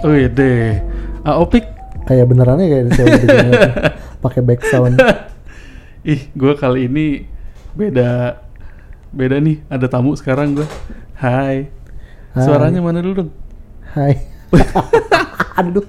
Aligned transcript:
Wih 0.00 0.32
deh. 0.32 0.80
Ah, 1.28 1.36
Opik. 1.36 1.68
Kayak 2.08 2.32
benerannya 2.32 2.66
kayak. 2.72 2.84
Pakai 4.24 4.40
back 4.40 4.64
sound. 4.64 4.96
Ih, 6.12 6.32
gue 6.32 6.52
kali 6.56 6.88
ini 6.88 7.28
beda 7.76 8.40
beda 9.12 9.36
nih. 9.36 9.60
Ada 9.68 9.92
tamu 9.92 10.16
sekarang 10.16 10.56
gue. 10.56 10.68
Hai. 11.20 11.68
Hai. 12.32 12.44
Suaranya 12.48 12.80
mana 12.80 13.04
dulu 13.04 13.24
dong? 13.24 13.30
Hai. 13.92 14.24
Aduh. 15.60 15.84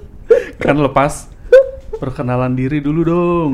Kan 0.60 0.76
lepas. 0.76 1.32
Perkenalan 1.96 2.52
diri 2.52 2.84
dulu 2.84 3.00
dong. 3.08 3.52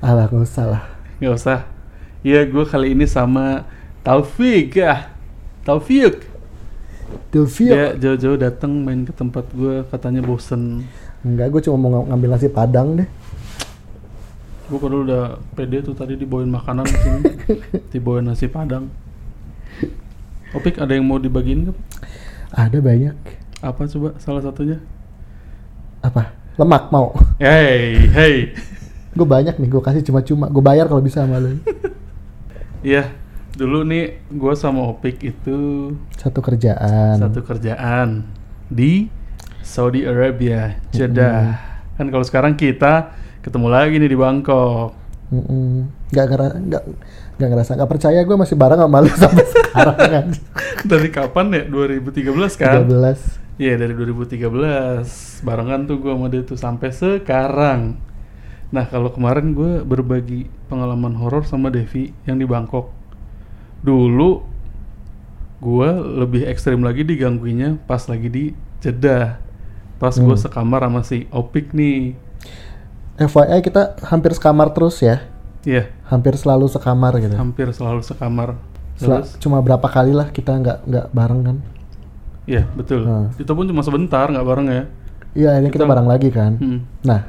Alah, 0.00 0.32
nggak 0.32 0.48
usah 0.48 0.64
lah. 0.64 0.82
Nggak 1.20 1.34
usah. 1.36 1.58
Iya, 2.24 2.48
gue 2.48 2.64
kali 2.64 2.96
ini 2.96 3.04
sama 3.04 3.68
Taufik 4.00 4.80
ya. 4.80 5.12
Taufik. 5.68 6.27
Delvia. 7.28 7.72
Dia 7.72 7.86
jauh-jauh 7.96 8.38
datang 8.40 8.72
main 8.84 9.04
ke 9.04 9.12
tempat 9.12 9.44
gue, 9.52 9.84
katanya 9.88 10.24
bosen. 10.24 10.84
Enggak, 11.24 11.52
gue 11.52 11.60
cuma 11.68 11.76
mau 11.76 11.90
ng- 12.00 12.08
ngambil 12.12 12.28
nasi 12.36 12.48
padang 12.48 13.00
deh. 13.00 13.08
Gue 14.68 14.78
kalau 14.80 15.04
udah 15.04 15.40
pede 15.56 15.80
tuh 15.80 15.96
tadi 15.96 16.16
dibawain 16.16 16.48
makanan 16.48 16.84
sini. 16.84 17.20
dibawain 17.92 18.24
nasi 18.24 18.48
padang. 18.48 18.88
Opik 20.56 20.80
ada 20.80 20.96
yang 20.96 21.04
mau 21.04 21.20
dibagiin 21.20 21.68
nggak? 21.68 21.78
Ada 22.52 22.78
banyak. 22.80 23.16
Apa 23.60 23.84
coba 23.88 24.16
salah 24.16 24.40
satunya? 24.40 24.80
Apa? 26.00 26.32
Lemak 26.56 26.88
mau. 26.88 27.12
Hey, 27.36 28.08
hey. 28.08 28.34
gue 29.12 29.26
banyak 29.26 29.58
nih, 29.58 29.68
gue 29.68 29.82
kasih 29.82 30.04
cuma-cuma. 30.06 30.46
Gue 30.48 30.62
bayar 30.62 30.86
kalau 30.86 31.02
bisa 31.02 31.26
sama 31.26 31.42
lu. 31.42 31.58
Iya, 32.86 33.10
dulu 33.58 33.82
nih 33.82 34.04
gue 34.28 34.54
sama 34.54 34.86
Opik 34.86 35.18
itu 35.20 35.90
Satu 36.14 36.38
kerjaan. 36.38 37.18
satu 37.18 37.42
kerjaan 37.42 38.22
di 38.64 39.10
Saudi 39.60 40.00
Arabia, 40.02 40.78
Jeddah. 40.88 41.58
Kan 41.92 42.08
kalau 42.08 42.22
sekarang 42.22 42.54
kita 42.54 43.10
ketemu 43.40 43.66
lagi 43.66 43.98
nih 43.98 44.06
di 44.06 44.16
Bangkok. 44.16 44.94
Mm-mm. 45.28 45.90
Nggak 46.08 46.26
ngera- 46.26 46.56
nggak 46.56 46.82
nggak 47.36 47.48
ngerasa 47.48 47.70
nggak 47.74 47.90
percaya 47.90 48.20
gue 48.22 48.36
masih 48.36 48.56
bareng 48.56 48.80
sama 48.80 48.98
lu 48.98 49.10
sampai 49.18 49.44
sekarang 49.44 49.98
kan. 49.98 50.26
Dari 50.80 51.08
kapan 51.10 51.46
ya? 51.52 51.62
2013 51.66 52.32
kan? 52.56 52.86
13. 52.86 53.58
Iya 53.58 53.74
dari 53.74 53.92
2013 53.92 55.02
barengan 55.42 55.80
tuh 55.84 55.98
gue 55.98 56.12
sama 56.12 56.26
dia 56.28 56.42
tuh 56.42 56.54
sampai 56.54 56.88
sekarang. 56.88 57.98
Nah 58.70 58.84
kalau 58.86 59.10
kemarin 59.10 59.52
gue 59.52 59.82
berbagi 59.82 60.46
pengalaman 60.66 61.12
horor 61.12 61.42
sama 61.42 61.68
Devi 61.68 62.14
yang 62.24 62.38
di 62.38 62.46
Bangkok. 62.46 62.94
Dulu 63.80 64.42
gue 65.58 65.88
lebih 66.16 66.46
ekstrim 66.46 66.80
lagi 66.80 67.02
digangguinnya 67.02 67.82
pas 67.84 68.06
lagi 68.06 68.26
di 68.26 68.44
Jeddah. 68.78 69.42
Pas 69.98 70.14
gue 70.14 70.24
Hmm. 70.24 70.38
sekamar 70.38 70.80
sama 70.80 71.02
si 71.02 71.26
Opik 71.28 71.72
nih. 71.72 72.14
FYI 73.18 73.58
kita 73.60 73.98
hampir 74.06 74.30
sekamar 74.30 74.70
terus 74.70 75.02
ya. 75.02 75.26
Iya 75.66 75.90
Hampir 76.06 76.38
selalu 76.38 76.70
sekamar 76.70 77.18
gitu. 77.18 77.34
hampir 77.34 77.66
selalu 77.68 78.00
sekamar. 78.00 78.54
Sel- 78.94 79.20
Terus? 79.20 79.34
cuma 79.38 79.58
berapa 79.58 79.82
kali 79.84 80.10
lah 80.10 80.30
kita 80.30 80.54
nggak 80.54 80.78
nggak 80.86 81.06
bareng 81.10 81.40
kan. 81.42 81.56
Iya 82.46 82.62
betul. 82.72 83.02
Hmm. 83.02 83.26
Itu 83.34 83.50
pun 83.50 83.66
cuma 83.66 83.82
sebentar 83.82 84.24
nggak 84.24 84.46
bareng 84.46 84.66
ya. 84.68 84.82
Iya 85.34 85.50
ini 85.58 85.68
kita 85.68 85.82
Kita- 85.82 85.90
bareng 85.90 86.06
lagi 86.06 86.30
kan. 86.30 86.52
Hmm. 86.56 86.80
Nah 87.02 87.26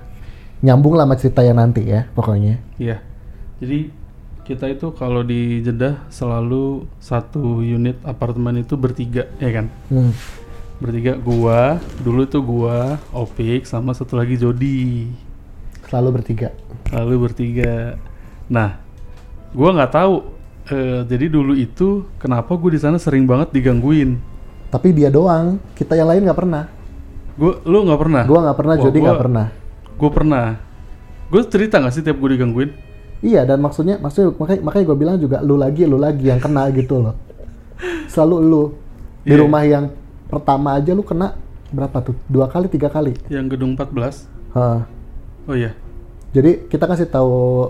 nyambung 0.62 0.94
lah 0.94 1.10
sama 1.10 1.18
cerita 1.18 1.42
yang 1.42 1.58
nanti 1.58 1.82
ya 1.84 2.06
pokoknya. 2.14 2.62
Iya. 2.78 3.02
Jadi 3.58 3.90
kita 4.50 4.66
itu 4.66 4.90
kalau 4.92 5.22
di 5.22 5.62
Jeddah 5.62 6.02
selalu 6.10 6.90
satu 6.98 7.62
unit 7.62 8.02
apartemen 8.02 8.58
itu 8.58 8.74
bertiga, 8.74 9.30
ya 9.38 9.50
kan? 9.54 9.70
Hmm. 9.88 10.10
Bertiga 10.82 11.14
gua, 11.16 11.78
dulu 12.02 12.26
tuh 12.26 12.42
gua, 12.42 12.98
Opik 13.14 13.70
sama 13.70 13.94
satu 13.94 14.18
lagi 14.18 14.42
Jody. 14.42 15.06
Selalu 15.86 16.10
bertiga. 16.18 16.50
Lalu 16.90 17.16
bertiga. 17.22 17.94
Nah, 18.50 18.82
gua 19.54 19.70
nggak 19.78 19.94
tahu. 19.94 20.16
eh, 20.70 21.02
jadi 21.02 21.34
dulu 21.34 21.58
itu 21.58 22.06
kenapa 22.22 22.54
gue 22.54 22.78
di 22.78 22.82
sana 22.82 23.02
sering 23.02 23.26
banget 23.26 23.50
digangguin. 23.50 24.22
Tapi 24.70 24.94
dia 24.94 25.10
doang. 25.10 25.58
Kita 25.74 25.98
yang 25.98 26.06
lain 26.06 26.30
nggak 26.30 26.38
pernah. 26.38 26.70
Gue, 27.34 27.58
lu 27.66 27.90
nggak 27.90 27.98
pernah? 27.98 28.24
Gua 28.30 28.40
nggak 28.46 28.58
pernah, 28.58 28.76
Wah, 28.78 28.84
Jody 28.86 28.98
gua- 28.98 29.06
nggak 29.10 29.22
pernah. 29.26 29.46
Gue 29.98 30.10
pernah. 30.14 30.46
Gue 31.34 31.42
cerita 31.50 31.82
nggak 31.82 31.94
sih 31.94 32.06
tiap 32.06 32.22
gue 32.22 32.30
digangguin? 32.38 32.70
Iya 33.20 33.44
dan 33.44 33.60
maksudnya 33.60 34.00
maksudnya 34.00 34.32
makanya 34.40 34.62
makanya 34.64 34.86
gue 34.88 34.98
bilang 34.98 35.18
juga 35.20 35.38
lu 35.44 35.60
lagi 35.60 35.84
lu 35.84 36.00
lagi 36.00 36.32
yang 36.32 36.40
kena 36.40 36.72
gitu 36.72 37.04
loh. 37.04 37.16
Selalu 38.08 38.36
lu 38.44 38.64
di 39.28 39.36
Iya. 39.36 39.40
rumah 39.44 39.64
yang 39.68 39.86
pertama 40.32 40.80
aja 40.80 40.96
lu 40.96 41.04
kena 41.04 41.36
berapa 41.70 42.00
tuh? 42.00 42.16
Dua 42.32 42.48
kali 42.48 42.72
tiga 42.72 42.88
kali. 42.88 43.14
Yang 43.28 43.56
gedung 43.60 43.76
14. 43.76 44.26
Hah. 44.56 44.88
Oh 45.46 45.56
iya. 45.56 45.76
Jadi 46.32 46.72
kita 46.72 46.88
kasih 46.88 47.12
tahu 47.12 47.70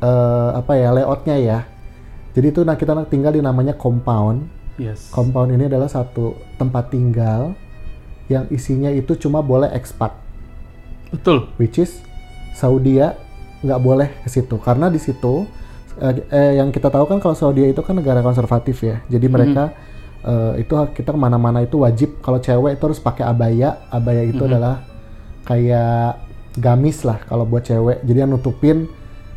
eh, 0.00 0.50
apa 0.54 0.72
ya 0.78 0.94
layoutnya 0.94 1.36
ya. 1.36 1.58
Jadi 2.30 2.46
itu 2.54 2.60
nah 2.62 2.78
kita 2.78 2.94
tinggal 3.10 3.34
di 3.34 3.42
namanya 3.42 3.74
compound. 3.74 4.46
Yes. 4.78 5.10
Compound 5.10 5.52
ini 5.52 5.66
adalah 5.66 5.90
satu 5.90 6.38
tempat 6.56 6.88
tinggal 6.88 7.52
yang 8.30 8.46
isinya 8.48 8.88
itu 8.88 9.18
cuma 9.18 9.42
boleh 9.42 9.68
expat, 9.74 10.14
Betul. 11.10 11.50
which 11.58 11.82
is 11.82 11.98
Saudi 12.54 13.02
nggak 13.60 13.80
boleh 13.80 14.08
ke 14.24 14.28
situ 14.28 14.56
karena 14.56 14.88
di 14.88 14.96
situ 14.96 15.44
eh, 16.00 16.14
eh, 16.32 16.52
yang 16.56 16.72
kita 16.72 16.88
tahu 16.88 17.04
kan 17.04 17.18
kalau 17.20 17.36
Saudi 17.36 17.68
itu 17.68 17.82
kan 17.84 17.92
negara 17.92 18.24
konservatif 18.24 18.80
ya. 18.80 19.04
Jadi 19.06 19.26
mereka 19.28 19.74
eh, 20.20 20.64
itu 20.64 20.72
kita 20.96 21.12
ke 21.12 21.18
mana-mana 21.20 21.60
itu 21.60 21.80
wajib 21.80 22.20
kalau 22.20 22.40
cewek 22.40 22.76
itu 22.76 22.82
harus 22.88 23.00
pakai 23.00 23.24
abaya. 23.24 23.84
Abaya 23.88 24.24
itu 24.24 24.40
Mhm. 24.40 24.48
adalah 24.48 24.74
kayak 25.44 26.20
gamis 26.56 27.04
lah 27.04 27.20
kalau 27.24 27.44
buat 27.44 27.64
cewek. 27.64 28.00
Jadi 28.04 28.18
yang 28.20 28.32
nutupin 28.32 28.88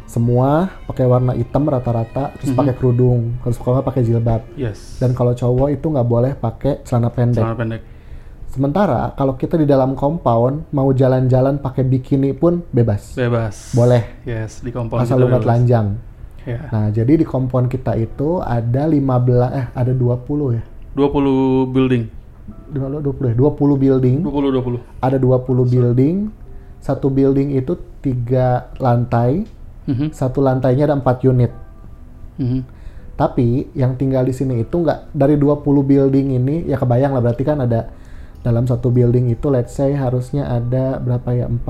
semua 0.04 0.70
pakai 0.86 1.08
warna 1.10 1.34
hitam 1.34 1.66
rata-rata, 1.66 2.36
terus 2.38 2.54
Mhm. 2.54 2.60
pakai 2.60 2.74
kerudung, 2.78 3.22
harus 3.42 3.58
kalau 3.58 3.82
pakai 3.82 4.04
jilbab. 4.06 4.44
Yes. 4.54 5.00
Dan 5.00 5.16
kalau 5.18 5.34
cowok 5.34 5.74
itu 5.74 5.86
nggak 5.90 6.06
boleh 6.08 6.32
pakai 6.38 6.84
celana 6.86 7.10
pendek. 7.10 7.42
Celana 7.42 7.58
pendek. 7.58 7.82
Sementara 8.54 9.10
kalau 9.18 9.34
kita 9.34 9.58
di 9.58 9.66
dalam 9.66 9.98
compound 9.98 10.70
mau 10.70 10.94
jalan-jalan 10.94 11.58
pakai 11.58 11.82
bikini 11.82 12.38
pun 12.38 12.62
bebas. 12.70 13.18
Bebas. 13.18 13.74
Boleh. 13.74 14.22
Yes, 14.30 14.62
di 14.62 14.70
kompon 14.70 15.02
Asal 15.02 15.18
lu 15.18 15.26
nggak 15.26 15.42
telanjang. 15.42 15.98
Ya. 16.46 16.70
Nah, 16.70 16.94
jadi 16.94 17.18
di 17.18 17.26
compound 17.26 17.66
kita 17.66 17.98
itu 17.98 18.46
ada 18.46 18.86
15 18.86 19.50
eh 19.58 19.66
ada 19.74 19.90
20 19.90 20.54
ya. 20.54 20.62
20 20.94 21.74
building. 21.74 22.04
20 22.78 23.02
20 23.02 23.34
ya, 23.34 23.36
20 23.42 23.74
building. 23.82 24.18
20 24.22 24.54
20. 24.54 25.02
Ada 25.02 25.18
20 25.18 25.74
building. 25.74 26.16
Satu 26.78 27.10
building 27.10 27.58
itu 27.58 27.74
tiga 28.06 28.70
lantai. 28.78 29.50
Mhm. 29.90 30.14
Satu 30.14 30.46
lantainya 30.46 30.86
ada 30.86 30.94
4 30.94 31.26
unit. 31.26 31.50
Mhm. 32.38 32.62
Tapi 33.18 33.74
yang 33.74 33.98
tinggal 33.98 34.30
di 34.30 34.34
sini 34.38 34.62
itu 34.62 34.78
nggak 34.78 35.10
dari 35.10 35.42
20 35.42 35.82
building 35.82 36.38
ini 36.38 36.70
ya 36.70 36.78
kebayang 36.78 37.18
lah 37.18 37.22
berarti 37.26 37.42
kan 37.42 37.58
ada 37.66 38.03
dalam 38.44 38.64
satu 38.64 38.88
building 38.88 39.28
itu 39.28 39.48
let's 39.48 39.72
say 39.72 39.92
harusnya 39.92 40.46
ada 40.46 41.00
berapa 41.00 41.28
ya? 41.34 41.46
4 41.48 41.64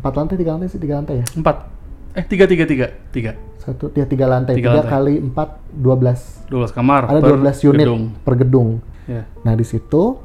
4 0.00 0.16
lantai, 0.16 0.34
tiga 0.36 0.50
lantai 0.52 0.66
sih, 0.66 0.76
tiga 0.76 0.98
lantai 0.98 1.22
ya. 1.22 1.26
4. 1.30 2.18
Eh, 2.18 2.24
3 2.24 2.44
3 2.44 2.66
3. 2.66 2.86
3. 3.14 3.32
Satu 3.60 3.88
dia 3.88 4.04
tiga 4.04 4.24
lantai, 4.24 4.56
Tiga 4.56 4.72
tiga 4.72 4.80
lantai. 4.82 4.90
kali 4.90 5.14
4 5.20 5.46
12. 5.70 6.48
12 6.48 6.72
kamar 6.72 7.06
Ada 7.06 7.20
per 7.20 7.28
12 7.36 7.68
unit 7.70 7.84
gedung. 7.84 8.02
per 8.24 8.34
gedung. 8.34 8.68
Ya. 9.04 9.22
Nah 9.42 9.52
di 9.52 9.62
situ 9.62 10.16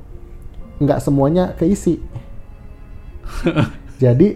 nggak 0.77 0.99
semuanya 0.99 1.51
keisi. 1.53 1.99
Jadi 3.97 4.35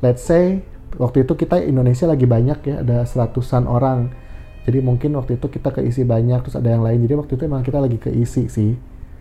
let's 0.00 0.22
say 0.22 0.60
waktu 0.96 1.22
itu 1.22 1.34
kita 1.34 1.60
Indonesia 1.60 2.08
lagi 2.08 2.24
banyak 2.24 2.58
ya 2.64 2.74
ada 2.80 3.04
seratusan 3.04 3.64
orang. 3.64 4.08
Jadi 4.64 4.80
mungkin 4.80 5.14
waktu 5.14 5.36
itu 5.36 5.46
kita 5.48 5.70
keisi 5.70 6.02
banyak 6.02 6.40
terus 6.42 6.56
ada 6.56 6.68
yang 6.68 6.80
lain. 6.80 7.00
Jadi 7.00 7.14
waktu 7.14 7.32
itu 7.36 7.42
emang 7.44 7.62
kita 7.62 7.78
lagi 7.78 7.96
keisi 7.96 8.48
sih. 8.48 8.72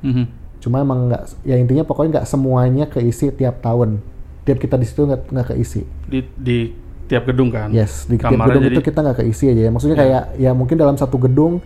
Mhm. 0.02 0.47
Cuma 0.58 0.80
emang 0.80 1.08
nggak 1.08 1.24
ya 1.44 1.56
intinya 1.56 1.84
pokoknya 1.84 2.20
nggak 2.20 2.28
semuanya 2.28 2.86
keisi 2.86 3.30
tiap 3.32 3.62
tahun. 3.62 4.02
Tiap 4.44 4.58
kita 4.58 4.76
di 4.76 4.86
situ 4.86 5.04
nggak 5.04 5.22
nggak 5.28 5.48
keisi. 5.52 5.82
Di 6.04 6.20
di 6.34 6.58
tiap 7.06 7.24
gedung 7.26 7.48
kan. 7.48 7.72
Yes, 7.72 8.04
di 8.04 8.16
tiap 8.16 8.32
Kamarnya 8.32 8.52
gedung 8.52 8.64
jadi 8.66 8.76
itu 8.76 8.84
kita 8.84 9.00
nggak 9.02 9.18
keisi 9.18 9.46
aja 9.48 9.62
ya. 9.64 9.72
Maksudnya 9.72 9.96
Ya. 9.96 10.02
kayak 10.02 10.24
ya 10.38 10.52
mungkin 10.52 10.76
dalam 10.76 10.96
satu 10.96 11.18
gedung 11.18 11.60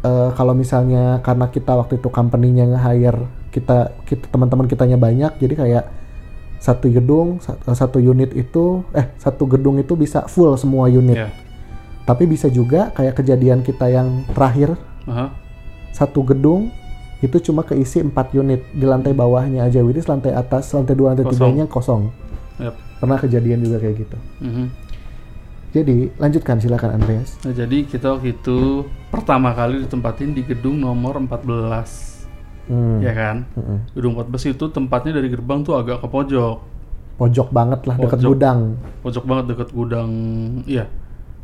eh, 0.00 0.30
kalau 0.32 0.52
misalnya 0.52 1.18
karena 1.20 1.48
kita 1.48 1.72
waktu 1.74 1.96
itu 1.96 2.08
company-nya 2.08 2.68
nge-hire 2.68 3.24
kita 3.48 3.76
kita 4.04 4.28
teman-teman 4.28 4.66
kitanya 4.66 4.98
banyak, 4.98 5.32
jadi 5.38 5.54
kayak 5.54 5.84
satu 6.58 6.88
gedung 6.88 7.38
sa- 7.38 7.56
eh, 7.56 7.72
satu 7.72 7.96
unit 7.96 8.32
itu 8.32 8.82
eh 8.90 9.14
satu 9.16 9.44
gedung 9.44 9.76
itu 9.76 9.94
bisa 9.94 10.26
full 10.26 10.52
semua 10.56 10.88
unit. 10.88 11.16
Ya. 11.16 11.28
Tapi 12.04 12.24
bisa 12.24 12.48
juga 12.48 12.90
kayak 12.90 13.16
kejadian 13.16 13.60
kita 13.60 13.88
yang 13.88 14.28
terakhir 14.28 14.76
Aha. 15.04 15.32
satu 15.90 16.20
gedung 16.22 16.68
itu 17.24 17.36
cuma 17.42 17.60
keisi 17.60 18.00
4 18.00 18.12
unit 18.34 18.60
di 18.70 18.84
lantai 18.84 19.10
bawahnya 19.10 19.64
aja, 19.64 19.80
which 19.80 19.96
is 19.96 20.04
lantai 20.04 20.30
atas, 20.30 20.68
lantai 20.70 20.92
dua, 20.92 21.12
lantai 21.12 21.24
Kosong. 21.24 21.36
tiganya 21.40 21.64
kosong. 21.66 22.02
Yap. 22.56 22.74
Pernah 22.96 23.18
kejadian 23.18 23.60
juga 23.60 23.76
kayak 23.78 23.96
gitu. 23.98 24.16
Mhm. 24.40 24.66
Jadi 25.72 25.96
lanjutkan 26.14 26.56
silakan 26.56 26.90
Andreas. 26.94 27.34
Nah, 27.42 27.50
jadi 27.50 27.82
kita 27.82 28.14
waktu 28.14 28.30
itu 28.32 28.58
pertama 29.08 29.50
kali 29.50 29.82
ditempatin 29.82 30.30
di 30.30 30.42
gedung 30.42 30.78
nomor 30.78 31.18
14. 31.18 32.12
Hmm. 32.64 32.96
ya 32.96 33.12
kan 33.12 33.44
Mm-mm. 33.52 33.92
gedung 33.92 34.16
14 34.16 34.56
itu 34.56 34.64
tempatnya 34.72 35.20
dari 35.20 35.28
gerbang 35.28 35.60
tuh 35.60 35.76
agak 35.76 36.00
ke 36.00 36.08
pojok 36.08 36.64
Pojok 37.14 37.52
banget 37.52 37.84
lah 37.84 37.92
dekat 37.94 38.16
Pojok. 38.16 38.30
gudang. 38.32 38.60
pojok 39.04 39.24
banget 39.28 39.44
deket 39.52 39.68
gudang 39.70 40.10
iya 40.64 40.88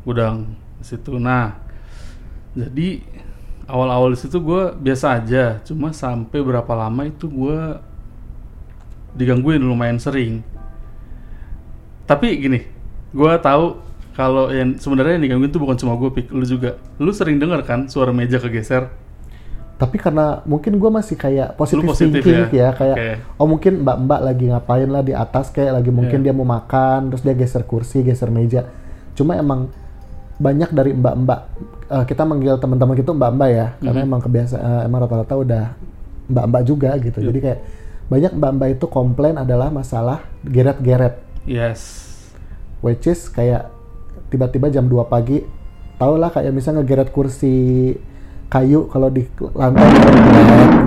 gudang 0.00 0.48
situ 0.80 1.20
nah 1.20 1.60
jadi 2.50 3.04
awal-awal 3.70 4.12
situ 4.12 4.36
gue 4.36 4.74
biasa 4.76 5.16
aja 5.16 5.62
cuma 5.62 5.94
sampai 5.94 6.42
berapa 6.42 6.72
lama 6.74 7.06
itu 7.06 7.30
gue 7.30 7.58
digangguin 9.14 9.62
lumayan 9.62 9.98
sering 9.98 10.42
tapi 12.06 12.34
gini 12.36 12.60
gue 13.10 13.32
tahu 13.38 13.78
kalau 14.14 14.50
yang 14.50 14.74
sebenarnya 14.76 15.16
yang 15.18 15.24
digangguin 15.24 15.50
itu 15.50 15.60
bukan 15.62 15.76
cuma 15.78 15.94
gue 15.96 16.10
pik 16.10 16.30
lu 16.30 16.42
juga 16.42 16.76
lu 16.98 17.10
sering 17.10 17.38
dengar 17.38 17.62
kan 17.62 17.86
suara 17.86 18.10
meja 18.10 18.38
kegeser 18.38 18.90
Tapi 19.80 19.96
karena 19.96 20.44
mungkin 20.44 20.76
gue 20.76 20.90
masih 20.92 21.16
kayak 21.16 21.56
positive, 21.56 21.88
positif 21.88 22.20
thinking 22.20 22.52
ya? 22.52 22.68
ya, 22.68 22.76
kayak 22.76 22.96
Oke. 23.00 23.12
oh 23.40 23.46
mungkin 23.48 23.72
mbak-mbak 23.80 24.20
lagi 24.20 24.44
ngapain 24.52 24.88
lah 24.92 25.00
di 25.00 25.16
atas 25.16 25.48
kayak 25.48 25.80
lagi 25.80 25.88
mungkin 25.88 26.20
Iya. 26.20 26.24
dia 26.28 26.34
mau 26.36 26.44
makan 26.44 27.08
terus 27.08 27.24
dia 27.24 27.32
geser 27.32 27.64
kursi, 27.64 28.04
geser 28.04 28.28
meja. 28.28 28.68
Cuma 29.16 29.40
emang 29.40 29.72
banyak 30.36 30.68
dari 30.68 30.92
mbak-mbak 30.92 31.40
eh, 31.90 32.04
kita 32.04 32.22
manggil 32.22 32.54
teman-teman 32.56 32.96
itu 32.96 33.10
mbak-mbak 33.10 33.50
ya, 33.50 33.66
karena 33.76 34.00
emang 34.00 34.20
kebiasa 34.20 34.56
eh, 34.56 34.82
emang 34.84 35.02
rata-rata 35.02 35.34
udah 35.36 35.64
mbak-mbak 36.26 36.62
juga 36.62 36.90
gitu. 36.96 37.18
Iya. 37.18 37.26
Jadi 37.26 37.38
kayak 37.40 37.60
banyak 38.06 38.32
mbak-mbak 38.32 38.68
itu 38.72 38.86
komplain 38.86 39.36
adalah 39.36 39.68
masalah 39.68 40.18
geret-geret 40.42 41.22
yes 41.44 42.10
which 42.80 43.06
is 43.06 43.26
kayak 43.26 43.70
tiba-tiba 44.26 44.66
jam 44.68 44.84
2 44.84 44.98
pagi 45.04 45.46
tau 45.94 46.14
lah 46.14 46.26
kayak 46.28 46.50
misalnya 46.50 46.80
ngegeret 46.80 47.10
kursi 47.10 47.94
kayu 48.46 48.86
kalau 48.86 49.08
di 49.08 49.22
lantai 49.52 49.86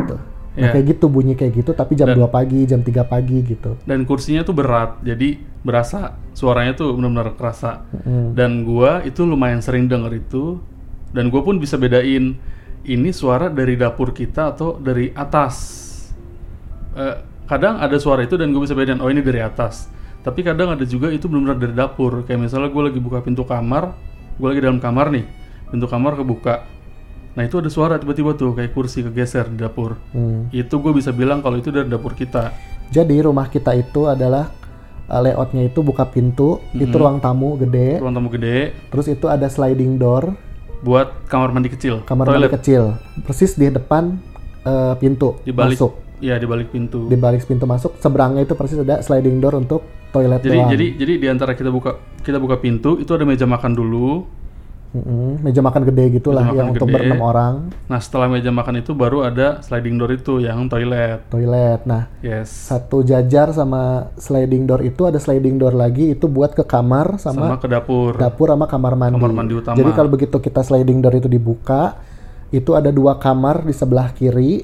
gitu. 0.04 0.16
Nah, 0.54 0.60
Iya. 0.60 0.70
kayak 0.70 0.86
gitu 0.88 1.06
bunyi 1.08 1.34
kayak 1.34 1.54
gitu 1.56 1.72
tapi 1.72 1.96
jam 1.96 2.08
Dan- 2.08 2.20
2 2.20 2.30
pagi, 2.30 2.62
jam 2.64 2.80
3 2.80 3.02
pagi 3.04 3.42
gitu. 3.42 3.74
dan 3.84 4.04
kursinya 4.04 4.44
tuh 4.44 4.54
berat 4.54 5.02
jadi 5.02 5.34
berasa 5.60 6.14
suaranya 6.32 6.76
tuh 6.76 6.94
benar-benar 6.94 7.34
kerasa 7.34 7.88
Mm. 8.04 8.36
dan 8.36 8.52
gua 8.62 9.02
itu 9.02 9.24
lumayan 9.24 9.60
sering 9.60 9.88
denger 9.88 10.14
itu 10.14 10.60
dan 11.14 11.30
gua 11.30 11.46
pun 11.46 11.62
bisa 11.62 11.78
bedain 11.80 12.36
ini 12.84 13.10
suara 13.16 13.48
dari 13.48 13.80
dapur 13.80 14.12
kita 14.12 14.52
atau 14.58 14.76
dari 14.76 15.14
atas. 15.16 15.56
Eh, 16.94 17.16
kadang 17.48 17.80
ada 17.80 17.96
suara 17.96 18.28
itu 18.28 18.36
dan 18.36 18.52
gue 18.52 18.60
bisa 18.60 18.76
bedain 18.76 19.00
oh 19.00 19.08
ini 19.08 19.24
dari 19.24 19.40
atas. 19.40 19.88
Tapi 20.20 20.44
kadang 20.44 20.76
ada 20.76 20.84
juga 20.84 21.08
itu 21.08 21.32
benar-benar 21.32 21.60
dari 21.64 21.76
dapur. 21.76 22.28
Kayak 22.28 22.52
misalnya 22.52 22.70
gue 22.72 22.84
lagi 22.92 23.00
buka 23.00 23.24
pintu 23.24 23.48
kamar 23.48 23.96
gue 24.38 24.48
lagi 24.50 24.62
dalam 24.66 24.82
kamar 24.82 25.14
nih 25.14 25.26
pintu 25.70 25.86
kamar 25.90 26.18
kebuka. 26.18 26.66
Nah 27.34 27.42
itu 27.46 27.58
ada 27.58 27.70
suara 27.70 27.98
tiba-tiba 27.98 28.38
tuh 28.38 28.54
kayak 28.54 28.78
kursi 28.78 29.02
kegeser 29.02 29.50
di 29.50 29.58
dapur. 29.58 29.98
Hmm. 30.14 30.50
itu 30.54 30.74
gue 30.78 30.94
bisa 30.94 31.10
bilang 31.10 31.42
kalau 31.42 31.58
itu 31.58 31.74
dari 31.74 31.90
dapur 31.90 32.14
kita. 32.14 32.54
Jadi 32.94 33.26
rumah 33.26 33.50
kita 33.50 33.74
itu 33.74 34.06
adalah 34.06 34.54
uh, 35.10 35.22
layoutnya 35.22 35.66
itu 35.66 35.82
buka 35.82 36.06
pintu, 36.06 36.62
itu 36.78 36.94
ruang 36.94 37.18
tamu 37.18 37.58
gede, 37.58 37.98
ruang 37.98 38.14
tamu 38.14 38.30
gede. 38.30 38.78
Terus 38.94 39.08
itu 39.10 39.26
ada 39.26 39.50
sliding 39.50 39.98
door, 39.98 40.38
buat 40.84 41.26
kamar 41.32 41.56
mandi 41.56 41.72
kecil 41.72 42.04
kamar 42.04 42.28
toilet. 42.28 42.52
mandi 42.52 42.56
kecil, 42.60 42.84
persis 43.24 43.56
di 43.56 43.72
depan 43.72 44.20
uh, 44.68 44.94
pintu 45.00 45.40
di 45.48 45.56
balik 45.56 45.80
masuk. 45.80 45.92
ya 46.20 46.36
di 46.36 46.46
balik 46.46 46.70
pintu. 46.76 47.08
Di 47.08 47.16
balik 47.16 47.48
pintu 47.48 47.64
masuk, 47.64 47.96
seberangnya 48.04 48.44
itu 48.44 48.54
persis 48.54 48.78
ada 48.84 49.00
sliding 49.00 49.40
door 49.40 49.56
untuk 49.56 49.82
toilet 50.12 50.44
jadi 50.44 50.60
doang. 50.60 50.70
jadi 50.70 50.88
jadi 51.00 51.14
di 51.18 51.28
antara 51.32 51.56
kita 51.56 51.72
buka 51.72 51.98
kita 52.22 52.38
buka 52.38 52.62
pintu 52.62 53.02
itu 53.02 53.10
ada 53.16 53.26
meja 53.26 53.48
makan 53.50 53.74
dulu 53.74 54.28
Meja 55.42 55.58
makan 55.66 55.90
gede 55.90 56.22
gitulah 56.22 56.54
yang 56.54 56.70
untuk 56.70 56.86
gede. 56.86 56.94
berenam 57.02 57.26
orang, 57.26 57.74
nah 57.90 57.98
setelah 57.98 58.30
meja 58.30 58.54
makan 58.54 58.78
itu 58.86 58.94
baru 58.94 59.26
ada 59.26 59.58
sliding 59.66 59.98
door 59.98 60.14
itu 60.14 60.38
yang 60.38 60.70
toilet 60.70 61.26
toilet. 61.34 61.82
Nah, 61.90 62.14
yes 62.22 62.70
satu 62.70 63.02
jajar 63.02 63.50
sama 63.58 64.14
sliding 64.22 64.70
door 64.70 64.86
itu 64.86 65.10
ada 65.10 65.18
sliding 65.18 65.58
door 65.58 65.74
lagi 65.74 66.14
itu 66.14 66.30
buat 66.30 66.54
ke 66.54 66.62
kamar 66.62 67.18
sama, 67.18 67.58
sama, 67.58 67.58
ke 67.58 67.66
dapur 67.66 68.22
dapur 68.22 68.54
sama 68.54 68.70
kamar 68.70 68.94
mandi. 68.94 69.18
Kamar 69.18 69.34
mandi 69.34 69.54
utama. 69.58 69.78
Jadi 69.82 69.92
kalau 69.98 70.10
begitu 70.14 70.38
kita 70.38 70.62
sliding 70.62 71.02
door 71.02 71.18
itu 71.18 71.26
dibuka, 71.26 71.98
itu 72.54 72.78
ada 72.78 72.94
dua 72.94 73.18
kamar 73.18 73.66
di 73.66 73.74
sebelah 73.74 74.14
kiri. 74.14 74.62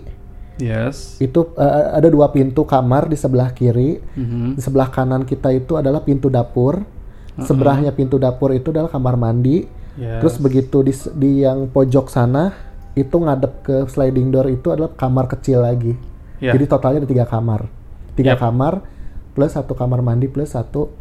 yes 0.62 1.18
Itu 1.18 1.58
eh, 1.58 1.90
ada 1.98 2.06
dua 2.06 2.30
pintu 2.30 2.70
kamar 2.70 3.10
di 3.10 3.18
sebelah 3.18 3.50
kiri. 3.50 3.98
Mhm. 3.98 4.54
Di 4.54 4.62
sebelah 4.62 4.94
kanan 4.94 5.26
kita 5.26 5.50
itu 5.58 5.74
adalah 5.74 6.06
pintu 6.06 6.30
dapur. 6.30 6.86
Seberahnya 7.40 7.96
pintu 7.96 8.20
dapur 8.20 8.52
itu 8.52 8.70
adalah 8.70 8.92
kamar 8.92 9.16
mandi. 9.16 9.79
Yes 10.00 10.20
Terus 10.24 10.36
begitu 10.40 10.78
di, 10.82 10.94
di 11.20 11.32
yang 11.44 11.68
pojok 11.68 12.08
sana 12.08 12.56
itu 12.96 13.16
ngadep 13.16 13.54
ke 13.64 13.76
sliding 13.92 14.32
door 14.32 14.48
itu 14.50 14.72
adalah 14.72 14.92
kamar 14.96 15.28
kecil 15.30 15.62
lagi. 15.64 15.94
Ya. 16.40 16.56
Jadi 16.56 16.66
totalnya 16.72 17.04
ada 17.04 17.10
tiga 17.12 17.28
kamar, 17.28 17.68
tiga 18.16 18.34
Yap. 18.36 18.42
kamar 18.42 18.74
plus 19.40 19.56
satu 19.56 19.72
kamar 19.72 20.04
mandi 20.04 20.28
plus 20.28 20.52
satu 20.52 20.92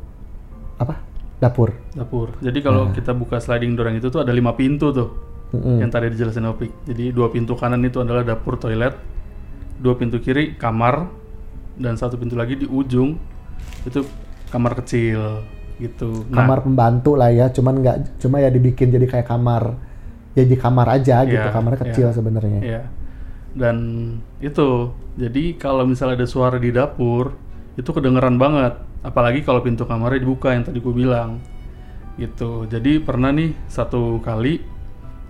apa 0.78 1.02
dapur. 1.42 1.74
dapur 1.90 2.38
jadi 2.38 2.58
kalau 2.62 2.94
kita 2.94 3.10
buka 3.10 3.42
sliding 3.42 3.74
door 3.74 3.90
yang 3.90 3.98
itu 3.98 4.14
tuh 4.14 4.22
ada 4.22 4.30
lima 4.30 4.54
pintu 4.54 4.94
tuh 4.94 5.10
Mm-mm. 5.50 5.82
yang 5.82 5.90
tadi 5.90 6.14
dijelasin 6.14 6.46
Opik 6.46 6.70
jadi 6.86 7.10
dua 7.10 7.34
pintu 7.34 7.58
kanan 7.58 7.82
itu 7.82 7.98
adalah 7.98 8.22
dapur 8.22 8.54
toilet 8.54 8.94
dua 9.82 9.98
pintu 9.98 10.22
kiri 10.22 10.54
kamar 10.54 11.10
dan 11.78 11.98
satu 11.98 12.14
pintu 12.14 12.38
lagi 12.38 12.62
di 12.62 12.66
ujung 12.70 13.18
itu 13.82 14.06
kamar 14.54 14.78
kecil 14.78 15.42
gitu 15.78 16.26
nah 16.28 16.42
Kamar 16.44 16.62
pembantu 16.62 17.14
lah 17.14 17.30
ya, 17.30 17.48
cuman 17.48 17.80
nggak 17.80 18.18
cuma 18.18 18.42
ya 18.42 18.50
dibikin 18.50 18.90
jadi 18.90 19.06
kayak 19.06 19.26
kamar 19.26 19.78
jadi 20.34 20.54
kamar 20.54 20.86
aja 20.94 21.26
gitu, 21.26 21.34
Iya, 21.34 21.50
kamarnya 21.50 21.80
kecil 21.82 22.06
iya. 22.10 22.14
sebenarnya. 22.14 22.60
Iya. 22.62 22.82
Dan 23.58 23.76
itu, 24.38 24.94
jadi 25.18 25.58
kalau 25.58 25.82
misalnya 25.82 26.22
ada 26.22 26.28
suara 26.30 26.62
di 26.62 26.70
dapur, 26.70 27.34
itu 27.74 27.90
kedengeran 27.90 28.38
banget. 28.38 28.78
Apalagi 29.02 29.42
kalau 29.42 29.66
pintu 29.66 29.82
kamarnya 29.82 30.22
dibuka 30.22 30.54
yang 30.54 30.62
tadi 30.62 30.78
gue 30.78 30.94
bilang. 30.94 31.42
Gitu. 32.14 32.70
Jadi 32.70 33.02
pernah 33.02 33.34
nih 33.34 33.50
satu 33.66 34.22
kali, 34.22 34.62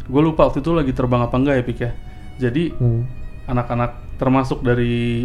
gue 0.04 0.20
lupa 0.20 0.44
waktu 0.44 0.60
itu 0.60 0.76
lagi 0.76 0.92
terbang 0.92 1.24
apa 1.24 1.36
enggak 1.40 1.54
ya 1.56 1.64
Pik 1.64 1.78
ya. 1.80 1.90
Jadi 2.36 2.62
Hmm. 2.76 3.08
anak-anak 3.48 4.20
termasuk 4.20 4.60
dari 4.60 5.24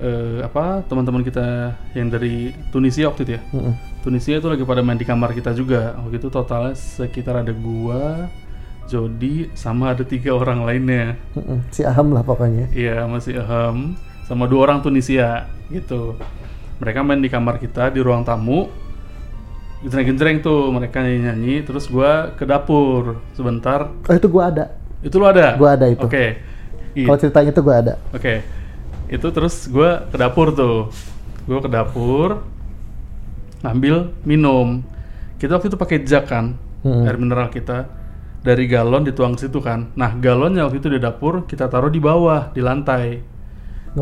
eh, 0.00 0.40
apa 0.40 0.80
teman-teman 0.88 1.20
kita 1.20 1.76
yang 1.92 2.08
dari 2.08 2.56
Tunisia 2.72 3.12
waktu 3.12 3.20
itu 3.28 3.32
ya. 3.36 3.42
Mm-mm. 3.52 3.74
Tunisia 4.00 4.40
itu 4.40 4.48
lagi 4.48 4.64
pada 4.64 4.80
main 4.80 4.96
di 4.96 5.04
kamar 5.04 5.36
kita 5.36 5.52
juga. 5.52 5.92
Waktu 6.00 6.16
itu 6.16 6.28
totalnya 6.32 6.72
sekitar 6.72 7.44
ada 7.44 7.52
gua, 7.52 8.32
Jody, 8.88 9.52
sama 9.52 9.92
ada 9.92 10.00
tiga 10.02 10.32
orang 10.32 10.64
lainnya. 10.64 11.20
Si 11.68 11.84
Aham 11.84 12.16
lah 12.16 12.24
pokoknya. 12.24 12.72
Iya 12.72 13.04
masih 13.04 13.40
Ahem 13.44 13.94
sama 14.24 14.48
dua 14.48 14.70
orang 14.72 14.80
Tunisia 14.80 15.46
gitu. 15.68 16.16
Mereka 16.80 17.04
main 17.04 17.20
di 17.20 17.28
kamar 17.28 17.60
kita 17.60 17.92
di 17.92 18.00
ruang 18.00 18.24
tamu. 18.24 18.72
Genjreng-genjreng 19.84 20.40
tuh 20.40 20.72
mereka 20.72 21.04
nyanyi-nyanyi. 21.04 21.68
Terus 21.68 21.84
gua 21.92 22.32
ke 22.32 22.48
dapur 22.48 23.20
sebentar. 23.36 23.92
Oh 24.08 24.14
itu 24.16 24.28
gua 24.32 24.48
ada. 24.48 24.64
Itu 25.04 25.20
lo 25.20 25.28
ada? 25.28 25.60
Gua 25.60 25.76
ada 25.76 25.88
itu. 25.88 26.00
Oke. 26.00 26.40
Iya. 26.96 27.06
Kalau 27.06 27.18
ceritanya 27.20 27.50
itu 27.52 27.62
gua 27.62 27.76
ada. 27.84 27.94
Oke, 28.10 28.42
itu 29.06 29.26
terus 29.30 29.70
gue 29.70 29.90
ke 30.10 30.16
dapur 30.18 30.50
tuh, 30.50 30.90
gue 31.46 31.58
ke 31.62 31.70
dapur 31.70 32.42
ngambil 33.64 33.94
minum. 34.28 34.84
Kita 35.40 35.56
waktu 35.58 35.68
itu 35.72 35.78
pakai 35.80 35.98
jug 36.08 36.24
kan, 36.28 36.56
Mm-mm. 36.84 37.06
air 37.06 37.16
mineral 37.20 37.48
kita 37.52 37.88
dari 38.46 38.64
galon 38.72 39.02
dituang 39.08 39.34
ke 39.36 39.48
situ 39.48 39.60
kan. 39.64 39.92
Nah 40.00 40.12
galonnya 40.18 40.66
waktu 40.68 40.78
itu 40.82 40.88
di 40.92 41.00
dapur 41.02 41.44
kita 41.50 41.66
taruh 41.72 41.92
di 41.92 42.00
bawah 42.02 42.52
di 42.56 42.60
lantai. 42.64 43.04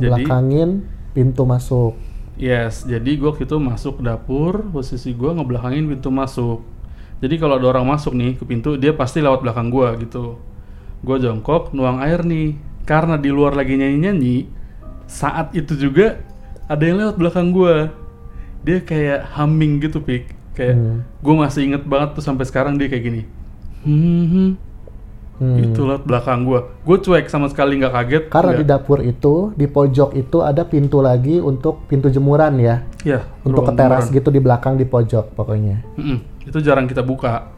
Jadi 0.03 0.25
Ngebelakangin 0.29 0.71
pintu 1.15 1.43
masuk. 1.53 1.95
yes, 2.39 2.87
jadi 2.87 3.11
gue 3.19 3.29
waktu 3.29 3.45
itu 3.49 3.57
masuk 3.59 4.01
dapur, 4.05 4.71
posisi 4.71 5.11
gue 5.17 5.31
ngebelakangin 5.35 5.85
pintu 5.91 6.11
masuk. 6.15 6.63
Jadi 7.23 7.35
kalau 7.43 7.59
ada 7.59 7.67
orang 7.75 7.87
masuk 7.89 8.15
nih 8.15 8.39
ke 8.39 8.45
pintu, 8.47 8.79
dia 8.79 8.95
pasti 8.95 9.19
lewat 9.25 9.43
belakang 9.43 9.69
gue 9.75 9.89
gitu. 10.07 10.39
Gue 11.07 11.17
jongkok, 11.23 11.75
nuang 11.77 11.99
air 12.03 12.23
nih. 12.27 12.59
Karena 12.87 13.17
di 13.21 13.31
luar 13.33 13.55
lagi 13.59 13.75
nyanyi-nyanyi, 13.79 14.49
saat 15.09 15.53
itu 15.57 15.75
juga 15.79 16.21
ada 16.71 16.83
yang 16.85 16.99
lewat 17.03 17.17
belakang 17.21 17.49
gue. 17.55 17.77
Dia 18.69 18.85
kayak 18.85 19.33
humming 19.33 19.81
gitu, 19.81 19.99
pik. 19.99 20.29
Kayak 20.53 20.77
Hmm. 20.77 21.01
gue 21.01 21.35
masih 21.35 21.61
inget 21.65 21.83
banget 21.83 22.13
tuh 22.13 22.21
sampai 22.21 22.45
sekarang 22.45 22.77
dia 22.77 22.85
kayak 22.87 23.01
gini. 23.03 23.23
Hmm, 23.81 24.27
hmm. 24.27 24.51
Hmm. 25.39 25.55
itu 25.63 25.81
lewat 25.81 26.03
belakang 26.03 26.43
gue. 26.43 26.61
Gue 26.83 26.99
cuek 26.99 27.31
sama 27.31 27.47
sekali 27.47 27.79
nggak 27.79 27.95
kaget. 27.95 28.25
Karena 28.27 28.53
di 28.53 28.57
nggak- 28.59 28.75
dapur 28.75 28.99
itu 28.99 29.35
di 29.55 29.65
pojok 29.65 30.11
itu 30.13 30.43
ada 30.43 30.67
pintu 30.67 30.99
lagi 30.99 31.39
untuk 31.39 31.87
pintu 31.87 32.11
jemuran 32.11 32.59
ya. 32.59 32.83
ya, 33.01 33.23
Untuk 33.41 33.63
ke 33.63 33.73
teras 33.73 34.05
jemuran. 34.05 34.17
gitu 34.19 34.29
di 34.29 34.41
belakang 34.43 34.75
di 34.75 34.83
pojok 34.83 35.33
pokoknya. 35.33 35.87
Mm-mm, 35.95 36.19
itu 36.43 36.59
jarang 36.59 36.85
kita 36.85 37.01
buka. 37.01 37.55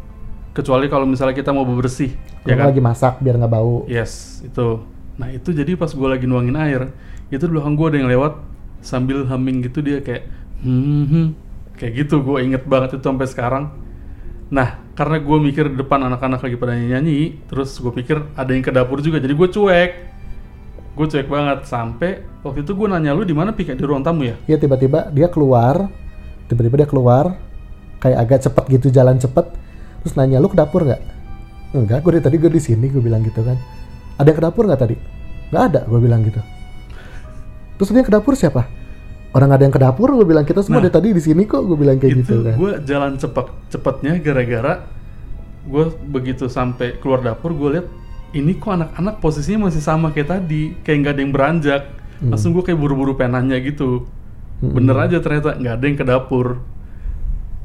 Kecuali 0.52 0.87
kalau 0.87 1.09
misalnya 1.09 1.33
kita 1.33 1.50
mau 1.50 1.64
bebersih, 1.64 2.12
ya 2.45 2.52
kan? 2.52 2.69
lagi 2.69 2.79
masak 2.79 3.17
biar 3.19 3.40
nggak 3.40 3.49
bau. 3.50 3.88
Yes, 3.88 4.45
itu. 4.45 4.85
Nah 5.17 5.33
itu 5.33 5.49
jadi 5.50 5.73
pas 5.73 5.88
gue 5.88 6.05
lagi 6.07 6.29
nuangin 6.29 6.61
air, 6.61 6.93
itu 7.29 7.40
di 7.40 7.50
belakang 7.50 7.75
gue 7.75 7.87
ada 7.87 7.97
yang 7.97 8.11
lewat 8.11 8.33
sambil 8.81 9.25
humming 9.25 9.62
gitu 9.62 9.81
dia 9.81 9.99
kayak 9.99 10.29
hmm, 10.64 11.05
hmm. 11.07 11.26
kayak 11.76 11.93
gitu 12.07 12.21
gue 12.25 12.38
inget 12.45 12.64
banget 12.69 12.97
itu 12.99 13.05
sampai 13.05 13.29
sekarang. 13.29 13.64
Nah 14.50 14.83
karena 14.99 15.17
gue 15.23 15.38
mikir 15.40 15.73
di 15.73 15.76
depan 15.81 16.05
anak-anak 16.05 16.45
lagi 16.45 16.57
pada 16.61 16.76
nyanyi, 16.76 17.40
terus 17.49 17.79
gue 17.81 17.93
pikir 17.95 18.21
ada 18.37 18.50
yang 18.52 18.61
ke 18.61 18.73
dapur 18.75 19.00
juga, 19.00 19.23
jadi 19.23 19.33
gue 19.33 19.49
cuek. 19.49 19.93
Gue 20.99 21.07
cuek 21.07 21.29
banget 21.31 21.64
sampai 21.64 22.21
waktu 22.45 22.67
itu 22.67 22.76
gue 22.76 22.87
nanya 22.90 23.17
lu 23.17 23.25
di 23.25 23.33
mana 23.33 23.55
pik 23.55 23.79
di 23.79 23.85
ruang 23.87 24.02
tamu 24.02 24.26
ya 24.26 24.37
Iya 24.45 24.61
tiba-tiba 24.61 25.09
dia 25.14 25.31
keluar, 25.31 25.88
tiba-tiba 26.50 26.85
dia 26.85 26.88
keluar, 26.90 27.38
kayak 28.02 28.19
agak 28.21 28.38
cepet 28.45 28.64
gitu 28.76 28.87
jalan 28.93 29.17
cepet, 29.17 29.47
terus 30.05 30.12
nanya 30.19 30.43
lu 30.43 30.50
ke 30.50 30.59
dapur 30.59 30.85
nggak? 30.85 31.00
Enggak, 31.71 32.02
gue 32.02 32.19
dari 32.19 32.25
tadi 32.26 32.37
gue 32.43 32.50
di 32.50 32.61
sini 32.61 32.90
gue 32.90 32.99
bilang 32.99 33.23
gitu 33.23 33.40
kan. 33.47 33.55
Ada 34.19 34.35
yang 34.35 34.38
ke 34.43 34.45
dapur 34.45 34.62
nggak 34.67 34.81
tadi? 34.83 34.97
Nggak 35.55 35.62
ada, 35.73 35.81
gue 35.87 36.00
bilang 36.02 36.21
gitu. 36.26 36.43
Terus 37.79 37.88
dia 37.95 38.05
ke 38.05 38.12
dapur 38.12 38.35
siapa? 38.35 38.80
Orang 39.31 39.49
ada 39.49 39.61
yang 39.61 39.71
ke 39.71 39.79
dapur, 39.79 40.11
gue 40.13 40.25
bilang 40.25 40.43
kita 40.43 40.59
semua 40.59 40.79
Nah. 40.79 40.85
dari 40.85 40.93
tadi 40.93 41.09
di 41.13 41.21
sini 41.21 41.43
kok, 41.45 41.63
gue 41.63 41.77
bilang 41.77 41.97
kayak 41.97 42.13
itu 42.13 42.21
gitu 42.21 42.35
kan. 42.43 42.55
gue 42.55 42.73
jalan 42.83 43.13
cepet 43.15 43.47
cepetnya 43.69 44.13
gara-gara 44.19 44.75
gue 45.63 45.85
begitu 46.05 46.47
sampai 46.47 46.97
keluar 46.97 47.21
dapur 47.21 47.53
gue 47.53 47.69
lihat 47.73 47.87
ini 48.33 48.57
kok 48.57 48.73
anak-anak 48.73 49.19
posisinya 49.19 49.67
masih 49.67 49.79
sama 49.79 50.09
kayak 50.09 50.29
tadi 50.33 50.75
kayak 50.81 50.97
nggak 50.99 51.13
ada 51.13 51.21
yang 51.21 51.33
beranjak 51.33 51.83
Hmm. 52.17 52.31
langsung 52.31 52.51
gue 52.51 52.63
kayak 52.63 52.77
buru-buru 52.77 53.15
penanya 53.15 53.55
gitu 53.57 54.09
Hmm. 54.59 54.73
bener 54.73 54.97
aja 54.99 55.17
ternyata 55.19 55.55
nggak 55.55 55.75
ada 55.75 55.85
yang 55.85 55.97
ke 55.97 56.05
dapur 56.05 56.47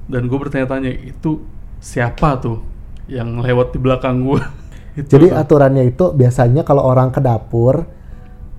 dan 0.06 0.22
gue 0.24 0.38
bertanya-tanya 0.38 0.92
itu 0.94 1.42
siapa 1.78 2.38
tuh 2.38 2.62
yang 3.08 3.36
lewat 3.38 3.74
di 3.74 3.80
belakang 3.80 4.22
gue 4.22 4.40
Itu 4.96 5.12
Jadi 5.12 5.28
kan. 5.28 5.42
aturannya 5.42 5.84
itu 5.86 6.06
biasanya 6.10 6.62
kalau 6.62 6.84
orang 6.84 7.10
ke 7.10 7.20
dapur 7.20 7.84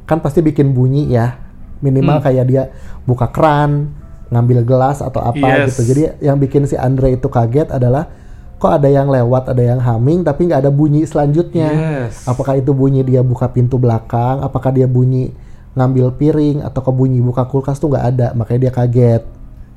kan 0.05 0.21
pasti 0.21 0.41
bikin 0.41 0.71
bunyi 0.71 1.09
ya. 1.09 1.46
Minimal 1.79 2.19
Hmm. 2.19 2.25
kayak 2.25 2.45
dia 2.47 2.63
buka 3.03 3.27
keran, 3.27 3.93
ngambil 4.27 4.63
gelas 4.63 4.99
atau 4.99 5.21
apa 5.21 5.39
Yes. 5.39 5.73
gitu. 5.73 5.83
Jadi 5.87 6.03
yang 6.21 6.37
bikin 6.37 6.65
si 6.65 6.75
Andre 6.75 7.15
itu 7.15 7.27
kaget 7.27 7.71
adalah 7.71 8.09
kok 8.57 8.73
ada 8.73 8.89
yang 8.89 9.07
lewat, 9.07 9.49
ada 9.49 9.61
yang 9.61 9.79
humming 9.79 10.21
tapi 10.21 10.47
nggak 10.47 10.61
ada 10.61 10.71
bunyi 10.71 11.05
selanjutnya. 11.05 11.69
yes 11.69 12.25
Apakah 12.25 12.57
itu 12.57 12.73
bunyi 12.73 13.03
dia 13.03 13.21
buka 13.21 13.47
pintu 13.47 13.77
belakang, 13.77 14.41
apakah 14.41 14.71
dia 14.71 14.85
bunyi 14.85 15.31
ngambil 15.73 16.09
piring 16.13 16.65
atau 16.65 16.81
ke 16.81 16.89
bunyi 16.89 17.21
buka 17.21 17.45
kulkas 17.45 17.77
tuh 17.77 17.93
nggak 17.93 18.05
ada, 18.09 18.27
makanya 18.33 18.61
dia 18.63 18.73
kaget. 18.73 19.23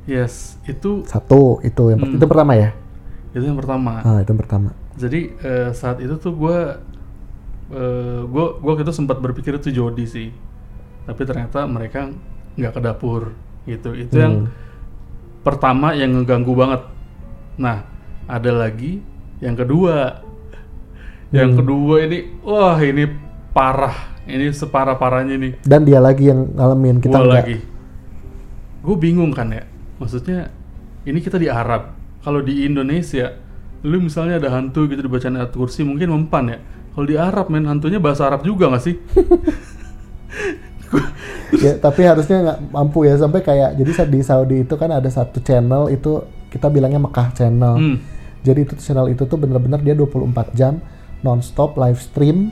yes 0.07 0.55
itu 0.63 1.03
Satu 1.05 1.59
itu 1.61 1.91
yang 1.91 1.99
Hmm. 1.99 2.15
itu 2.15 2.25
pertama 2.25 2.55
ya. 2.55 2.71
itu 3.29 3.43
yang 3.43 3.59
pertama 3.59 4.01
Ah, 4.01 4.17
itu 4.17 4.31
yang 4.31 4.41
pertama. 4.41 4.69
jadi 4.95 5.19
eh, 5.37 5.69
saat 5.69 5.99
itu 5.99 6.15
tuh 6.15 6.33
gue 6.33 6.57
eh, 7.69 8.21
gue 8.23 8.45
gue 8.57 8.73
itu 8.79 8.91
sempat 8.91 9.19
berpikir 9.19 9.53
itu 9.53 9.69
Jody 9.69 10.05
sih 10.05 10.27
tapi 11.09 11.21
ternyata 11.25 11.65
mereka 11.65 12.13
nggak 12.53 12.73
ke 12.77 12.81
dapur 12.85 13.33
gitu. 13.65 13.97
Itu 13.97 14.13
yang 14.13 14.45
Hmm. 14.45 14.53
pertama 15.41 15.97
yang 15.97 16.13
ngeganggu 16.13 16.53
banget. 16.53 16.85
Nah 17.57 17.81
ada 18.29 18.51
lagi 18.53 19.01
yang 19.41 19.57
kedua. 19.57 20.21
Yang 21.33 21.49
Hmm. 21.49 21.57
kedua 21.65 21.95
ini 22.05 22.17
wah 22.45 22.77
ini 22.77 23.09
parah. 23.49 23.97
Ini 24.29 24.53
separah 24.53 24.93
parahnya 24.93 25.41
nih 25.41 25.57
Dan 25.65 25.89
dia 25.89 25.97
lagi 25.97 26.29
yang 26.29 26.53
ngalamin 26.53 27.01
kita 27.01 27.17
Gua 27.17 27.41
lagi. 27.41 27.57
Gue 28.79 28.93
bingung 28.93 29.33
kan 29.33 29.49
ya. 29.49 29.65
Maksudnya 29.97 30.53
ini 31.01 31.17
kita 31.17 31.41
di 31.41 31.49
Arab. 31.49 31.97
Kalau 32.21 32.45
di 32.45 32.61
Indonesia 32.61 33.33
lu 33.81 33.97
misalnya 33.97 34.37
ada 34.37 34.53
hantu 34.53 34.85
gitu 34.85 35.01
dibacain 35.01 35.33
ayat 35.33 35.49
kursi 35.49 35.81
mungkin 35.81 36.13
mempan 36.13 36.45
ya. 36.45 36.59
Kalau 36.93 37.09
di 37.09 37.17
Arab 37.17 37.49
men 37.49 37.65
hantunya 37.65 37.97
bahasa 37.97 38.29
Arab 38.29 38.45
juga 38.45 38.69
gak 38.69 38.83
sih 38.85 38.99
ya 41.63 41.77
tapi 41.77 42.01
harusnya 42.05 42.37
nggak 42.41 42.59
mampu 42.73 43.05
ya 43.05 43.15
sampai 43.17 43.41
kayak 43.41 43.77
jadi 43.77 43.91
di 44.09 44.19
Saudi 44.21 44.55
itu 44.65 44.73
kan 44.75 44.89
ada 44.89 45.09
satu 45.09 45.41
channel 45.41 45.89
itu 45.93 46.23
kita 46.49 46.69
bilangnya 46.69 47.01
Mekah 47.01 47.27
channel 47.33 47.75
hmm. 47.77 47.97
jadi 48.41 48.59
itu 48.65 48.73
channel 48.81 49.09
itu 49.09 49.25
tuh 49.25 49.37
bener-bener 49.37 49.79
dia 49.81 49.93
24 49.93 50.57
jam 50.57 50.81
nonstop 51.21 51.77
live 51.77 51.99
stream 52.01 52.49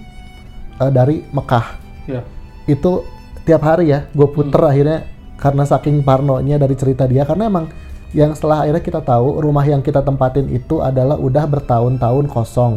eh, 0.78 0.92
dari 0.94 1.26
Mekah 1.34 1.66
ya 2.06 2.22
itu 2.68 3.04
tiap 3.48 3.64
hari 3.64 3.90
ya 3.94 4.06
gue 4.12 4.28
puter 4.28 4.60
Hmm. 4.60 4.72
akhirnya 4.72 5.00
karena 5.38 5.64
saking 5.70 6.02
parnonya 6.02 6.58
dari 6.58 6.74
cerita 6.74 7.06
dia 7.06 7.24
karena 7.24 7.48
emang 7.48 7.70
yang 8.16 8.34
setelah 8.34 8.66
akhirnya 8.66 8.84
kita 8.84 9.02
tahu 9.04 9.44
rumah 9.44 9.64
yang 9.68 9.84
kita 9.84 10.02
tempatin 10.02 10.50
itu 10.50 10.80
adalah 10.80 11.20
udah 11.20 11.46
bertahun-tahun 11.46 12.26
kosong 12.32 12.74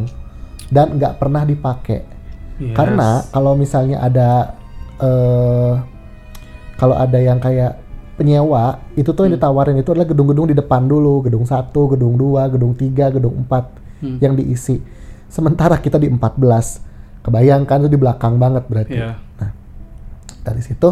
dan 0.68 0.96
nggak 0.98 1.16
pernah 1.18 1.42
dipakai 1.46 2.20
Yes. 2.60 2.76
karena 2.76 3.24
kalau 3.32 3.56
misalnya 3.56 4.04
ada 4.04 4.59
eh 5.00 5.74
kalau 6.76 6.94
ada 6.94 7.16
yang 7.16 7.36
kayak 7.36 7.76
penyewa 8.14 8.64
itu 8.94 9.10
tuh 9.10 9.24
yang 9.24 9.32
Hmm. 9.32 9.40
ditawarin 9.40 9.76
itu 9.76 9.90
adalah 9.90 10.06
gedung-gedung 10.06 10.46
di 10.46 10.54
depan 10.54 10.84
dulu, 10.84 11.20
gedung 11.22 11.44
satu, 11.44 11.88
gedung 11.90 12.14
dua, 12.14 12.48
gedung 12.48 12.72
tiga, 12.72 13.08
gedung 13.08 13.36
empat 13.38 13.64
Hmm. 13.98 14.16
yang 14.18 14.32
diisi. 14.32 14.80
Sementara 15.26 15.76
kita 15.76 15.96
di 15.96 16.08
14. 16.08 16.80
Kebayangkan 17.20 17.84
itu 17.84 17.90
di 17.90 17.98
belakang 17.98 18.36
banget 18.36 18.64
berarti. 18.64 18.92
ya 18.94 19.12
Nah, 19.36 19.50
dari 20.42 20.60
situ 20.60 20.88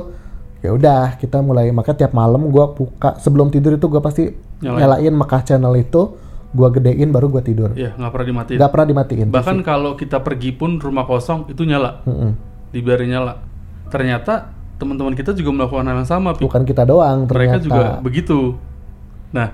ya 0.58 0.70
udah 0.70 1.16
kita 1.16 1.38
mulai 1.38 1.70
maka 1.70 1.92
tiap 1.92 2.12
malam 2.12 2.48
gua 2.48 2.68
buka 2.68 3.16
sebelum 3.16 3.48
tidur 3.48 3.72
itu 3.72 3.86
gua 3.86 3.98
pasti 3.98 4.28
Nyalain. 4.58 4.76
nyalain 4.78 5.14
Mekah 5.14 5.42
channel 5.42 5.72
itu, 5.74 6.18
gua 6.50 6.68
gedein 6.68 7.08
baru 7.08 7.28
gua 7.28 7.40
tidur. 7.40 7.72
ya 7.72 7.94
nggak 7.94 8.10
pernah 8.10 8.26
dimatiin 8.26 8.56
Nggak 8.56 8.70
pernah 8.70 8.86
dimatiin. 8.86 9.28
bahkan 9.30 9.58
kalau 9.62 9.94
kita 9.94 10.18
pergi 10.18 10.52
pun 10.52 10.76
rumah 10.76 11.02
kosong 11.02 11.48
itu 11.48 11.62
nyala 11.62 12.04
Mm-mm. 12.04 12.32
dibiarin 12.70 13.08
nyala 13.08 13.40
ternyata 13.88 14.52
teman-teman 14.76 15.12
kita 15.12 15.32
juga 15.32 15.50
melakukan 15.50 15.84
hal 15.84 15.96
yang 15.98 16.06
sama 16.08 16.30
bukan 16.32 16.62
kita 16.62 16.82
doang 16.82 17.24
mereka 17.24 17.58
ternyata. 17.58 17.64
juga 17.64 17.84
begitu. 17.98 18.54
Nah, 19.28 19.48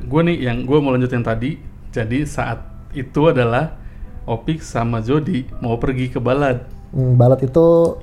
gue 0.00 0.20
nih 0.22 0.36
yang 0.42 0.62
gue 0.62 0.78
mau 0.78 0.90
lanjut 0.90 1.08
yang 1.08 1.22
tadi. 1.22 1.56
Jadi 1.88 2.22
saat 2.24 2.60
itu 2.92 3.26
adalah 3.26 3.78
Opik 4.24 4.58
sama 4.58 4.98
Jody 4.98 5.44
mau 5.58 5.76
pergi 5.76 6.08
ke 6.08 6.18
balad. 6.18 6.64
Hmm, 6.90 7.14
balat 7.14 7.42
itu 7.42 7.96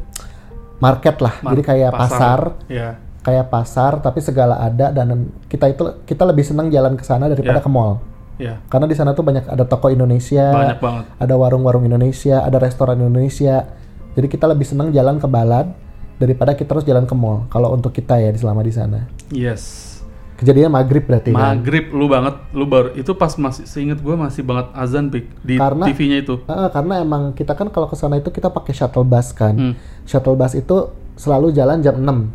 market 0.77 1.17
lah, 1.17 1.33
Mar- 1.41 1.53
jadi 1.53 1.61
kayak 1.63 1.91
pasar. 1.91 2.39
Ya, 2.67 2.97
kayak 3.21 3.47
pasar 3.47 4.01
tapi 4.01 4.17
segala 4.19 4.57
ada 4.57 4.89
dan 4.89 5.29
kita 5.45 5.69
itu 5.69 5.83
kita 6.03 6.23
lebih 6.23 6.41
senang 6.41 6.69
jalan 6.69 6.93
ke 6.93 7.01
sana 7.01 7.25
daripada 7.25 7.57
Ya. 7.57 7.65
ke 7.65 7.69
mall. 7.69 8.01
ya, 8.37 8.57
Karena 8.65 8.89
di 8.89 8.97
sana 8.97 9.13
tuh 9.13 9.21
banyak 9.21 9.45
ada 9.45 9.61
toko 9.63 9.87
Indonesia, 9.87 10.49
banyak 10.49 10.81
banget. 10.81 11.03
ada 11.15 11.33
warung-warung 11.35 11.85
Indonesia, 11.85 12.41
ada 12.41 12.57
restoran 12.57 12.97
Indonesia. 12.97 13.69
Jadi 14.11 14.27
kita 14.27 14.45
lebih 14.45 14.67
senang 14.67 14.91
jalan 14.91 15.17
ke 15.17 15.27
balad 15.27 15.71
daripada 16.15 16.53
kita 16.53 16.75
terus 16.75 16.83
jalan 16.83 17.07
ke 17.07 17.15
mall. 17.15 17.47
Kalau 17.47 17.71
untuk 17.71 17.91
kita 17.91 18.17
ya 18.17 18.29
di 18.29 18.37
selama 18.37 18.61
di 18.61 18.73
sana. 18.73 19.07
Yes. 19.31 19.89
Kejadian 20.35 20.73
maghrib 20.73 21.05
berarti 21.05 21.31
kan? 21.31 21.61
Maghrib 21.61 21.93
lu 21.93 22.09
banget, 22.09 22.33
lu 22.51 22.65
baru 22.65 22.97
itu 22.97 23.13
pas 23.13 23.29
masih 23.37 23.69
seinget 23.69 24.01
gue 24.01 24.15
masih 24.17 24.41
banget 24.41 24.73
azan 24.73 25.13
pik 25.13 25.29
di 25.45 25.61
Karena- 25.61 25.85
TV-nya 25.85 26.17
itu. 26.17 26.41
Ah, 26.49 26.65
karena 26.73 26.97
emang 26.97 27.37
kita 27.37 27.53
kan 27.53 27.69
kalau 27.69 27.85
ke 27.85 27.93
sana 27.93 28.17
itu 28.17 28.33
kita 28.33 28.49
pakai 28.49 28.73
shuttle 28.73 29.05
bus 29.05 29.37
kan. 29.37 29.53
Hmm. 29.53 29.73
Shuttle 30.03 30.33
bus 30.33 30.57
itu 30.57 30.89
selalu 31.13 31.53
jalan 31.53 31.85
jam 31.85 31.93
6. 32.01 32.33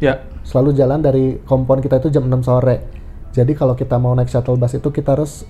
Ya, 0.00 0.24
Selalu 0.42 0.74
jalan 0.74 0.98
dari 0.98 1.38
kompon 1.46 1.78
kita 1.78 2.02
itu 2.02 2.10
jam 2.10 2.26
6 2.26 2.42
sore. 2.42 2.82
Jadi 3.30 3.52
kalau 3.54 3.72
kita 3.72 3.94
mau 3.96 4.12
naik 4.12 4.28
shuttle 4.28 4.58
bus 4.58 4.74
itu 4.74 4.88
kita 4.88 5.14
harus 5.14 5.46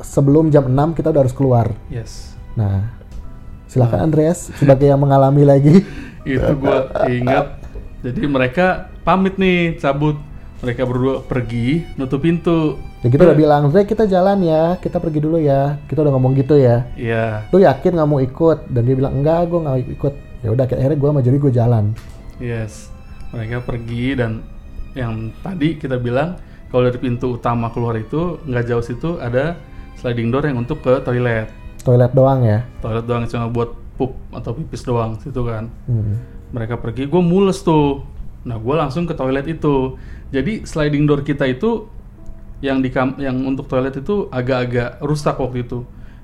sebelum 0.00 0.50
jam 0.50 0.66
6 0.66 0.96
kita 0.96 1.12
udah 1.12 1.22
harus 1.22 1.32
keluar. 1.32 1.66
yes. 1.88 2.34
Nah, 2.52 3.01
silakan 3.72 4.12
Andreas 4.12 4.52
sebagai 4.60 4.84
yang 4.84 5.00
mengalami 5.00 5.48
lagi. 5.48 5.80
Itu 6.28 6.52
gue 6.60 6.78
ingat. 7.08 7.56
Jadi 8.04 8.20
mereka 8.28 8.92
pamit 9.00 9.40
nih 9.40 9.80
cabut. 9.80 10.20
Mereka 10.62 10.86
berdua 10.86 11.26
pergi 11.26 11.82
nutup 11.98 12.22
pintu. 12.22 12.78
Ya 13.02 13.10
kita 13.10 13.26
udah 13.26 13.34
bilang, 13.34 13.60
Andre 13.66 13.82
kita 13.82 14.06
jalan 14.06 14.46
ya, 14.46 14.78
kita 14.78 15.02
pergi 15.02 15.18
dulu 15.18 15.42
ya. 15.42 15.74
Kita 15.90 16.06
udah 16.06 16.12
ngomong 16.14 16.38
gitu 16.38 16.54
ya. 16.54 16.86
Iya. 16.94 17.50
Lu 17.50 17.58
yakin 17.58 17.98
nggak 17.98 18.06
mau 18.06 18.22
ikut? 18.22 18.70
Dan 18.70 18.86
dia 18.86 18.94
bilang 18.94 19.18
enggak, 19.18 19.50
gue 19.50 19.58
nggak 19.58 19.78
ikut. 19.98 20.14
Ya 20.46 20.48
udah, 20.54 20.64
akhirnya 20.70 20.94
gue 20.94 21.08
sama 21.10 21.22
jadi 21.24 21.36
gue 21.42 21.50
jalan. 21.50 21.84
Yes, 22.38 22.94
mereka 23.34 23.58
pergi 23.62 24.14
dan 24.14 24.46
yang 24.94 25.34
tadi 25.42 25.80
kita 25.80 25.98
bilang 25.98 26.38
kalau 26.70 26.86
dari 26.86 26.98
pintu 27.00 27.38
utama 27.40 27.72
keluar 27.74 27.98
itu 27.98 28.38
nggak 28.46 28.64
jauh 28.68 28.84
situ 28.84 29.10
ada 29.18 29.58
sliding 29.98 30.30
door 30.30 30.46
yang 30.46 30.62
untuk 30.62 30.78
ke 30.78 31.02
toilet. 31.02 31.50
Toilet 31.82 32.12
doang 32.12 32.40
ya. 32.40 32.62
Toilet 32.78 33.04
doang 33.04 33.24
cuma 33.24 33.46
buat 33.46 33.70
pup 33.92 34.14
atau 34.30 34.50
pipis 34.52 34.82
doang 34.82 35.18
situ 35.18 35.42
kan. 35.42 35.66
Hmm. 35.84 36.18
Mereka 36.50 36.78
pergi, 36.78 37.04
gue 37.04 37.22
mules 37.22 37.60
tuh. 37.60 38.04
Nah, 38.42 38.56
gue 38.56 38.74
langsung 38.74 39.04
ke 39.04 39.12
toilet 39.12 39.46
itu. 39.48 39.96
Jadi 40.28 40.62
sliding 40.62 41.04
door 41.04 41.22
kita 41.22 41.44
itu 41.44 41.86
yang 42.60 42.78
di 42.78 42.88
kam- 42.88 43.16
yang 43.16 43.34
untuk 43.42 43.66
toilet 43.66 43.94
itu 43.94 44.26
agak-agak 44.28 45.00
rusak 45.00 45.34
waktu 45.34 45.62
itu. 45.62 45.82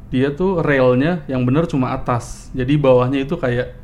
Dia 0.09 0.31
tuh 0.31 0.59
railnya 0.59 1.27
yang 1.27 1.43
bener 1.43 1.67
cuma 1.67 1.93
atas. 1.93 2.49
Jadi 2.51 2.75
bawahnya 2.75 3.21
itu 3.21 3.35
kayak 3.35 3.77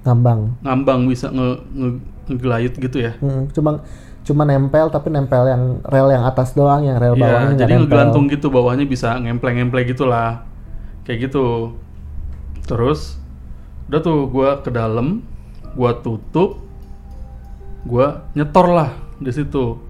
Ngambang. 0.00 0.56
ngambang 0.60 1.00
bisa 1.04 1.28
nge, 1.28 1.48
nge- 1.70 2.00
ngegelayut 2.26 2.74
gitu 2.74 2.98
ya. 2.98 3.12
Hmm, 3.18 3.50
cuma 3.50 3.82
cuma 4.22 4.42
nempel 4.44 4.88
tapi 4.88 5.08
nempel 5.08 5.44
yang 5.44 5.62
rel 5.82 6.08
yang 6.08 6.24
atas 6.24 6.52
doang, 6.52 6.82
yang 6.82 6.96
rel 6.96 7.12
Iya, 7.12 7.22
bawahnya 7.22 7.46
nggak 7.48 7.60
jadi 7.60 7.72
nempel. 7.74 7.86
ngegantung 7.88 8.24
gitu 8.26 8.46
bawahnya 8.48 8.84
bisa 8.84 9.16
ngempleng-ngempleng 9.16 9.86
gitu 9.86 10.04
lah. 10.04 10.44
Kayak 11.08 11.32
gitu. 11.32 11.72
Terus 12.68 13.16
udah 13.88 14.00
tuh 14.04 14.28
gua 14.28 14.60
ke 14.60 14.68
dalam, 14.68 15.24
gua 15.72 15.96
tutup, 15.96 16.60
gua 17.88 18.28
nyetor 18.36 18.68
lah 18.68 18.90
di 19.16 19.32
situ. 19.32 19.80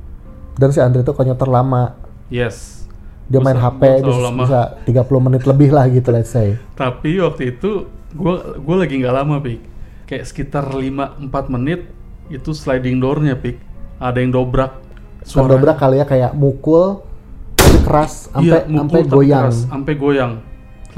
Dan 0.54 0.70
si 0.70 0.78
Andre 0.78 1.02
itu 1.02 1.10
konyotor 1.10 1.50
lama. 1.50 1.98
Yes. 2.30 2.86
Dia 3.26 3.42
Gua 3.42 3.50
main 3.50 3.58
HP 3.58 3.82
bisa, 4.06 4.22
lama. 4.30 4.42
bisa 4.46 4.60
30 4.86 5.26
menit 5.26 5.42
lebih 5.42 5.74
lah 5.74 5.90
gitu 5.90 6.14
let's 6.14 6.30
say. 6.30 6.54
Tapi 6.78 7.18
waktu 7.18 7.58
itu 7.58 7.90
gua 8.14 8.54
gua 8.62 8.86
lagi 8.86 9.02
nggak 9.02 9.16
lama, 9.18 9.42
Pik. 9.42 9.60
kayak 10.08 10.24
sekitar 10.24 10.64
5-4 10.72 11.52
menit 11.52 11.92
itu 12.32 12.56
sliding 12.56 12.96
doornya 12.96 13.36
pik 13.36 13.60
ada 14.00 14.16
yang 14.20 14.32
dobrak 14.32 14.80
Suara 15.20 15.52
dobrak 15.52 15.76
kali 15.76 16.00
ya 16.00 16.06
kayak 16.08 16.32
mukul 16.32 17.04
tapi 17.52 17.78
keras 17.84 18.32
sampai 18.32 18.64
iya, 18.64 18.64
sampai 18.64 19.00
goyang. 19.04 19.52
sampai 19.52 19.94
goyang 20.00 20.32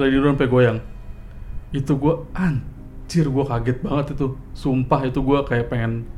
door 0.08 0.32
sampai 0.32 0.48
goyang. 0.48 0.78
Itu 1.76 2.00
gua 2.00 2.24
anjir 2.32 3.28
gua 3.28 3.44
kaget 3.44 3.84
banget 3.84 4.16
itu. 4.16 4.40
Sumpah 4.56 5.04
itu 5.04 5.20
gua 5.20 5.44
kayak 5.44 5.68
pengen 5.68 6.08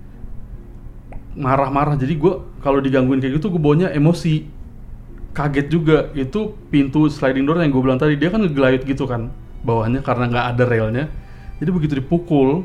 marah-marah. 1.35 1.99
Jadi 1.99 2.15
gua 2.15 2.47
kalau 2.63 2.79
digangguin 2.79 3.19
kayak 3.19 3.43
gitu 3.43 3.51
gue 3.51 3.63
baunya 3.63 3.91
emosi. 3.91 4.47
Kaget 5.35 5.67
juga. 5.67 5.99
Itu 6.15 6.55
pintu 6.71 7.11
sliding 7.11 7.49
door 7.49 7.59
yang 7.59 7.73
gue 7.73 7.83
bilang 7.83 7.99
tadi 7.99 8.15
dia 8.21 8.31
kan 8.31 8.45
ngegelayut 8.45 8.85
gitu 8.87 9.09
kan 9.09 9.33
bawahnya 9.67 10.05
karena 10.05 10.31
nggak 10.31 10.47
ada 10.55 10.65
railnya. 10.69 11.05
Jadi 11.59 11.71
begitu 11.73 11.95
dipukul 11.99 12.63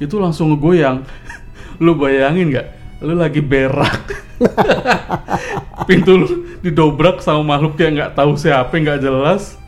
itu 0.00 0.16
langsung 0.16 0.50
ngegoyang. 0.54 1.04
Lu 1.84 1.94
bayangin 1.94 2.50
nggak? 2.50 2.66
Lu 3.04 3.14
lagi 3.16 3.40
berak. 3.44 4.16
Pintu 5.88 6.12
lu 6.16 6.26
didobrak 6.60 7.20
sama 7.24 7.56
makhluk 7.56 7.76
yang 7.80 7.96
nggak 7.96 8.12
tahu 8.16 8.36
siapa 8.36 8.72
nggak 8.72 9.00
jelas 9.00 9.59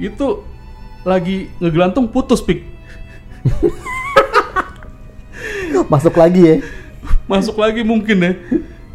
itu 0.00 0.44
lagi 1.02 1.50
ngegelantung 1.58 2.06
putus 2.08 2.40
pik. 2.40 2.64
Masuk 5.90 6.14
lagi 6.14 6.40
ya. 6.40 6.56
masuk 7.26 7.56
lagi 7.58 7.82
mungkin 7.82 8.16
ya. 8.22 8.32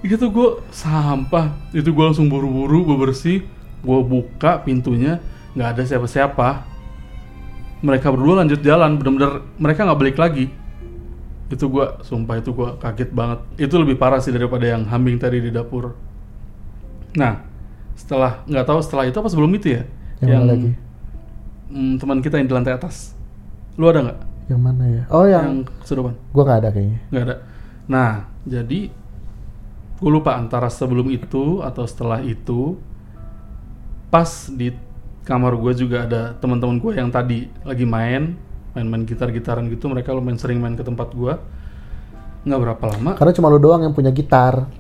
Gitu 0.06 0.30
gue 0.30 0.50
sampah. 0.72 1.52
Itu 1.76 1.92
gue 1.92 2.04
langsung 2.06 2.32
buru-buru 2.32 2.88
gue 2.88 2.98
bersih 2.98 3.38
gue 3.84 4.00
buka 4.02 4.62
pintunya. 4.64 5.20
Nggak 5.58 5.70
ada 5.78 5.84
siapa-siapa. 5.84 6.48
Mereka 7.84 8.10
berdua 8.10 8.42
lanjut 8.42 8.62
jalan 8.66 8.98
bener-bener 8.98 9.46
mereka 9.60 9.86
nggak 9.86 10.00
balik 10.00 10.18
lagi. 10.18 10.50
Itu 11.48 11.70
gue 11.72 11.86
sumpah 12.04 12.40
itu 12.40 12.56
gue 12.56 12.70
kaget 12.82 13.10
banget. 13.12 13.40
Itu 13.60 13.78
lebih 13.78 14.00
parah 14.00 14.24
sih 14.24 14.34
daripada 14.34 14.66
yang 14.66 14.88
hambing 14.88 15.20
tadi 15.20 15.44
di 15.44 15.52
dapur. 15.52 15.94
Nah 17.18 17.44
setelah 17.98 18.46
nggak 18.46 18.66
tahu 18.66 18.80
setelah 18.80 19.06
itu 19.10 19.18
apa 19.18 19.30
sebelum 19.30 19.52
itu 19.58 19.82
ya? 19.82 19.84
Yang 20.22 20.30
mana 20.34 20.46
lagi? 20.50 20.72
Mm, 21.68 21.94
teman 21.98 22.20
kita 22.20 22.38
yang 22.38 22.48
di 22.48 22.56
lantai 22.56 22.74
atas 22.74 23.14
lu 23.76 23.86
ada 23.86 24.02
nggak 24.04 24.20
Yang 24.48 24.62
mana 24.64 24.84
ya? 24.88 25.04
Oh 25.12 25.28
yang, 25.28 25.44
yang 25.44 25.58
kesurupan 25.84 26.16
gua 26.32 26.44
nggak 26.46 26.60
ada 26.64 26.70
kayaknya. 26.72 27.00
nggak 27.12 27.24
ada. 27.24 27.36
Nah, 27.88 28.12
jadi 28.44 28.80
gue 29.98 30.10
lupa 30.10 30.36
antara 30.36 30.68
sebelum 30.68 31.08
itu 31.10 31.60
atau 31.60 31.84
setelah 31.84 32.20
itu, 32.22 32.76
pas 34.08 34.28
di 34.48 34.72
kamar 35.24 35.52
gue 35.60 35.74
juga 35.76 36.08
ada 36.08 36.22
teman-teman 36.40 36.80
gue 36.80 36.96
yang 36.96 37.12
tadi 37.12 37.52
lagi 37.64 37.84
main, 37.84 38.40
main-main 38.72 39.04
gitar-gitaran 39.04 39.68
gitu. 39.68 39.92
Mereka 39.92 40.16
lumayan 40.16 40.40
sering 40.40 40.60
main 40.60 40.76
ke 40.76 40.84
tempat 40.84 41.12
gue. 41.12 41.34
Nggak 42.48 42.60
berapa 42.64 42.84
lama, 42.96 43.12
Karena 43.20 43.34
cuma 43.36 43.52
lu 43.52 43.60
doang 43.60 43.84
yang 43.84 43.92
punya 43.92 44.12
gitar. 44.12 44.72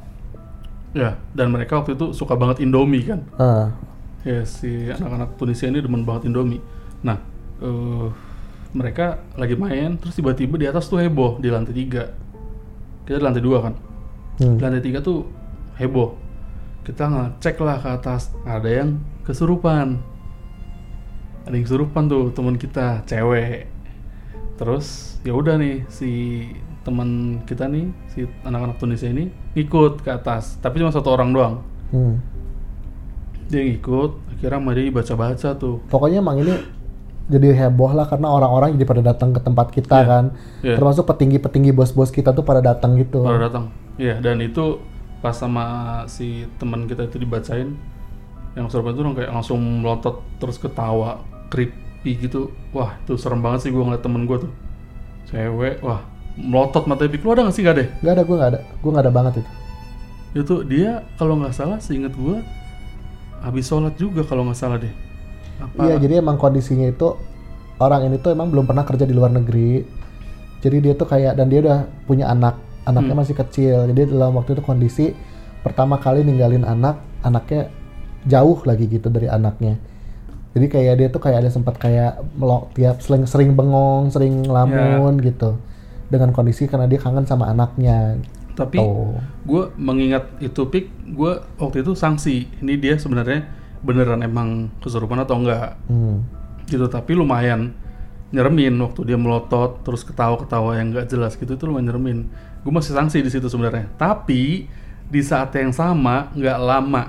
ya. 0.93 1.19
Dan 1.35 1.51
mereka 1.51 1.79
waktu 1.79 1.99
itu 1.99 2.15
suka 2.15 2.39
banget 2.39 2.63
Indomie 2.63 3.03
kan. 3.03 3.19
Ah, 3.35 3.75
Ya 4.23 4.43
si 4.43 4.87
anak-anak 4.87 5.35
Tunisia 5.35 5.67
ini 5.67 5.79
demen 5.79 6.03
banget 6.03 6.27
Indomie. 6.27 6.59
Nah, 7.05 7.17
eh, 7.61 8.07
mereka 8.73 9.21
lagi 9.37 9.57
main, 9.57 9.97
terus 9.97 10.17
tiba-tiba 10.17 10.55
di 10.57 10.67
atas 10.69 10.89
tuh 10.89 11.01
heboh 11.01 11.41
di 11.41 11.49
lantai 11.49 11.73
tiga. 11.73 12.13
Kita 13.05 13.17
di 13.17 13.25
lantai 13.25 13.43
dua 13.43 13.57
kan. 13.63 13.73
hmm. 14.41 14.55
Di 14.57 14.61
lantai 14.61 14.83
tiga 14.83 14.99
tuh 15.01 15.25
heboh. 15.77 16.17
Kita 16.83 17.09
ngecek 17.09 17.57
lah 17.63 17.77
ke 17.83 17.89
atas, 17.89 18.31
ada 18.47 18.69
yang 18.69 19.01
kesurupan. 19.27 19.99
Ada 21.47 21.53
yang 21.55 21.65
kesurupan 21.65 22.03
tuh 22.07 22.31
teman 22.31 22.55
kita, 22.55 23.03
cewek. 23.07 23.67
Terus 24.57 25.19
ya 25.21 25.37
udah 25.37 25.59
nih 25.59 25.85
si 25.87 26.09
teman 26.81 27.41
kita 27.43 27.67
nih, 27.67 27.91
si 28.11 28.23
anak-anak 28.47 28.79
Tunisia 28.79 29.11
ini 29.11 29.27
ngikut 29.53 30.01
ke 30.01 30.09
atas, 30.11 30.55
tapi 30.63 30.79
cuma 30.79 30.91
satu 30.91 31.11
orang 31.11 31.29
doang. 31.35 31.55
Hmm. 31.91 32.19
Dia 33.47 33.63
ngikut, 33.63 34.11
akhirnya 34.31 34.71
dia 34.75 34.91
baca-baca 34.91 35.49
tuh. 35.55 35.83
Pokoknya 35.87 36.19
emang 36.19 36.39
ini 36.43 36.76
jadi 37.27 37.51
heboh 37.53 37.91
lah 37.91 38.07
karena 38.07 38.31
orang-orang 38.31 38.79
jadi 38.79 38.85
pada 38.87 39.03
datang 39.03 39.35
ke 39.35 39.39
tempat 39.43 39.67
kita 39.75 39.97
Iya, 39.99 40.07
kan. 40.07 40.25
iya. 40.63 40.75
Termasuk 40.79 41.03
petinggi-petinggi 41.05 41.75
bos-bos 41.75 42.07
kita 42.09 42.31
tuh 42.31 42.47
pada 42.47 42.63
datang 42.63 42.95
gitu. 42.95 43.23
baru 43.23 43.51
datang 43.51 43.65
iya 43.99 44.15
dan 44.23 44.39
itu 44.39 44.79
pas 45.19 45.33
sama 45.35 45.65
si 46.07 46.45
teman 46.61 46.85
kita 46.87 47.09
itu 47.09 47.17
dibacain 47.19 47.73
yang 48.55 48.69
serba 48.69 48.93
itu 48.93 49.01
kayak 49.03 49.33
langsung 49.33 49.59
melotot 49.81 50.21
terus 50.39 50.57
ketawa 50.57 51.21
creepy 51.49 52.17
gitu 52.21 52.53
wah 52.71 52.95
itu 53.03 53.17
serem 53.17 53.41
banget 53.41 53.67
sih 53.67 53.71
gue 53.73 53.81
ngeliat 53.81 54.01
temen 54.01 54.23
gue 54.25 54.37
tuh 54.45 54.51
cewek 55.27 55.81
wah 55.81 56.01
melotot 56.37 56.85
mata 56.85 57.03
lu 57.09 57.29
ada 57.33 57.49
gak 57.49 57.55
sih 57.57 57.65
gak 57.65 57.75
deh 57.81 57.87
Gak 58.05 58.13
ada, 58.13 58.23
gue 58.23 58.35
gak 58.37 58.49
ada. 58.53 58.59
Gue 58.79 58.89
gak 58.93 59.03
ada 59.09 59.13
banget 59.13 59.33
itu. 59.41 59.51
itu 60.37 60.55
dia 60.69 61.01
kalau 61.17 61.33
nggak 61.41 61.49
salah 61.55 61.81
seinget 61.81 62.13
gue 62.13 62.37
habis 63.41 63.65
sholat 63.65 63.97
juga 63.97 64.21
kalau 64.21 64.45
nggak 64.45 64.59
salah 64.59 64.77
deh 64.77 64.93
apa 65.57 65.77
Iya, 65.79 65.95
jadi 65.97 66.13
emang 66.19 66.37
kondisinya 66.37 66.87
itu 66.87 67.17
orang 67.77 68.09
ini 68.09 68.17
tuh 68.17 68.33
emang 68.33 68.49
belum 68.49 68.65
pernah 68.65 68.83
kerja 68.83 69.05
di 69.05 69.13
luar 69.13 69.29
negeri. 69.29 69.85
Jadi 70.57 70.77
dia 70.81 70.93
tuh 70.93 71.05
kayak 71.05 71.37
dan 71.37 71.47
dia 71.47 71.61
udah 71.61 71.79
punya 72.05 72.25
anak, 72.27 72.57
anaknya 72.83 73.13
Hmm. 73.13 73.21
masih 73.21 73.35
kecil. 73.37 73.77
Jadi 73.89 74.09
dalam 74.09 74.33
waktu 74.33 74.57
itu 74.57 74.63
kondisi 74.65 75.05
pertama 75.61 75.97
kali 75.97 76.25
ninggalin 76.25 76.65
anak, 76.65 76.97
anaknya 77.21 77.69
jauh 78.25 78.57
lagi 78.65 78.85
gitu 78.87 79.07
dari 79.07 79.29
anaknya. 79.29 79.77
Jadi 80.51 80.65
kayak 80.67 80.93
dia 80.97 81.07
tuh 81.07 81.21
kayak 81.21 81.45
ada 81.45 81.51
sempat 81.53 81.77
kayak 81.77 82.17
melok 82.33 82.73
tiap 82.73 82.97
sering 82.97 83.29
sering 83.29 83.53
bengong, 83.53 84.09
sering 84.09 84.41
ngelamun 84.41 85.21
gitu. 85.21 85.61
Dengan 86.09 86.31
kondisi 86.31 86.65
karena 86.65 86.87
dia 86.87 86.97
kangen 86.97 87.25
sama 87.25 87.47
anaknya. 87.47 88.17
tapi 88.57 88.81
Tuh. 88.81 89.21
gue 89.45 89.69
mengingat 89.77 90.33
itu 90.41 90.65
pik 90.65 90.89
gue 91.13 91.31
waktu 91.61 91.85
itu 91.85 91.93
sanksi 91.93 92.49
ini 92.57 92.73
dia 92.73 92.97
sebenarnya 92.97 93.45
beneran 93.87 94.19
emang 94.19 94.49
kesurupan 94.77 95.17
atau 95.17 95.39
enggak 95.39 95.79
Hmm. 95.87 96.27
gitu 96.65 96.83
tapi 96.85 97.15
lumayan 97.15 97.71
nyeremin 98.27 98.75
waktu 98.77 99.07
dia 99.07 99.15
melotot 99.15 99.79
terus 99.81 100.03
ketawa-ketawa 100.03 100.75
yang 100.75 100.91
nggak 100.91 101.07
jelas 101.07 101.33
gitu 101.33 101.47
itu 101.49 101.63
lumayan 101.63 101.87
nyeremin 101.87 102.19
gue 102.59 102.71
masih 102.73 102.91
sanksi 102.91 103.23
di 103.23 103.31
situ 103.31 103.47
sebenarnya 103.47 103.87
tapi 103.95 104.67
di 105.07 105.21
saat 105.21 105.55
yang 105.55 105.71
sama 105.71 106.27
nggak 106.33 106.59
lama 106.59 107.03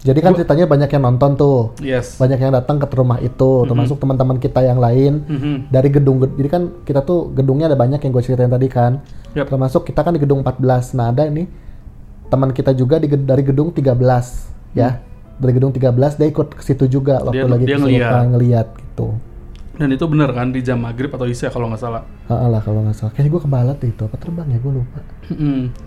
Jadi 0.00 0.16
kan 0.18 0.32
ceritanya 0.32 0.64
banyak 0.64 0.88
yang 0.88 1.04
nonton 1.04 1.36
tuh. 1.36 1.76
yes 1.78 2.16
Banyak 2.16 2.40
yang 2.40 2.56
datang 2.56 2.80
ke 2.80 2.88
rumah 2.90 3.20
itu, 3.20 3.68
termasuk 3.68 4.00
teman-teman 4.00 4.36
kita 4.36 4.60
yang 4.60 4.80
lain. 4.80 5.20
Mhm. 5.22 5.68
dari 5.68 5.88
gedung 5.88 6.24
jadi 6.30 6.48
kan 6.48 6.62
kita 6.84 7.00
tuh 7.02 7.28
gedungnya 7.30 7.68
ada 7.68 7.76
banyak 7.76 8.00
yang 8.00 8.08
gue 8.10 8.22
ceritain 8.22 8.48
tadi 8.48 8.64
kan 8.66 9.04
Yap. 9.32 9.48
termasuk 9.48 9.84
kita 9.84 10.00
kan 10.00 10.12
di 10.12 10.18
gedung 10.18 10.40
14 10.40 10.56
nah 10.94 11.08
ada 11.08 11.24
ini 11.24 11.44
teman 12.28 12.48
kita 12.48 12.72
juga 12.72 12.96
di 12.96 13.12
dari 13.12 13.42
gedung 13.42 13.68
13 13.70 13.92
ya 14.72 15.04
dari 15.40 15.52
gedung 15.52 15.72
13 15.72 15.90
dia 16.14 16.28
ikut 16.28 16.48
ke 16.52 16.62
situ 16.62 16.84
juga 16.86 17.18
waktu. 17.18 17.40
Dia- 17.40 17.48
lagi 17.48 17.64
dia 17.64 17.78
ngeliat. 17.78 18.24
ngeliat 18.28 18.68
gitu. 18.76 19.16
Dan 19.74 19.88
itu 19.88 20.04
bener 20.04 20.28
kan 20.30 20.52
di 20.52 20.60
jam 20.60 20.76
maghrib 20.76 21.08
atau 21.08 21.24
isya 21.24 21.48
kalau 21.48 21.64
nggak 21.66 21.80
salah. 21.80 22.04
Heeh 22.28 22.48
lah 22.48 22.60
kalau 22.60 22.84
nggak 22.84 22.92
salah. 22.94 23.10
Kayaknya 23.10 23.30
gue 23.32 23.42
kebalat 23.42 23.76
deh 23.80 23.88
itu 23.88 24.02
apa 24.04 24.16
terbang 24.16 24.46
ya 24.46 24.58
gue 24.60 24.72
lupa 24.76 25.00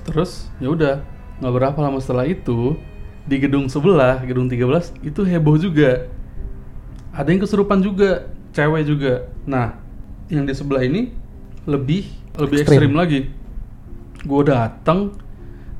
terus 0.03 0.47
ya 0.57 0.71
udah 0.71 0.93
nggak 1.37 1.53
berapa 1.53 1.77
lama 1.77 1.99
setelah 1.99 2.23
itu 2.23 2.79
di 3.23 3.35
gedung 3.37 3.67
sebelah 3.67 4.23
gedung 4.23 4.49
13 4.49 4.97
itu 4.99 5.21
heboh 5.21 5.55
juga. 5.55 6.09
Ada 7.13 7.29
yang 7.29 7.41
kesurupan 7.45 7.79
juga 7.79 8.25
cewek 8.51 8.83
juga. 8.83 9.13
Nah 9.45 9.77
yang 10.27 10.43
di 10.43 10.57
sebelah 10.57 10.81
ini 10.81 11.13
lebih 11.63 12.09
lebih 12.33 12.65
Ekstrim. 12.65 12.89
ekstrim 12.89 12.93
lagi. 12.97 13.19
Gue 14.23 14.41
datang 14.41 15.13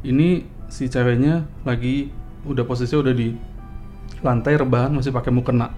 ini 0.03 0.45
si 0.69 0.85
ceweknya 0.85 1.49
lagi 1.63 2.13
udah 2.43 2.61
posisinya 2.61 3.09
udah 3.09 3.15
di 3.15 3.33
lantai 4.23 4.55
rebahan 4.55 4.95
masih 4.95 5.11
pakai 5.11 5.29
mukena 5.29 5.69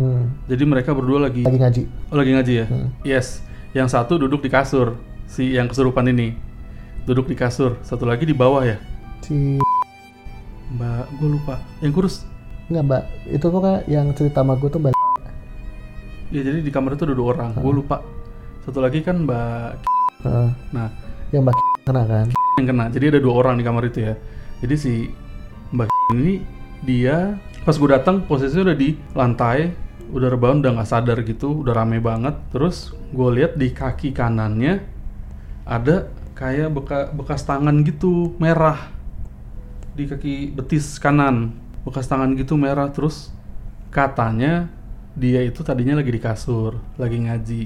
hmm. 0.00 0.48
jadi 0.48 0.64
mereka 0.64 0.96
berdua 0.96 1.28
lagi 1.28 1.44
lagi 1.44 1.60
ngaji 1.60 1.82
Oh 2.08 2.16
lagi 2.16 2.32
ngaji 2.32 2.52
ya? 2.64 2.66
Hmm. 2.66 2.88
Yes. 3.04 3.44
Yang 3.76 3.92
satu 3.92 4.16
duduk 4.16 4.40
di 4.40 4.48
kasur, 4.48 4.96
si 5.28 5.52
yang 5.52 5.68
kesurupan 5.68 6.08
ini 6.08 6.32
duduk 7.04 7.28
di 7.28 7.36
kasur. 7.36 7.76
Satu 7.84 8.08
lagi 8.08 8.24
di 8.24 8.32
bawah 8.32 8.64
ya. 8.64 8.80
si 9.20 9.60
Mbak, 10.72 11.04
gue 11.20 11.28
lupa. 11.36 11.60
Yang 11.84 11.92
kurus. 11.92 12.16
nggak 12.68 12.84
mbak 12.84 13.02
itu 13.32 13.46
kayak 13.48 13.82
yang 13.88 14.12
cerita 14.12 14.44
sama 14.44 14.52
gue 14.60 14.68
tuh 14.68 14.76
mbak 14.76 14.92
Ya 16.28 16.44
jadi 16.44 16.60
di 16.60 16.68
kamar 16.68 17.00
itu 17.00 17.08
ada 17.08 17.16
dua 17.16 17.28
orang. 17.32 17.56
Gue 17.56 17.72
lupa. 17.80 18.04
Satu 18.68 18.84
lagi 18.84 19.00
kan 19.00 19.24
Mbak. 19.24 19.70
Heeh. 20.28 20.48
Nah, 20.76 20.88
yang 21.32 21.48
mbak 21.48 21.56
kena 21.88 22.04
kan 22.04 22.28
yang 22.60 22.68
kena. 22.68 22.84
Jadi 22.92 23.04
ada 23.16 23.20
dua 23.24 23.34
orang 23.40 23.56
di 23.56 23.64
kamar 23.64 23.88
itu 23.88 24.04
ya. 24.04 24.14
Jadi 24.60 24.74
si 24.76 24.92
Mbak 25.72 25.88
ini 26.12 26.44
dia 26.84 27.36
pas 27.68 27.76
gue 27.76 27.90
datang 27.92 28.24
posisinya 28.24 28.72
udah 28.72 28.78
di 28.80 28.96
lantai, 29.12 29.76
udah 30.08 30.32
rebahan 30.32 30.64
udah 30.64 30.80
nggak 30.80 30.88
sadar 30.88 31.20
gitu, 31.20 31.60
udah 31.60 31.76
rame 31.76 32.00
banget. 32.00 32.32
Terus 32.48 32.96
gue 33.12 33.28
lihat 33.36 33.60
di 33.60 33.68
kaki 33.76 34.16
kanannya 34.16 34.80
ada 35.68 36.08
kayak 36.32 36.72
beka- 36.72 37.12
bekas 37.12 37.44
tangan 37.44 37.84
gitu 37.84 38.32
merah 38.40 38.88
di 39.92 40.08
kaki 40.08 40.56
betis 40.56 40.96
kanan, 40.96 41.52
bekas 41.84 42.08
tangan 42.08 42.32
gitu 42.40 42.56
merah. 42.56 42.88
Terus 42.88 43.28
katanya 43.92 44.72
dia 45.12 45.44
itu 45.44 45.60
tadinya 45.60 46.00
lagi 46.00 46.08
di 46.08 46.20
kasur, 46.24 46.80
lagi 46.96 47.20
ngaji. 47.20 47.64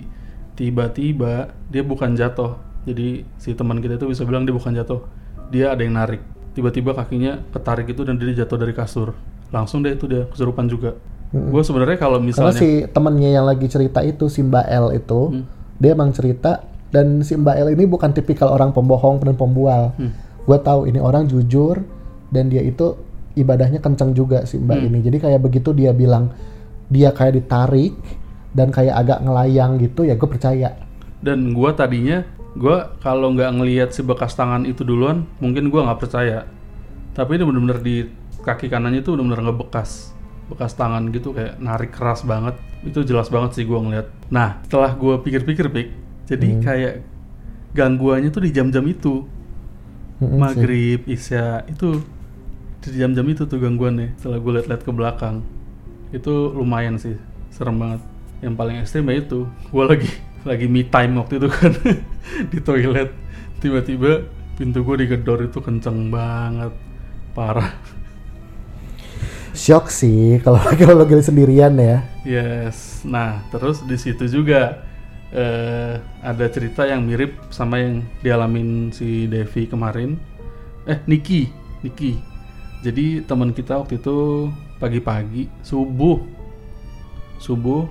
tiba-tiba 0.53 1.49
dia 1.73 1.81
bukan 1.81 2.13
jatuh 2.13 2.61
jadi 2.85 3.25
si 3.41 3.57
teman 3.57 3.81
kita 3.81 3.97
itu 3.97 4.05
bisa 4.05 4.29
bilang 4.29 4.45
dia 4.45 4.53
bukan 4.53 4.77
jatuh 4.77 5.01
dia 5.49 5.73
ada 5.73 5.81
yang 5.81 5.97
narik 5.97 6.21
tiba-tiba 6.53 6.93
kakinya 6.93 7.41
ketarik 7.57 7.89
itu 7.89 8.05
dan 8.05 8.21
dia 8.21 8.45
jatuh 8.45 8.61
dari 8.61 8.77
kasur 8.77 9.17
langsung 9.53 9.81
deh 9.81 9.93
itu 9.93 10.09
dia 10.09 10.25
kesurupan 10.27 10.67
juga 10.67 10.97
Mm-mm. 11.31 11.49
gue 11.49 11.63
sebenarnya 11.63 11.97
kalau 11.97 12.19
Karena 12.19 12.29
misalnya 12.29 12.57
si 12.57 12.71
temennya 12.89 13.31
yang 13.31 13.45
lagi 13.45 13.65
cerita 13.65 14.01
itu 14.01 14.27
si 14.27 14.41
Mbak 14.41 14.67
L 14.67 14.87
itu, 14.93 15.21
Hmm. 15.31 15.45
dia 15.77 15.93
emang 15.93 16.11
cerita 16.11 16.61
dan 16.89 17.21
si 17.21 17.33
Mbak 17.33 17.57
L 17.57 17.69
ini 17.71 17.85
bukan 17.85 18.11
tipikal 18.11 18.49
orang 18.49 18.69
pembohong 18.71 19.21
dan 19.21 19.33
pembual. 19.33 19.97
Hmm. 19.97 20.13
Gue 20.43 20.59
tahu 20.59 20.85
ini 20.87 20.99
orang 20.99 21.25
jujur 21.25 21.81
dan 22.29 22.49
dia 22.49 22.61
itu 22.61 23.01
ibadahnya 23.33 23.79
kencang 23.79 24.13
juga 24.13 24.45
si 24.45 24.57
Mbak 24.57 24.77
Hmm. 24.77 24.87
ini. 24.89 24.99
Jadi 25.01 25.17
kayak 25.21 25.41
begitu 25.41 25.73
dia 25.73 25.93
bilang 25.93 26.37
dia 26.87 27.09
kayak 27.09 27.33
ditarik 27.35 27.97
dan 28.53 28.69
kayak 28.69 28.93
agak 28.95 29.19
ngelayang 29.21 29.81
gitu 29.81 30.05
ya 30.05 30.13
gue 30.13 30.29
percaya. 30.29 30.77
dan 31.23 31.55
gue 31.55 31.71
tadinya 31.73 32.27
gue 32.53 32.77
kalau 32.99 33.33
nggak 33.33 33.49
ngelihat 33.55 33.89
si 33.89 34.03
bekas 34.03 34.35
tangan 34.35 34.67
itu 34.67 34.83
duluan 34.83 35.25
mungkin 35.39 35.71
gue 35.71 35.81
nggak 35.81 35.97
percaya 35.97 36.45
tapi 37.13 37.39
ini 37.39 37.47
bener-bener 37.47 37.79
di 37.79 37.97
kaki 38.43 38.67
kanannya 38.69 39.01
itu 39.01 39.15
bener-bener 39.15 39.51
ngebekas 39.51 40.11
bekas 40.51 40.75
tangan 40.77 41.09
gitu 41.15 41.33
kayak 41.33 41.57
narik 41.63 41.95
keras 41.95 42.27
banget. 42.27 42.59
Itu 42.85 43.07
jelas 43.07 43.31
banget 43.33 43.57
sih 43.57 43.65
gue 43.65 43.79
ngeliat. 43.79 44.11
Nah 44.29 44.61
setelah 44.67 44.93
gue 44.93 45.15
pikir-pikir 45.23 45.71
pik 45.73 45.89
jadi 46.29 46.47
Hmm. 46.49 46.61
kayak 46.61 46.95
gangguannya 47.73 48.29
tuh 48.29 48.43
di 48.45 48.51
jam-jam 48.53 48.85
itu. 48.87 49.25
Sih. 50.23 50.39
maghrib 50.39 51.03
isya 51.11 51.67
itu 51.67 51.99
di 52.79 52.95
jam-jam 52.95 53.27
itu 53.27 53.43
tuh 53.43 53.59
gangguannya 53.59 54.15
setelah 54.19 54.39
gue 54.39 54.53
liat-liat 54.61 54.83
ke 54.87 54.93
belakang. 54.95 55.43
Itu 56.15 56.55
lumayan 56.55 56.95
sih 56.95 57.19
serem 57.51 57.79
banget. 57.83 58.03
Yang 58.39 58.55
paling 58.55 58.77
ekstrim 58.83 59.07
ya 59.11 59.15
itu 59.19 59.41
gue 59.47 59.85
lagi 59.87 60.11
lagi 60.51 60.67
me 60.71 60.83
time 60.87 61.19
waktu 61.19 61.39
itu 61.43 61.49
kan 61.51 61.73
di 62.53 62.59
toilet. 62.63 63.11
Tiba-tiba 63.59 64.27
pintu 64.55 64.83
gue 64.83 65.07
digedor 65.07 65.43
itu 65.43 65.59
kenceng 65.59 66.11
banget 66.13 66.71
parah 67.33 67.73
Shock 69.63 69.95
sih 69.95 70.37
kalau 70.45 70.59
kalau 70.75 71.07
lagi 71.07 71.23
sendirian 71.23 71.79
ya. 71.79 72.03
yes. 72.27 73.07
Nah 73.07 73.47
terus 73.55 73.79
di 73.87 73.95
situ 73.95 74.27
juga 74.27 74.83
eh, 75.31 76.03
ada 76.19 76.47
cerita 76.51 76.83
yang 76.83 77.07
mirip 77.07 77.39
sama 77.55 77.79
yang 77.79 78.03
dialamin 78.27 78.91
si 78.91 79.31
Devi 79.31 79.71
kemarin. 79.71 80.19
Eh 80.83 80.99
Niki 81.07 81.47
Niki. 81.87 82.19
Jadi 82.83 83.23
teman 83.23 83.55
kita 83.55 83.79
waktu 83.79 84.03
itu 84.03 84.51
pagi-pagi 84.83 85.47
subuh 85.63 86.19
subuh 87.39 87.87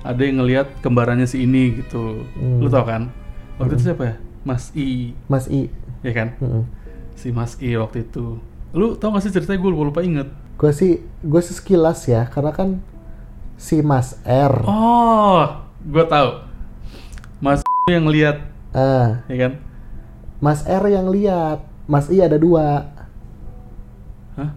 ada 0.00 0.24
yang 0.24 0.40
ngelihat 0.40 0.80
kembarannya 0.80 1.28
si 1.28 1.44
ini 1.44 1.84
gitu. 1.84 2.24
Hmm. 2.40 2.64
lu 2.64 2.72
tau 2.72 2.88
kan? 2.88 3.12
Waktu 3.60 3.76
itu 3.76 3.92
siapa 3.92 4.02
ya? 4.08 4.14
Mas 4.40 4.72
I. 4.72 5.12
Mas 5.28 5.44
I. 5.52 5.68
ya 6.00 6.12
kan? 6.16 6.32
Mm-mm. 6.40 6.64
si 7.12 7.28
Mas 7.28 7.60
I 7.60 7.76
waktu 7.76 8.08
itu. 8.08 8.40
Lu 8.72 8.96
tau 8.96 9.12
gak 9.12 9.20
sih 9.20 9.28
ceritanya? 9.28 9.60
Gue 9.60 9.68
lupa, 9.68 9.92
lupa 9.92 10.00
inget 10.00 10.32
Gue 10.60 10.76
sih 10.76 10.92
gue 11.24 11.40
sih 11.40 11.56
sekilas 11.56 12.04
ya 12.04 12.28
karena 12.28 12.52
kan 12.52 12.84
si 13.56 13.80
Mas 13.80 14.20
R. 14.22 14.60
oh 14.68 15.64
gue 15.80 16.04
tahu 16.04 16.44
Mas 17.40 17.64
yang 17.88 18.04
lihat 18.04 18.44
Ah, 18.70 19.24
ya 19.24 19.36
kan 19.40 19.52
Mas 20.40 20.64
R 20.64 20.84
yang 20.88 21.12
lihat. 21.12 21.60
Mas 21.84 22.08
I 22.08 22.24
ada 22.24 22.40
dua. 22.40 22.88
Hah? 24.38 24.50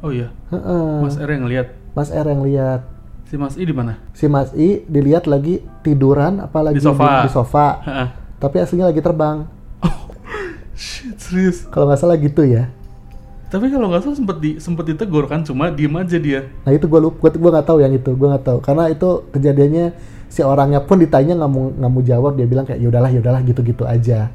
Oh 0.00 0.08
iya, 0.08 0.32
Heeh. 0.48 0.92
Mas 1.04 1.20
R 1.20 1.28
yang 1.28 1.44
ngeliat. 1.44 1.68
Mas 1.92 2.08
R 2.08 2.26
yang 2.26 2.42
lihat. 2.42 2.80
Si 3.28 3.36
Mas 3.36 3.54
I 3.60 3.68
di 3.68 3.74
mana? 3.76 4.00
Si 4.16 4.24
Mas 4.24 4.56
I 4.56 4.80
dilihat 4.88 5.28
lagi 5.28 5.60
tiduran 5.84 6.40
apalagi 6.40 6.80
Di 6.80 6.84
sofa. 6.84 7.26
di, 7.26 7.28
sofa. 7.28 7.66
Heeh. 7.84 8.08
Tapi 8.40 8.56
aslinya 8.56 8.88
lagi 8.88 9.04
terbang. 9.04 9.44
Shit, 10.72 11.20
serius. 11.20 11.68
Kalau 11.68 11.90
nggak 11.90 12.00
salah 12.00 12.16
gitu 12.16 12.40
ya. 12.46 12.72
Tapi 13.52 13.68
kalau 13.68 13.92
nggak 13.92 14.00
salah 14.00 14.16
sempet 14.16 14.36
di 14.40 14.50
sempet 14.56 14.84
ditegur 14.88 15.28
kan, 15.28 15.44
cuma 15.44 15.68
diem 15.68 15.92
aja 15.92 16.16
dia. 16.16 16.48
Nah 16.64 16.72
itu 16.72 16.88
gue 16.88 17.00
lupa, 17.04 17.28
gue 17.28 17.50
nggak 17.52 17.66
tahu 17.68 17.84
yang 17.84 17.92
itu, 17.92 18.10
gue 18.16 18.28
nggak 18.32 18.44
tahu 18.48 18.58
karena 18.64 18.88
itu 18.88 19.28
kejadiannya 19.28 19.92
si 20.32 20.40
orangnya 20.40 20.80
pun 20.80 20.96
ditanya 20.96 21.36
nggak 21.36 21.50
mau 21.52 21.68
nggak 21.68 21.90
mau 21.92 22.00
jawab 22.00 22.32
dia 22.40 22.48
bilang 22.48 22.64
kayak 22.64 22.80
yaudahlah 22.80 23.12
yaudahlah 23.12 23.44
gitu-gitu 23.44 23.84
aja. 23.84 24.32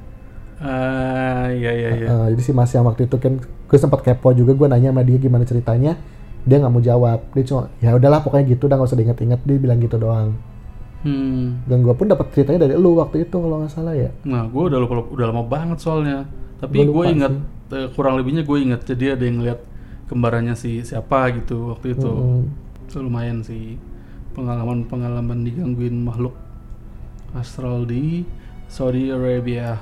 Ah, 0.62 1.50
iya 1.50 1.74
iya 1.74 1.90
iya. 1.98 2.08
Uh, 2.10 2.28
jadi 2.34 2.42
si 2.46 2.52
Mas 2.54 2.70
yang 2.74 2.86
waktu 2.86 3.10
itu 3.10 3.18
kan 3.18 3.42
gue 3.42 3.78
sempat 3.78 4.02
kepo 4.02 4.34
juga 4.34 4.54
gue 4.58 4.68
nanya 4.70 4.90
sama 4.90 5.02
dia 5.06 5.18
gimana 5.22 5.46
ceritanya 5.46 5.98
dia 6.48 6.58
nggak 6.64 6.74
mau 6.74 6.82
jawab 6.82 7.20
dia 7.36 7.44
cuma 7.44 7.70
ya 7.84 7.94
udahlah 7.94 8.24
pokoknya 8.24 8.56
gitu 8.56 8.66
udah 8.66 8.80
nggak 8.80 8.90
usah 8.90 8.98
diinget-inget 8.98 9.40
dia 9.44 9.58
bilang 9.60 9.78
gitu 9.84 10.00
doang 10.00 10.34
Hmm. 11.08 11.64
dan 11.64 11.78
gue 11.80 11.94
pun 11.96 12.04
dapat 12.04 12.36
ceritanya 12.36 12.68
dari 12.68 12.76
lu 12.76 13.00
waktu 13.00 13.24
itu 13.24 13.32
kalau 13.34 13.64
nggak 13.64 13.72
salah 13.72 13.96
ya 13.96 14.12
Nah, 14.28 14.44
gue 14.44 14.60
udah 14.60 14.76
lupa, 14.76 15.08
udah 15.08 15.26
lama 15.32 15.44
banget 15.48 15.80
soalnya. 15.80 16.28
Tapi 16.60 16.84
gue 16.84 17.04
inget 17.08 17.34
eh, 17.70 17.88
kurang 17.96 18.20
lebihnya 18.20 18.44
gue 18.44 18.58
inget. 18.60 18.82
Jadi 18.84 19.16
ada 19.16 19.24
yang 19.24 19.40
ngeliat 19.40 19.60
kembarannya 20.06 20.52
si 20.54 20.84
siapa 20.84 21.32
gitu 21.32 21.72
waktu 21.72 21.96
itu. 21.96 22.12
Mm-mm. 22.12 22.44
Itu 22.92 23.00
lumayan 23.00 23.40
sih 23.40 23.80
pengalaman-pengalaman 24.34 25.48
digangguin 25.48 25.96
makhluk 25.98 26.36
astral 27.34 27.84
di 27.84 28.28
Saudi 28.68 29.10
Arabia. 29.10 29.80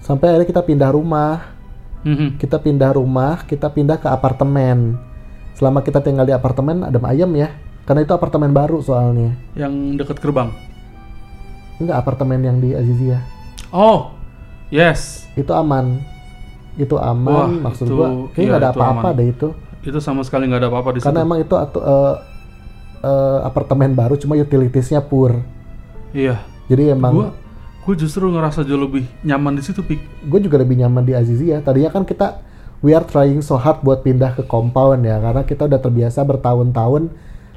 sampai 0.00 0.32
akhirnya 0.32 0.48
kita 0.48 0.62
pindah 0.64 0.90
rumah 0.90 1.52
Mhm. 2.00 2.40
kita 2.40 2.56
pindah 2.56 2.96
rumah 2.96 3.44
kita 3.44 3.68
pindah 3.68 4.00
ke 4.00 4.08
apartemen 4.08 4.96
selama 5.52 5.84
kita 5.84 6.00
tinggal 6.00 6.24
di 6.24 6.32
apartemen 6.32 6.80
ada 6.80 6.96
ayam 7.04 7.28
ya 7.36 7.52
karena 7.90 8.00
itu 8.00 8.12
apartemen 8.12 8.50
baru 8.50 8.78
soalnya 8.78 9.34
Yang 9.52 9.72
deket 9.98 10.22
gerbang. 10.22 10.54
enggak 11.76 11.96
apartemen 11.98 12.38
yang 12.38 12.56
di 12.56 12.70
Azizia 12.70 13.18
Oh, 13.68 14.14
yes. 14.68 15.26
itu 15.32 15.50
aman 15.50 15.98
itu 16.76 16.94
aman 16.94 17.34
Wah, 17.34 17.50
maksud 17.66 17.84
itu- 17.84 17.96
gua 17.96 18.08
kayaknya 18.28 18.38
iya, 18.38 18.48
nggak 18.48 18.62
ada 18.62 18.70
apa-apa 18.72 19.08
deh 19.12 19.28
itu 19.28 19.48
Itu 19.80 19.98
sama 19.98 20.22
sekali 20.22 20.44
nggak 20.44 20.60
ada 20.60 20.68
apa-apa 20.68 20.90
di 20.92 21.00
karena 21.00 21.18
situ. 21.18 21.26
emang 21.26 21.38
itu 21.40 21.54
atu- 21.56 21.80
eh, 21.80 22.14
eh, 23.02 23.38
apartemen 23.42 23.90
baru 23.92 24.14
cuma 24.14 24.36
utilitiesnya 24.36 25.00
pur 25.00 25.40
Iya. 26.12 26.38
jadi 26.66 26.92
emang 26.92 27.12
Gue 27.12 27.28
gue 27.80 27.94
justru 27.98 28.28
ngerasa 28.28 28.62
jauh 28.62 28.78
lebih 28.78 29.02
nyaman 29.22 29.56
di 29.56 29.62
situ, 29.62 29.80
Pik. 29.80 29.98
gue 30.22 30.40
juga 30.40 30.56
lebih 30.56 30.78
nyaman 30.78 31.00
di 31.00 31.10
Azizia. 31.10 31.58
Tadinya 31.58 31.90
kan 31.90 32.04
kita 32.04 32.38
we 32.80 32.92
are 32.92 33.02
trying 33.02 33.40
so 33.40 33.56
hard 33.56 33.80
buat 33.80 34.00
pindah 34.00 34.36
ke 34.36 34.44
compound 34.44 35.00
ya 35.00 35.16
karena 35.16 35.42
kita 35.42 35.64
udah 35.64 35.80
terbiasa 35.80 36.20
bertahun-tahun. 36.22 37.08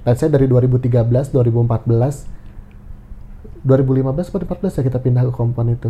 Let's 0.03 0.19
say 0.19 0.27
dari 0.27 0.45
2013, 0.45 1.31
2014, 1.31 2.27
2015 3.63 4.27
atau 4.27 4.39
2014 4.43 4.75
ya 4.75 4.83
kita 4.83 4.99
pindah 4.99 5.23
ke 5.23 5.31
compound 5.31 5.69
itu. 5.71 5.89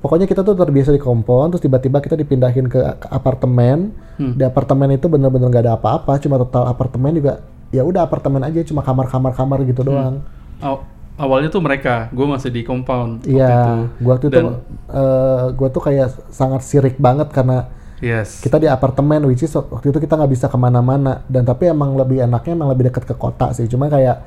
Pokoknya 0.00 0.24
kita 0.24 0.40
tuh 0.40 0.54
terbiasa 0.54 0.92
di 0.92 1.00
compound, 1.00 1.52
terus 1.52 1.62
tiba-tiba 1.62 2.00
kita 2.00 2.14
dipindahin 2.14 2.68
ke, 2.68 2.78
ke 2.78 3.06
apartemen. 3.08 3.92
Hmm. 4.16 4.32
Di 4.32 4.44
apartemen 4.44 4.92
itu 4.92 5.08
bener-bener 5.08 5.48
nggak 5.48 5.64
ada 5.66 5.74
apa-apa, 5.76 6.16
cuma 6.16 6.36
total 6.38 6.68
apartemen 6.68 7.12
juga 7.12 7.44
ya 7.68 7.82
udah 7.82 8.06
apartemen 8.06 8.40
aja, 8.40 8.60
cuma 8.62 8.80
kamar-kamar-kamar 8.80 9.60
gitu 9.66 9.82
Hmm. 9.82 9.88
doang. 9.88 10.14
Aw- 10.56 10.84
awalnya 11.18 11.48
tuh 11.48 11.60
mereka, 11.60 12.08
gue 12.08 12.24
masih 12.24 12.48
di 12.48 12.62
compound. 12.62 13.24
waktu 13.24 13.28
itu. 13.28 13.36
Iya, 13.36 13.56
gua 13.98 14.10
waktu 14.10 14.26
itu 14.26 14.36
Dan- 14.36 14.56
eh, 14.88 15.44
gua 15.52 15.68
tuh 15.68 15.82
kayak 15.82 16.08
sangat 16.30 16.62
sirik 16.62 16.96
banget 16.96 17.28
karena 17.28 17.68
Yes. 17.96 18.44
kita 18.44 18.60
di 18.60 18.68
apartemen 18.68 19.24
which 19.24 19.40
is 19.40 19.52
waktu 19.56 19.88
itu 19.88 19.98
kita 19.98 20.20
nggak 20.20 20.32
bisa 20.32 20.46
ke 20.46 20.58
mana-mana. 20.60 21.24
Dan 21.26 21.48
tapi 21.48 21.72
emang 21.72 21.96
lebih 21.96 22.20
enaknya 22.20 22.52
emang 22.52 22.68
lebih 22.68 22.92
dekat 22.92 23.08
ke 23.08 23.14
kota 23.16 23.56
sih. 23.56 23.64
Cuma 23.66 23.88
kayak 23.88 24.20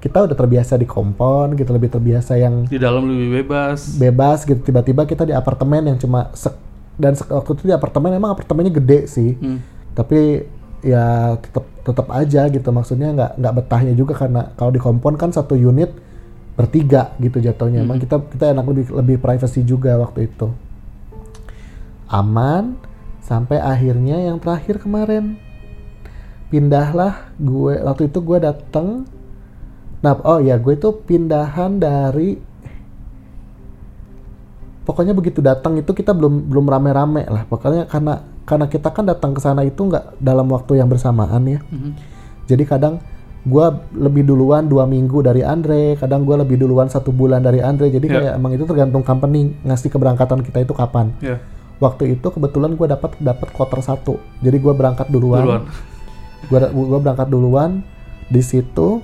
kita 0.00 0.24
udah 0.24 0.36
terbiasa 0.38 0.78
di 0.78 0.86
kompon 0.86 1.58
gitu 1.58 1.74
lebih 1.74 1.90
terbiasa 1.90 2.38
yang 2.38 2.64
di 2.64 2.78
dalam 2.78 3.04
lebih 3.04 3.42
bebas. 3.42 3.98
bebas 3.98 4.46
gitu. 4.46 4.62
Tiba-tiba 4.62 5.04
kita 5.04 5.26
di 5.26 5.34
apartemen 5.34 5.90
yang 5.90 5.98
cuma 5.98 6.30
sek 6.32 6.54
dan 6.96 7.18
sek- 7.18 7.28
waktu 7.28 7.50
itu 7.58 7.62
di 7.66 7.74
apartemen 7.74 8.14
emang 8.14 8.30
apartemennya 8.32 8.72
gede 8.78 9.00
sih. 9.06 9.34
Hmm. 9.36 9.60
tapi 9.90 10.46
ya 10.80 11.34
tetap 11.36 11.66
tetap 11.82 12.06
aja 12.14 12.46
gitu. 12.46 12.68
Maksudnya 12.70 13.10
nggak 13.10 13.32
nggak 13.42 13.54
betahnya 13.58 13.92
juga 13.98 14.14
karena 14.14 14.54
kalau 14.54 14.70
di 14.70 14.78
kompon 14.78 15.18
kan 15.18 15.34
satu 15.34 15.58
unit 15.58 15.90
bertiga 16.54 17.10
gitu 17.18 17.42
jatuhnya. 17.42 17.82
Emang 17.82 17.98
kita 17.98 18.22
kita 18.22 18.54
enak 18.54 18.64
lebih 18.70 18.84
lebih 18.94 19.16
privacy 19.18 19.66
juga 19.66 19.98
waktu 19.98 20.30
itu. 20.30 20.46
Aman 22.06 22.78
sampai 23.30 23.62
akhirnya 23.62 24.18
yang 24.18 24.42
terakhir 24.42 24.82
kemarin. 24.82 25.38
Pindahlah 26.50 27.30
gue 27.38 27.78
waktu 27.78 28.10
itu 28.10 28.18
gue 28.18 28.42
datang 28.42 29.06
nah 30.02 30.16
oh 30.24 30.42
ya 30.42 30.58
gue 30.58 30.74
itu 30.74 30.90
pindahan 31.06 31.78
dari 31.78 32.40
pokoknya 34.82 35.12
begitu 35.14 35.38
datang 35.44 35.78
itu 35.78 35.94
kita 35.94 36.10
belum 36.10 36.50
belum 36.50 36.66
rame-rame 36.66 37.22
lah. 37.30 37.46
Pokoknya 37.46 37.86
karena 37.86 38.26
karena 38.42 38.66
kita 38.66 38.90
kan 38.90 39.06
datang 39.06 39.30
ke 39.30 39.38
sana 39.38 39.62
itu 39.62 39.78
nggak 39.78 40.18
dalam 40.18 40.50
waktu 40.50 40.82
yang 40.82 40.90
bersamaan 40.90 41.46
ya. 41.46 41.62
Mhm. 41.70 41.92
jadi 42.50 42.66
kadang 42.66 42.98
gue 43.46 43.66
lebih 43.94 44.26
duluan 44.26 44.66
dua 44.66 44.90
minggu 44.90 45.22
dari 45.22 45.46
Andre 45.46 45.94
kadang 45.94 46.26
gue 46.26 46.34
lebih 46.34 46.58
duluan 46.58 46.90
satu 46.90 47.14
bulan 47.14 47.46
dari 47.46 47.62
Andre. 47.62 47.86
Jadi 47.94 48.10
Ya. 48.10 48.12
kayak 48.18 48.32
emang 48.42 48.52
itu 48.58 48.66
tergantung 48.66 49.06
company 49.06 49.54
ngasih 49.62 49.86
keberangkatan 49.86 50.42
kita 50.42 50.66
itu 50.66 50.74
kapan. 50.74 51.14
Ya, 51.22 51.38
waktu 51.80 52.14
itu 52.14 52.28
kebetulan 52.28 52.76
gue 52.76 52.86
dapat 52.86 53.16
dapat 53.18 53.48
kloter 53.50 53.80
satu. 53.80 54.20
Jadi 54.44 54.56
gue 54.60 54.72
berangkat 54.76 55.08
duluan. 55.08 55.42
duluan. 55.42 55.62
Gue 56.46 56.58
gue 56.68 57.00
berangkat 57.00 57.28
duluan. 57.32 57.80
Di 58.30 58.44
situ 58.44 59.02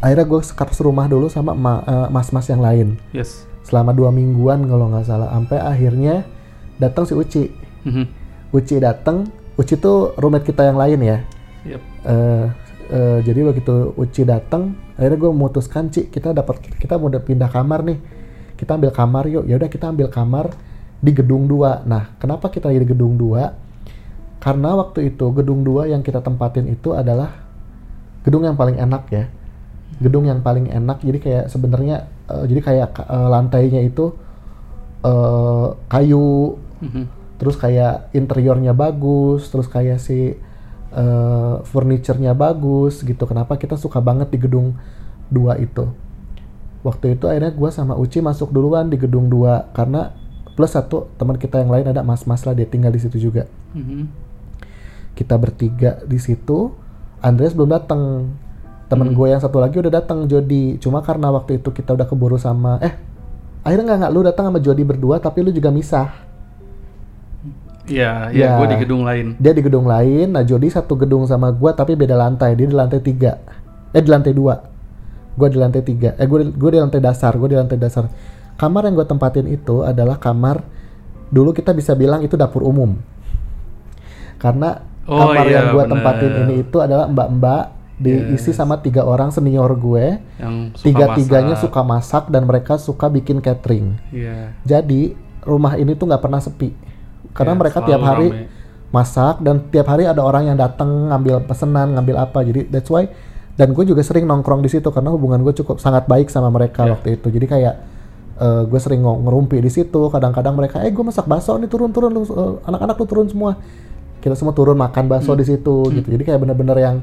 akhirnya 0.00 0.24
gue 0.24 0.40
sekat 0.40 0.72
serumah 0.72 1.10
dulu 1.10 1.28
sama 1.28 1.52
ma- 1.52 1.84
eh, 1.84 2.08
mas-mas 2.08 2.46
yang 2.48 2.62
lain. 2.62 2.96
Yes. 3.12 3.44
selama 3.60 3.94
dua 3.94 4.10
mingguan 4.10 4.66
kalau 4.66 4.90
nggak 4.90 5.06
salah. 5.06 5.30
Sampai 5.30 5.62
akhirnya 5.62 6.26
datang 6.82 7.06
si 7.06 7.14
Uci. 7.14 7.44
Mhm. 7.86 8.04
Uci 8.50 8.82
datang. 8.82 9.30
Uci 9.54 9.78
tuh 9.78 10.10
roommate 10.18 10.50
kita 10.50 10.66
yang 10.66 10.74
lain 10.74 10.98
ya. 10.98 11.18
Yep. 11.68 11.80
Eh, 12.08 12.46
eh, 12.90 13.18
jadi 13.22 13.40
begitu 13.46 13.94
Uci 13.94 14.26
datang 14.26 14.74
akhirnya 14.98 15.18
gue 15.22 15.30
memutuskan 15.30 15.86
Ci 15.92 16.10
kita 16.10 16.34
dapat 16.34 16.58
kita 16.82 16.98
mau 16.98 17.12
pindah 17.12 17.46
kamar 17.46 17.86
nih. 17.86 17.98
Kita 18.58 18.74
ambil 18.74 18.90
kamar 18.90 19.24
yuk. 19.30 19.44
Ya 19.46 19.54
udah 19.54 19.70
kita 19.70 19.86
ambil 19.92 20.10
kamar 20.10 20.50
di 21.00 21.10
gedung 21.16 21.48
2 21.48 21.84
nah 21.88 22.12
kenapa 22.20 22.52
kita 22.52 22.68
di 22.68 22.84
gedung 22.84 23.16
2 23.16 23.52
karena 24.40 24.70
waktu 24.76 25.12
itu 25.12 25.26
gedung 25.32 25.64
2 25.64 25.88
yang 25.92 26.00
kita 26.00 26.20
tempatin 26.20 26.68
itu 26.68 26.92
adalah 26.96 27.32
gedung 28.24 28.44
yang 28.44 28.56
paling 28.56 28.76
enak 28.76 29.04
ya 29.12 29.24
gedung 30.00 30.24
yang 30.28 30.40
paling 30.40 30.68
enak 30.68 31.00
jadi 31.04 31.18
kayak 31.20 31.44
sebenarnya 31.52 32.08
eh, 32.28 32.44
jadi 32.48 32.60
kayak 32.60 32.88
ka- 32.96 33.08
eh, 33.08 33.28
lantainya 33.28 33.80
itu 33.84 34.12
eh, 35.04 35.68
kayu 35.88 36.56
Mhm. 36.80 37.04
terus 37.36 37.56
kayak 37.60 38.08
interiornya 38.12 38.72
bagus, 38.72 39.48
terus 39.48 39.68
kayak 39.68 40.00
si 40.00 40.36
eh, 40.90 41.54
furniturnya 41.64 42.32
bagus 42.34 43.04
gitu. 43.04 43.22
Kenapa 43.28 43.54
kita 43.60 43.76
suka 43.78 44.00
banget 44.02 44.32
di 44.32 44.38
gedung 44.40 44.74
2 45.30 45.56
itu? 45.60 45.86
Waktu 46.80 47.16
itu 47.20 47.28
akhirnya 47.28 47.52
gua 47.52 47.68
sama 47.70 47.94
Uci 47.94 48.24
masuk 48.24 48.50
duluan 48.50 48.88
di 48.88 48.96
gedung 48.96 49.28
2 49.28 49.68
karena 49.76 50.16
plus 50.60 50.76
satu 50.76 51.08
teman 51.16 51.40
kita 51.40 51.56
yang 51.56 51.72
lain 51.72 51.88
ada 51.88 52.04
mas-mas 52.04 52.44
lah 52.44 52.52
dia 52.52 52.68
tinggal 52.68 52.92
di 52.92 53.00
situ 53.00 53.16
juga. 53.16 53.48
Mhm. 53.72 54.04
Kita 55.16 55.40
bertiga 55.40 56.04
di 56.04 56.20
situ. 56.20 56.76
Andreas 57.18 57.56
belum 57.56 57.72
datang. 57.72 58.28
Temen 58.86 59.16
gue 59.16 59.26
yang 59.26 59.40
satu 59.40 59.56
lagi 59.56 59.80
udah 59.80 59.88
datang 59.88 60.28
Jody. 60.28 60.76
Cuma 60.76 61.00
karena 61.00 61.32
waktu 61.32 61.56
itu 61.56 61.72
kita 61.72 61.96
udah 61.96 62.04
keburu 62.04 62.36
sama 62.36 62.76
eh 62.84 62.92
akhirnya 63.60 63.96
nggak 63.96 63.98
nggak 64.04 64.12
lu 64.12 64.20
datang 64.20 64.44
sama 64.52 64.60
Jody 64.60 64.84
berdua 64.84 65.16
tapi 65.16 65.40
lu 65.40 65.48
juga 65.48 65.72
misah. 65.72 66.12
Iya, 67.90 68.30
Ya. 68.30 68.54
ya, 68.54 68.58
gue 68.60 68.66
di 68.70 68.76
gedung 68.86 69.02
lain. 69.02 69.34
dia 69.34 69.50
di 69.50 69.62
gedung 69.64 69.82
lain 69.82 70.30
nah 70.30 70.46
Jody 70.46 70.70
satu 70.70 70.94
gedung 70.94 71.26
sama 71.26 71.50
gua 71.50 71.74
tapi 71.74 71.98
beda 71.98 72.14
lantai 72.14 72.54
dia 72.54 72.68
di 72.68 72.76
lantai 72.76 73.02
tiga 73.02 73.40
eh 73.90 73.98
di 73.98 74.06
lantai 74.06 74.30
dua 74.30 74.62
gua 75.34 75.48
di 75.50 75.58
lantai 75.58 75.82
tiga 75.82 76.14
eh 76.14 76.22
gue 76.22 76.54
gue 76.54 76.70
di 76.70 76.78
lantai 76.78 77.02
dasar 77.02 77.34
gue 77.34 77.50
di 77.50 77.58
lantai 77.58 77.80
dasar 77.80 78.06
kamar 78.60 78.84
yang 78.84 78.94
gue 78.94 79.06
tempatin 79.06 79.48
itu 79.48 79.80
adalah 79.82 80.16
kamar 80.16 80.60
dulu 81.26 81.50
kita 81.50 81.72
bisa 81.72 81.94
bilang 81.94 82.20
itu 82.20 82.36
dapur 82.36 82.60
umum 82.62 83.00
karena 84.36 84.84
Oh, 85.02 85.26
kamar 85.26 85.42
iya, 85.44 85.54
yang 85.58 85.66
gue 85.72 85.84
tempatin 85.86 86.32
ini 86.38 86.54
itu 86.62 86.76
adalah 86.78 87.08
mbak-mbak 87.08 87.62
diisi 87.98 88.52
sama 88.52 88.78
tiga 88.78 89.02
orang 89.02 89.28
senior 89.28 89.66
gue 89.74 90.22
Yang 90.38 90.54
suka 90.72 90.84
tiga-tiganya 90.86 91.52
masak. 91.52 91.64
suka 91.66 91.80
masak 91.82 92.24
dan 92.28 92.42
mereka 92.44 92.78
suka 92.78 93.06
bikin 93.08 93.40
catering 93.40 93.98
Iya. 94.08 94.54
jadi 94.62 95.16
rumah 95.42 95.74
ini 95.74 95.92
tuh 95.92 96.06
nggak 96.06 96.20
pernah 96.20 96.38
sepi 96.38 96.70
karena 97.32 97.52
Ya, 97.52 97.58
mereka 97.58 97.78
tiap 97.82 98.00
hari 98.00 98.28
rame. 98.30 98.46
masak 98.88 99.40
dan 99.40 99.66
tiap 99.66 99.88
hari 99.88 100.04
ada 100.04 100.20
orang 100.20 100.46
yang 100.46 100.56
datang 100.56 100.88
ngambil 101.08 101.42
pesanan 101.42 101.92
ngambil 101.92 102.16
apa 102.20 102.38
jadi 102.40 102.60
that's 102.68 102.86
why 102.86 103.10
dan 103.52 103.70
gue 103.70 103.84
juga 103.84 104.00
sering 104.00 104.24
nongkrong 104.24 104.62
di 104.62 104.70
situ 104.70 104.88
karena 104.88 105.10
hubungan 105.10 105.42
gue 105.42 105.52
cukup 105.54 105.76
sangat 105.76 106.06
baik 106.06 106.28
sama 106.28 106.48
mereka 106.48 106.86
Ya. 106.86 106.94
waktu 106.94 107.14
itu 107.14 107.26
jadi 107.28 107.46
kayak 107.48 107.74
eh, 108.40 108.62
gue 108.64 108.80
sering 108.80 109.04
ngerumpi 109.04 109.60
di 109.60 109.68
situ. 109.68 110.08
Kadang-kadang 110.08 110.56
mereka 110.56 110.80
eh 110.80 110.90
gue 110.90 111.04
masak 111.04 111.28
bakso 111.28 111.54
nih 111.60 111.68
turun 111.68 111.92
turun 111.92 112.10
lu 112.10 112.24
eh, 112.24 112.54
anak-anak 112.64 112.96
lu 112.96 113.06
turun 113.06 113.26
semua. 113.28 113.60
Kita 114.20 114.36
semua 114.36 114.52
turun 114.56 114.76
makan 114.76 115.04
bakso 115.08 115.32
di 115.36 115.44
situ 115.44 115.76
gitu. 115.92 116.08
Jadi 116.08 116.22
kayak 116.24 116.40
bener-bener 116.40 116.76
yang 116.80 116.96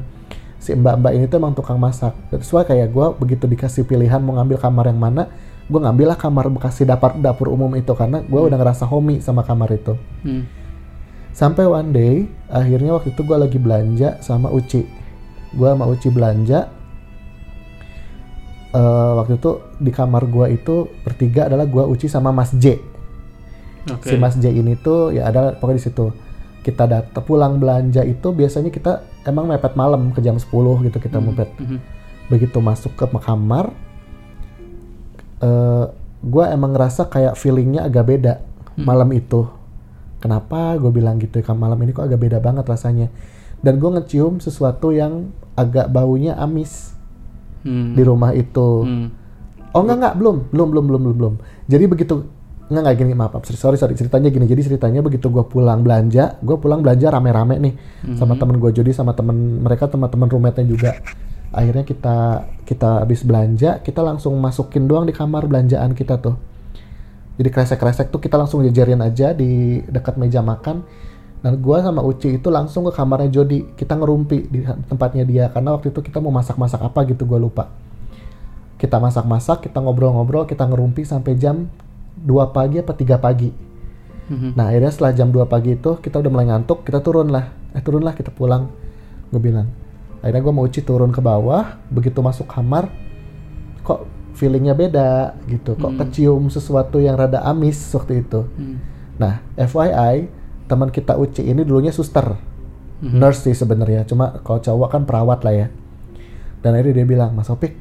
si 0.58 0.74
mbak-mbak 0.74 1.14
ini 1.14 1.26
tuh 1.30 1.38
emang 1.38 1.54
tukang 1.54 1.78
masak. 1.78 2.14
That's 2.34 2.50
why 2.50 2.66
kayak 2.66 2.90
gue 2.90 3.06
begitu 3.22 3.46
dikasih 3.46 3.86
pilihan 3.86 4.22
mau 4.22 4.38
ngambil 4.38 4.58
kamar 4.58 4.90
yang 4.90 4.98
mana 4.98 5.30
gue 5.68 5.80
ngambil 5.84 6.16
lah 6.16 6.18
kamar 6.18 6.48
bekasi 6.48 6.88
dapur 6.88 7.14
dapur 7.22 7.54
umum 7.54 7.70
itu. 7.78 7.94
Karena 7.94 8.22
gue 8.26 8.42
udah 8.42 8.58
ngerasa 8.58 8.90
homey 8.90 9.22
sama 9.22 9.46
kamar 9.46 9.70
itu. 9.74 9.94
Hmm. 10.26 10.46
Sampai 11.38 11.70
one 11.70 11.94
day, 11.94 12.26
akhirnya 12.50 12.98
waktu 12.98 13.14
itu 13.14 13.22
gue 13.22 13.38
lagi 13.38 13.62
belanja 13.62 14.18
sama 14.26 14.50
Uci. 14.50 14.82
Gue 15.54 15.70
sama 15.70 15.86
Uci 15.86 16.10
belanja. 16.10 16.74
Eh, 18.68 19.12
waktu 19.16 19.40
itu 19.40 19.64
di 19.80 19.92
kamar 19.96 20.28
gue 20.28 20.60
itu 20.60 20.92
bertiga 21.08 21.48
adalah 21.48 21.64
gue 21.64 21.84
Uci 21.88 22.12
sama 22.12 22.36
Mas 22.36 22.52
J. 22.52 22.76
Oke. 23.88 24.12
Si 24.12 24.16
Mas 24.20 24.36
J 24.36 24.52
ini 24.52 24.76
tuh 24.76 25.16
ya 25.16 25.32
ada 25.32 25.56
pokoknya 25.56 25.80
di 25.80 25.86
situ. 25.88 26.06
Kita 26.68 26.84
datang 26.84 27.24
pulang 27.24 27.64
belanja 27.64 28.04
itu 28.04 28.36
biasanya 28.36 28.68
kita 28.68 29.08
emang 29.24 29.48
mepet 29.48 29.72
malam 29.80 30.12
ke 30.12 30.20
jam 30.20 30.36
10 30.36 30.52
gitu 30.84 31.00
kita 31.00 31.24
mepet. 31.24 31.48
Mhm. 31.56 31.80
Begitu 32.28 32.60
masuk 32.60 32.92
ke 33.00 33.08
kamar, 33.08 33.72
eh 35.40 35.86
gue 36.20 36.46
emang 36.52 36.76
ngerasa 36.76 37.08
kayak 37.08 37.40
feelingnya 37.40 37.88
agak 37.88 38.04
beda 38.04 38.44
malam 38.76 39.16
itu. 39.16 39.48
Kenapa 40.20 40.76
gue 40.76 40.92
bilang 40.92 41.24
gitu 41.24 41.40
ya 41.40 41.56
malam 41.56 41.80
ini 41.88 41.96
kok 41.96 42.04
agak 42.04 42.20
beda 42.20 42.44
banget 42.44 42.68
rasanya. 42.68 43.08
Dan 43.64 43.80
gue 43.80 43.90
ngecium 43.96 44.44
sesuatu 44.44 44.92
yang 44.92 45.32
agak 45.56 45.88
baunya 45.88 46.36
amis 46.36 46.97
Hmm. 47.68 47.92
di 47.92 48.02
rumah 48.08 48.32
itu. 48.32 48.88
Hmm. 48.88 49.08
Oh 49.76 49.84
enggak 49.84 49.98
enggak 50.00 50.14
belum 50.16 50.38
belum 50.56 50.68
belum 50.72 50.86
belum 50.88 51.02
belum 51.04 51.18
belum. 51.20 51.34
Jadi 51.68 51.84
begitu 51.92 52.14
enggak 52.72 52.82
enggak 52.88 52.96
gini 53.04 53.12
maaf, 53.12 53.32
maaf 53.36 53.44
sorry 53.52 53.76
sorry 53.76 54.00
ceritanya 54.00 54.32
gini. 54.32 54.48
Jadi 54.48 54.72
ceritanya 54.72 55.04
begitu 55.04 55.28
gue 55.28 55.44
pulang 55.44 55.84
belanja, 55.84 56.40
gue 56.40 56.56
pulang 56.56 56.80
belanja 56.80 57.12
rame-rame 57.12 57.60
nih 57.60 57.74
sama 58.16 58.40
temen 58.40 58.56
gue 58.58 58.72
Jody 58.72 58.96
sama 58.96 59.12
temen 59.12 59.60
mereka 59.60 59.92
teman-teman 59.92 60.32
roommate-nya 60.32 60.66
juga. 60.66 60.92
Akhirnya 61.52 61.84
kita 61.84 62.48
kita 62.64 63.04
habis 63.04 63.24
belanja, 63.28 63.84
kita 63.84 64.00
langsung 64.04 64.36
masukin 64.40 64.88
doang 64.88 65.04
di 65.04 65.12
kamar 65.12 65.48
belanjaan 65.48 65.92
kita 65.92 66.20
tuh. 66.20 66.36
Jadi 67.38 67.50
kresek-kresek 67.54 68.10
tuh 68.10 68.18
kita 68.18 68.34
langsung 68.34 68.66
jajarin 68.66 68.98
aja 69.04 69.32
di 69.32 69.84
dekat 69.86 70.18
meja 70.18 70.42
makan. 70.42 70.82
Dan 71.42 71.62
gua 71.62 71.86
sama 71.86 72.02
Uci 72.02 72.42
itu 72.42 72.50
langsung 72.50 72.86
ke 72.90 72.92
kamarnya 72.94 73.30
Jody. 73.30 73.64
Kita 73.78 73.94
ngerumpi 73.94 74.50
di 74.50 74.66
tempatnya 74.90 75.24
dia 75.24 75.46
karena 75.54 75.78
waktu 75.78 75.94
itu 75.94 76.02
kita 76.02 76.18
mau 76.18 76.34
masak-masak 76.34 76.82
apa 76.82 77.00
gitu 77.06 77.30
gua 77.30 77.38
lupa. 77.38 77.70
Kita 78.78 79.02
masak-masak, 79.02 79.70
kita 79.70 79.82
ngobrol-ngobrol, 79.82 80.46
kita 80.46 80.66
ngerumpi 80.70 81.02
sampai 81.02 81.34
jam 81.38 81.70
2 82.22 82.54
pagi 82.54 82.78
apa 82.82 82.94
3 82.94 83.18
pagi. 83.18 83.50
Mhm. 84.28 84.54
Nah 84.54 84.70
akhirnya 84.70 84.92
setelah 84.92 85.12
jam 85.14 85.30
2 85.34 85.46
pagi 85.50 85.78
itu 85.78 85.98
kita 85.98 86.22
udah 86.22 86.32
mulai 86.32 86.48
ngantuk, 86.50 86.86
kita 86.86 87.02
turun 87.02 87.30
lah. 87.34 87.54
Eh 87.74 87.82
turun 87.82 88.06
lah 88.06 88.14
kita 88.14 88.30
pulang. 88.34 88.70
Gue 89.34 89.42
bilang. 89.42 89.70
Akhirnya 90.22 90.42
gue 90.42 90.54
mau 90.54 90.66
Uci 90.66 90.82
turun 90.82 91.14
ke 91.14 91.22
bawah, 91.22 91.78
begitu 91.94 92.20
masuk 92.26 92.50
kamar, 92.50 92.90
kok 93.86 94.10
feelingnya 94.38 94.74
beda 94.74 95.38
gitu. 95.50 95.78
Kok 95.78 95.98
kecium 95.98 96.50
sesuatu 96.50 97.02
yang 97.02 97.18
rada 97.18 97.42
amis 97.46 97.78
waktu 97.94 98.26
itu. 98.26 98.46
Hmm. 98.46 98.78
Nah 99.18 99.42
FYI, 99.58 100.30
teman 100.68 100.92
kita 100.92 101.16
Uci 101.16 101.48
ini 101.48 101.64
dulunya 101.64 101.96
suster. 101.96 102.36
Mhm. 103.02 103.18
Nurse 103.18 103.50
sih 103.50 103.56
sebenarnya, 103.56 104.04
cuma 104.04 104.42
kalau 104.42 104.60
cowok 104.60 104.90
kan 104.90 105.02
perawat 105.08 105.42
lah 105.48 105.54
ya. 105.54 105.68
Dan 106.62 106.74
akhirnya 106.76 107.04
dia 107.04 107.08
bilang, 107.08 107.32
Mas 107.38 107.48
Opik, 107.48 107.78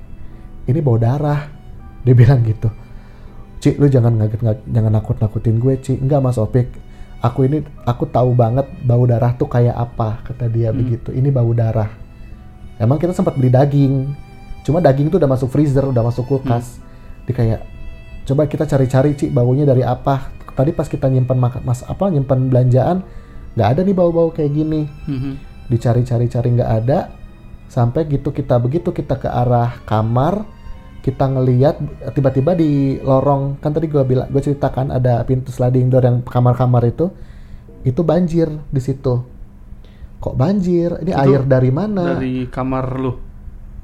ini 0.68 0.79
bau 0.85 1.01
darah. 1.01 1.49
Dia 2.05 2.14
bilang 2.20 2.44
gitu. 2.44 2.68
Ci, 3.59 3.75
lu 3.81 3.88
jangan 3.88 4.12
ngaget 4.20 4.40
jangan 4.68 4.92
nakut-nakutin 4.92 5.57
gue, 5.57 5.75
Ci. 5.81 5.96
Enggak, 5.96 6.20
Mas 6.20 6.37
Opik. 6.37 6.68
Aku 7.25 7.49
ini 7.49 7.64
aku 7.88 8.05
tahu 8.07 8.37
banget 8.37 8.68
bau 8.85 9.03
darah 9.09 9.33
tuh 9.33 9.49
kayak 9.49 9.72
apa, 9.72 10.20
kata 10.22 10.53
dia 10.53 10.68
begitu. 10.70 11.11
Ini 11.11 11.33
bau 11.33 11.49
darah. 11.57 11.88
Emang 12.77 13.01
kita 13.01 13.16
sempat 13.16 13.40
beli 13.40 13.49
daging. 13.49 14.12
Cuma 14.68 14.85
daging 14.85 15.09
tuh 15.09 15.16
udah 15.16 15.31
masuk 15.33 15.49
freezer, 15.49 15.81
udah 15.88 16.05
masuk 16.05 16.29
kulkas. 16.29 16.77
Dia 17.25 17.33
kayak 17.33 17.61
coba 18.29 18.44
kita 18.44 18.68
cari-cari, 18.68 19.16
Ci, 19.16 19.33
baunya 19.33 19.64
dari 19.64 19.81
apa? 19.81 20.29
Tadi 20.57 20.71
pas 20.73 20.88
kita 20.88 21.07
nyimpan 21.07 21.37
makan 21.37 21.62
mas 21.62 21.85
apa 21.85 22.09
nyimpan 22.09 22.49
belanjaan, 22.49 23.05
nggak 23.53 23.69
ada 23.71 23.81
nih 23.83 23.92
bau-bau 23.92 24.29
kayak 24.31 24.51
gini 24.51 24.88
Mhm. 25.07 25.33
dicari-cari-cari 25.69 26.49
nggak 26.53 26.73
ada 26.79 27.12
sampai 27.66 28.07
gitu 28.07 28.31
kita 28.31 28.57
begitu 28.57 28.88
kita 28.90 29.16
ke 29.16 29.27
arah 29.27 29.83
kamar 29.83 30.47
kita 31.01 31.27
ngeliat 31.27 31.75
tiba-tiba 32.12 32.53
di 32.53 32.71
lorong 32.99 33.59
kan 33.59 33.71
tadi 33.71 33.87
gue 33.87 33.99
bilang 34.03 34.27
gue 34.27 34.38
ceritakan 34.40 34.90
ada 34.90 35.23
pintu 35.23 35.51
sliding 35.51 35.87
door 35.87 36.01
yang 36.01 36.19
kamar-kamar 36.21 36.85
itu 36.85 37.11
itu 37.83 38.01
banjir 38.01 38.47
di 38.66 38.79
situ 38.79 39.23
kok 40.16 40.35
banjir 40.35 40.99
ini 41.01 41.11
Itu 41.11 41.19
air 41.21 41.42
dari 41.42 41.71
mana 41.71 42.14
Dari 42.14 42.47
kamar 42.47 42.87
lu. 42.97 43.12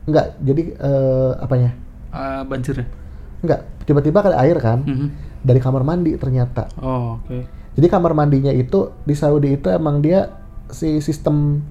nggak 0.04 0.26
jadi 0.40 0.62
eh, 0.72 1.30
apanya 1.36 1.70
Ah, 2.08 2.42
banjirnya. 2.42 2.86
nggak 3.40 3.60
tiba-tiba 3.82 4.18
ada 4.22 4.38
air 4.38 4.56
kan 4.56 4.82
Mhm. 4.82 5.08
Dari 5.42 5.58
kamar 5.58 5.82
mandi 5.82 6.14
ternyata 6.16 6.70
Oh, 6.78 7.18
oke. 7.18 7.62
Jadi 7.72 7.86
kamar 7.88 8.12
mandinya 8.12 8.52
itu 8.52 8.92
di 9.02 9.16
Saudi 9.16 9.56
itu 9.56 9.72
emang 9.72 10.04
dia 10.04 10.28
si 10.68 11.00
sistem 11.00 11.64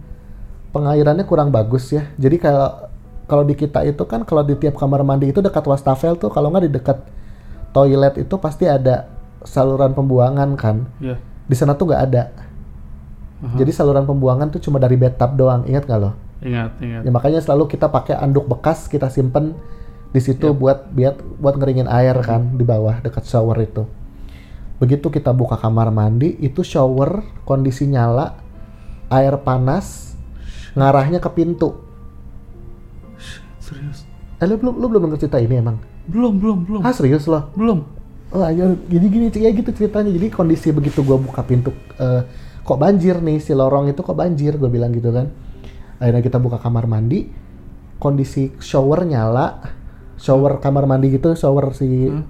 pengairannya 0.73 1.25
kurang 1.29 1.53
bagus 1.53 1.93
ya. 1.93 2.09
Jadi 2.17 2.41
kalau 2.41 2.89
kalau 3.29 3.43
di 3.45 3.53
kita 3.53 3.85
itu 3.85 4.01
kan 4.09 4.25
kalau 4.25 4.41
di 4.41 4.57
tiap 4.57 4.75
kamar 4.75 5.05
mandi 5.05 5.29
itu 5.29 5.39
dekat 5.39 5.61
wastafel 5.63 6.17
tuh 6.17 6.33
kalau 6.33 6.49
nggak 6.49 6.65
di 6.67 6.71
dekat 6.73 6.97
toilet 7.71 8.17
itu 8.17 8.35
pasti 8.41 8.65
ada 8.65 9.07
saluran 9.45 9.93
pembuangan 9.93 10.57
kan. 10.57 10.89
Ya. 10.97 11.21
Di 11.45 11.55
sana 11.55 11.77
tuh 11.77 11.93
nggak 11.93 12.01
ada. 12.11 12.23
Aha. 13.41 13.57
Jadi 13.57 13.71
saluran 13.73 14.05
pembuangan 14.05 14.49
tuh 14.49 14.61
cuma 14.61 14.81
dari 14.81 14.97
bathtub 14.97 15.37
doang. 15.37 15.65
Ingat 15.69 15.85
nggak 15.85 15.99
lo? 16.01 16.11
Ingat, 16.41 16.71
ingat. 16.81 17.01
Ya 17.05 17.11
makanya 17.13 17.39
selalu 17.45 17.69
kita 17.69 17.89
pakai 17.93 18.17
anduk 18.17 18.49
bekas 18.49 18.89
kita 18.89 19.13
simpen 19.13 19.53
di 20.11 20.19
situ 20.19 20.51
Yap. 20.51 20.57
buat 20.59 20.79
biar 20.91 21.13
buat 21.39 21.55
ngeringin 21.55 21.87
air 21.87 22.19
kan 22.23 22.59
di 22.59 22.63
bawah 22.67 22.99
dekat 22.99 23.23
shower 23.23 23.55
itu. 23.63 23.87
Begitu 24.77 25.07
kita 25.07 25.31
buka 25.31 25.55
kamar 25.55 25.93
mandi, 25.93 26.35
itu 26.41 26.65
shower 26.65 27.23
kondisi 27.45 27.85
nyala, 27.87 28.35
air 29.07 29.37
panas, 29.39 30.17
ngarahnya 30.75 31.23
ke 31.23 31.29
pintu. 31.31 31.79
Serius? 33.61 34.03
Eh 34.41 34.49
lu 34.49 34.57
belum 34.57 34.75
lu 34.81 34.85
belum 34.89 35.01
denger 35.07 35.27
cerita 35.27 35.37
ini 35.37 35.61
emang? 35.61 35.77
Belum, 36.09 36.33
belum, 36.35 36.57
belum. 36.65 36.81
Ah 36.81 36.91
serius 36.91 37.29
loh? 37.29 37.53
Belum. 37.53 37.85
Oh 38.33 38.41
ayo 38.41 38.73
gini 38.89 39.07
gini 39.07 39.27
ya 39.31 39.53
gitu 39.53 39.69
ceritanya. 39.69 40.09
Jadi 40.09 40.27
kondisi 40.33 40.73
begitu 40.73 41.05
gua 41.05 41.21
buka 41.21 41.45
pintu 41.45 41.69
eh, 41.99 42.23
kok 42.61 42.77
banjir 42.77 43.19
nih 43.21 43.41
si 43.41 43.51
lorong 43.57 43.89
itu 43.89 44.01
kok 44.05 44.17
banjir 44.17 44.57
gue 44.57 44.69
bilang 44.69 44.93
gitu 44.93 45.09
kan. 45.09 45.29
Akhirnya 46.01 46.21
kita 46.25 46.41
buka 46.41 46.57
kamar 46.57 46.89
mandi, 46.89 47.29
kondisi 48.01 48.49
shower 48.57 49.05
nyala, 49.05 49.61
shower 50.21 50.61
kamar 50.61 50.85
mandi 50.85 51.09
gitu, 51.11 51.33
shower 51.33 51.73
si 51.73 51.89
Hmm. 52.07 52.23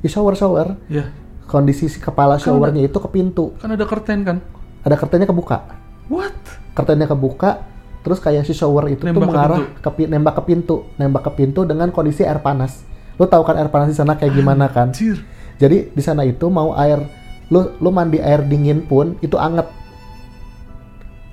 ya 0.00 0.08
shower 0.08 0.34
shower. 0.34 0.78
Ya, 0.86 1.10
Kondisi 1.44 1.86
si 1.86 1.98
kepala 1.98 2.38
Kan 2.38 2.48
showernya 2.48 2.80
itu 2.80 2.96
ke 2.96 3.08
pintu, 3.10 3.52
kan 3.58 3.68
ada 3.68 3.84
curtain 3.84 4.22
kan? 4.22 4.38
ada 4.80 4.94
kertennya 4.94 5.26
kebuka. 5.26 5.60
What? 6.06 6.32
Kertennya 6.72 7.04
kebuka, 7.04 7.64
terus 8.00 8.16
kayak 8.16 8.44
si 8.44 8.52
shower 8.52 8.86
itu 8.86 9.00
tuh 9.00 9.08
Nembak 9.08 9.20
ke 9.20 9.28
mengarah 9.28 9.60
pintu. 9.60 9.80
ke, 9.84 10.04
nembak 10.06 10.34
ke 10.34 10.42
pintu, 10.42 10.76
nembak 10.94 11.22
ke 11.22 11.30
pintu 11.34 11.60
dengan 11.62 11.88
kondisi 11.88 12.22
air 12.22 12.38
panas. 12.38 12.84
Lu 13.14 13.24
tahu 13.24 13.42
kan 13.42 13.56
air 13.56 13.68
panas 13.68 13.88
di 13.88 13.96
sana 13.96 14.14
kayak 14.14 14.32
gimana 14.32 14.66
kan? 14.66 14.88
Anjir. 14.90 15.20
Jadi 15.54 15.92
di 15.92 16.02
sana 16.02 16.24
itu 16.24 16.48
mau 16.48 16.72
air 16.74 17.00
lu 17.46 17.76
lu 17.78 17.88
mandi 17.88 18.18
air 18.18 18.40
dingin 18.40 18.82
pun 18.82 19.14
itu 19.20 19.36
anget. 19.36 19.68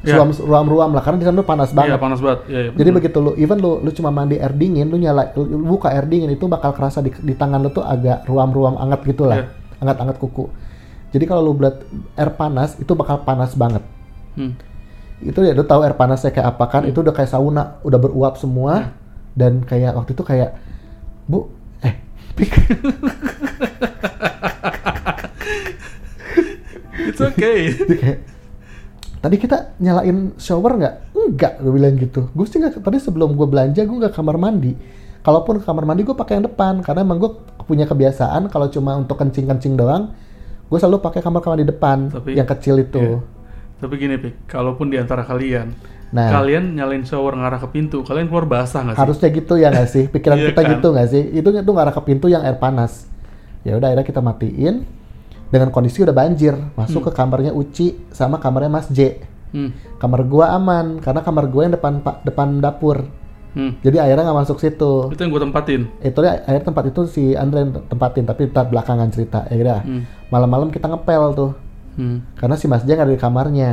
Ya. 0.01 0.17
Ruam 0.17 0.33
ruam-ruam 0.33 0.97
lah 0.97 1.05
karena 1.05 1.21
di 1.21 1.25
sana 1.29 1.37
tuh 1.37 1.45
panas 1.45 1.69
Iya, 1.69 1.77
banget. 1.77 1.99
panas 2.01 2.19
banget. 2.19 2.39
Iya, 2.49 2.59
iya, 2.59 2.69
Jadi 2.73 2.89
betul. 2.89 2.97
begitu 2.97 3.17
lu 3.21 3.31
even 3.37 3.57
lu 3.61 3.71
lu 3.79 3.89
cuma 3.93 4.09
mandi 4.09 4.35
air 4.35 4.49
dingin, 4.49 4.89
lu 4.89 4.97
nyala 4.97 5.29
lu, 5.37 5.45
buka 5.61 5.93
air 5.93 6.09
dingin 6.09 6.33
itu 6.33 6.49
bakal 6.49 6.73
kerasa 6.73 6.99
di, 6.99 7.13
di 7.13 7.37
tangan 7.37 7.61
lu 7.61 7.69
tuh 7.69 7.85
agak 7.85 8.25
ruam-ruam 8.25 8.81
anget 8.81 9.05
gitu 9.05 9.29
lah. 9.29 9.45
Iya. 9.45 9.53
Anget-anget 9.77 10.17
kuku. 10.17 10.49
Jadi 11.11 11.23
kalau 11.23 11.41
lu 11.43 11.53
buat 11.53 11.85
air 12.15 12.31
panas 12.33 12.81
itu 12.81 12.89
bakal 12.91 13.21
panas 13.21 13.53
banget. 13.53 13.85
Hmm. 14.33 14.57
Itu 15.21 15.45
ya 15.45 15.53
lu 15.53 15.61
tahu 15.61 15.85
air 15.85 15.93
panasnya 15.93 16.33
kayak 16.33 16.57
apa 16.57 16.65
kan? 16.67 16.81
Itu 16.89 17.05
udah 17.05 17.13
kayak 17.13 17.29
sauna, 17.29 17.77
udah 17.85 17.99
beruap 18.01 18.41
semua 18.41 18.97
dan 19.37 19.61
kayak 19.61 19.93
waktu 19.93 20.17
itu 20.17 20.23
kayak 20.25 20.57
Bu, 21.23 21.45
eh 21.79 21.93
Pik, 22.33 22.49
It's 27.01 27.21
okay. 27.21 27.69
Tadi 29.21 29.35
kita 29.37 29.77
nyalain 29.77 30.33
shower 30.35 30.81
nggak? 30.81 30.95
Enggak, 31.13 31.53
gue 31.61 31.71
bilang 31.71 31.93
gitu. 31.93 32.27
Gue 32.33 32.49
sih 32.49 32.57
nggak. 32.57 32.81
Tadi 32.81 32.97
sebelum 32.97 33.37
gue 33.37 33.45
belanja 33.45 33.85
gue 33.85 33.97
nggak 33.97 34.11
kamar 34.11 34.35
mandi. 34.35 34.73
Kalaupun 35.21 35.61
ke 35.61 35.63
kamar 35.63 35.85
mandi 35.85 36.01
gue 36.01 36.17
pakai 36.17 36.41
yang 36.41 36.49
depan 36.49 36.81
karena 36.81 37.05
emang 37.05 37.21
gue 37.21 37.29
punya 37.61 37.85
kebiasaan 37.85 38.49
kalau 38.49 38.65
cuma 38.67 38.97
untuk 38.97 39.21
kencing-kencing 39.21 39.77
doang, 39.77 40.09
gue 40.65 40.77
selalu 40.81 40.97
pakai 40.97 41.21
kamar 41.21 41.39
kamar 41.39 41.61
di 41.61 41.69
depan 41.69 42.09
Tapi- 42.09 42.33
yang 42.33 42.49
kecil 42.49 42.81
itu. 42.81 42.97
Iya. 42.97 43.19
Tapi 43.77 43.93
gini, 43.97 44.17
Pik, 44.17 44.45
kalaupun 44.45 44.89
di 44.89 44.97
antara 44.97 45.21
kalian, 45.21 45.73
Nah. 46.11 46.29
kalian 46.29 46.73
nyalain 46.73 47.01
shower 47.01 47.33
ngarah 47.33 47.61
ke 47.61 47.69
pintu, 47.69 48.01
kalian 48.01 48.25
keluar 48.25 48.45
basah 48.45 48.81
nggak 48.81 48.97
sih? 48.97 49.01
Harusnya 49.05 49.29
gitu 49.31 49.53
ya 49.55 49.69
nggak 49.69 49.89
sih? 49.89 50.03
Pikiran 50.13 50.37
Iya 50.37 50.47
kita 50.53 50.61
kan? 50.61 50.71
gitu 50.73 50.87
nggak 50.91 51.07
sih? 51.09 51.23
Itu 51.29 51.49
itu 51.53 51.71
ngarah 51.71 51.93
ke 51.93 52.01
pintu 52.01 52.25
yang 52.25 52.41
air 52.41 52.57
panas. 52.57 53.05
Ya 53.61 53.77
udah 53.77 53.93
akhirnya 53.93 54.05
kita 54.05 54.21
matiin 54.21 54.85
dengan 55.51 55.69
kondisi 55.69 55.99
udah 55.99 56.15
banjir 56.15 56.55
masuk 56.73 57.05
ke 57.07 57.11
kamarnya 57.11 57.51
Uci 57.51 58.09
sama 58.09 58.39
kamarnya 58.39 58.71
Mas 58.71 58.87
J. 58.87 59.19
Hmm. 59.51 59.75
Kamar 59.99 60.23
gua 60.23 60.55
aman 60.55 61.03
karena 61.03 61.19
kamar 61.19 61.51
gua 61.51 61.67
yang 61.67 61.75
depan 61.75 61.99
pa- 61.99 62.23
depan 62.23 62.63
dapur. 62.63 63.03
Hmm. 63.51 63.75
Jadi 63.83 63.99
akhirnya 63.99 64.31
nggak 64.31 64.39
masuk 64.41 64.63
situ. 64.63 65.11
Itu 65.11 65.19
yang 65.19 65.31
gue 65.35 65.43
tempatin. 65.43 65.81
Itu 65.99 66.23
dia 66.23 66.39
akhirnya 66.39 66.63
tempat 66.63 66.83
itu 66.87 67.01
si 67.03 67.35
Andre 67.35 67.67
yang 67.67 67.71
tempatin 67.83 68.23
tapi 68.23 68.47
ntar 68.47 68.71
belakangan 68.71 69.11
cerita 69.11 69.43
ya 69.51 69.59
udah. 69.59 69.79
Hmm. 69.83 70.01
Malam-malam 70.31 70.71
kita 70.71 70.87
ngepel 70.87 71.35
tuh 71.35 71.51
Hmm. 71.91 72.23
karena 72.39 72.55
si 72.55 72.71
Mas 72.71 72.87
J 72.87 72.95
nggak 72.95 73.11
ada 73.11 73.15
di 73.15 73.19
kamarnya. 73.19 73.71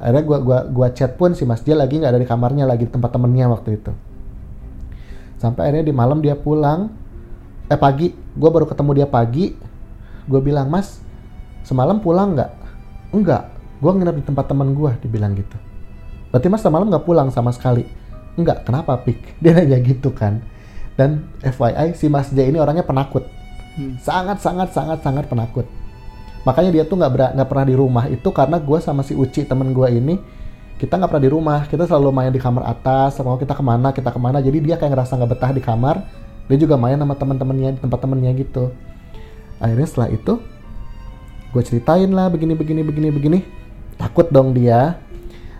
Akhirnya 0.00 0.24
gua 0.24 0.38
gua 0.40 0.58
gua 0.64 0.88
chat 0.90 1.12
pun 1.14 1.36
si 1.36 1.44
Mas 1.44 1.60
J 1.60 1.76
lagi 1.76 2.00
nggak 2.00 2.16
ada 2.16 2.20
di 2.20 2.24
kamarnya 2.24 2.64
lagi 2.64 2.88
di 2.88 2.90
tempat 2.90 3.12
temennya 3.12 3.52
waktu 3.52 3.76
itu. 3.76 3.92
Sampai 5.36 5.68
akhirnya 5.68 5.84
di 5.84 5.92
malam 5.92 6.24
dia 6.24 6.32
pulang. 6.32 6.88
Eh 7.68 7.76
pagi, 7.76 8.10
gua 8.32 8.48
baru 8.48 8.64
ketemu 8.64 8.90
dia 8.96 9.06
pagi. 9.06 9.52
Gua 10.28 10.40
bilang 10.42 10.68
Mas, 10.68 11.00
semalam 11.64 12.00
pulang 12.02 12.36
nggak? 12.36 12.50
Enggak, 13.14 13.48
gua 13.78 13.92
nginep 13.96 14.16
di 14.20 14.24
tempat 14.26 14.44
teman 14.50 14.74
gua. 14.74 14.96
Dibilang 15.00 15.32
gitu. 15.36 15.56
Berarti 16.34 16.48
Mas 16.48 16.60
semalam 16.64 16.88
nggak 16.88 17.04
pulang 17.06 17.28
sama 17.32 17.54
sekali? 17.54 17.86
Enggak, 18.36 18.64
kenapa 18.68 18.96
Pik? 19.00 19.18
Dia 19.42 19.56
nanya 19.56 19.78
gitu 19.80 20.10
kan. 20.12 20.42
Dan 20.98 21.30
FYI 21.40 21.96
si 21.96 22.12
Mas 22.12 22.28
J 22.34 22.52
ini 22.52 22.60
orangnya 22.60 22.84
penakut 22.84 23.24
Hmm. 23.70 23.94
sangat 24.02 24.42
sangat 24.42 24.74
sangat 24.74 24.98
sangat 24.98 25.30
penakut 25.30 25.62
makanya 26.42 26.74
dia 26.74 26.82
tuh 26.82 26.98
nggak 26.98 27.38
nggak 27.38 27.48
pernah 27.48 27.66
di 27.70 27.74
rumah 27.78 28.04
itu 28.10 28.26
karena 28.34 28.58
gue 28.58 28.78
sama 28.82 29.06
si 29.06 29.14
Uci 29.14 29.46
temen 29.46 29.70
gue 29.70 29.86
ini 29.94 30.18
kita 30.74 30.98
nggak 30.98 31.06
pernah 31.06 31.24
di 31.24 31.30
rumah 31.30 31.58
kita 31.70 31.86
selalu 31.86 32.10
main 32.10 32.34
di 32.34 32.42
kamar 32.42 32.66
atas 32.66 33.22
mau 33.22 33.38
kita 33.38 33.54
ke 33.54 33.62
mana 33.62 33.94
kita 33.94 34.10
ke 34.10 34.18
mana 34.18 34.42
jadi 34.42 34.58
dia 34.58 34.74
kayak 34.74 34.90
ngerasa 34.90 35.22
nggak 35.22 35.30
betah 35.38 35.50
di 35.54 35.62
kamar 35.62 36.02
dia 36.50 36.58
juga 36.58 36.74
main 36.74 36.98
sama 36.98 37.14
teman-temannya 37.14 37.78
di 37.78 37.80
tempat 37.80 37.98
temennya 38.02 38.32
gitu 38.42 38.74
akhirnya 39.60 39.86
setelah 39.86 40.10
itu 40.10 40.40
gue 41.50 41.62
ceritain 41.66 42.10
lah 42.10 42.30
begini 42.32 42.56
begini 42.56 42.80
begini 42.82 43.08
begini. 43.12 43.38
Takut 44.00 44.32
dong 44.32 44.56
dia. 44.56 44.96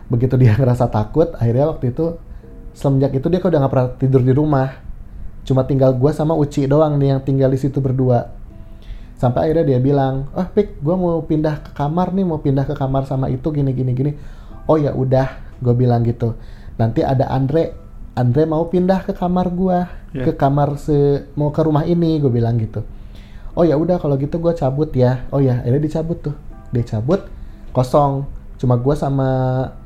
Begitu 0.09 0.35
dia 0.41 0.57
ngerasa 0.61 0.89
takut 0.89 1.31
akhirnya 1.37 1.71
waktu 1.71 1.93
itu 1.93 2.17
semenjak 2.73 3.13
itu 3.15 3.27
dia 3.29 3.39
kok 3.39 3.51
udah 3.53 3.61
nggak 3.63 3.73
pernah 3.73 3.89
tidur 4.01 4.23
di 4.25 4.33
rumah. 4.33 4.69
Cuma 5.45 5.67
tinggal 5.67 5.97
gue 5.97 6.11
sama 6.15 6.33
Uci 6.37 6.65
doang 6.67 6.97
nih 6.97 7.17
yang 7.17 7.21
tinggal 7.23 7.51
di 7.53 7.59
situ 7.59 7.79
berdua. 7.79 8.33
Sampai 9.21 9.51
akhirnya 9.51 9.77
dia 9.77 9.81
bilang 9.83 10.33
ah 10.33 10.49
pik 10.49 10.81
gue 10.81 10.95
mau 10.97 11.21
pindah 11.21 11.61
ke 11.61 11.71
kamar 11.77 12.17
nih 12.17 12.25
mau 12.25 12.41
pindah 12.41 12.65
ke 12.65 12.73
kamar 12.73 13.05
sama 13.05 13.29
itu 13.29 13.53
gini 13.53 13.71
gini 13.77 13.93
gini. 13.93 14.13
Oh 14.65 14.81
ya 14.81 14.97
udah 14.97 15.59
gue 15.61 15.75
bilang 15.77 16.01
gitu. 16.07 16.35
Nanti 16.81 17.05
ada 17.05 17.29
Andre. 17.29 17.77
Andre 18.11 18.43
mau 18.49 18.67
pindah 18.67 19.07
ke 19.07 19.13
kamar 19.15 19.49
gue 19.53 19.79
Ya. 20.11 20.27
ke 20.27 20.35
kamar 20.35 20.75
se 20.75 21.23
mau 21.39 21.55
ke 21.55 21.63
rumah 21.63 21.87
ini 21.87 22.19
gue 22.19 22.27
bilang 22.27 22.59
gitu 22.59 22.83
oh 23.55 23.65
ya 23.67 23.75
udah 23.75 23.97
kalau 23.99 24.15
gitu 24.21 24.39
gue 24.39 24.53
cabut 24.55 24.91
ya. 24.95 25.27
Oh 25.35 25.39
ya 25.43 25.63
akhirnya 25.63 25.83
dicabut 25.83 26.19
tuh. 26.21 26.35
Dia 26.71 26.85
cabut 26.87 27.27
kosong. 27.75 28.27
Cuma 28.61 28.77
gue 28.77 28.93
sama 28.93 29.29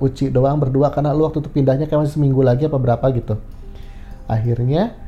Uci 0.02 0.34
doang 0.34 0.58
berdua 0.58 0.90
karena 0.90 1.14
lu 1.14 1.24
waktu 1.24 1.38
itu 1.38 1.50
pindahnya 1.52 1.86
kayak 1.86 2.04
masih 2.04 2.18
seminggu 2.18 2.42
lagi 2.42 2.66
apa 2.66 2.76
berapa 2.76 3.06
gitu. 3.14 3.38
Akhirnya 4.26 4.98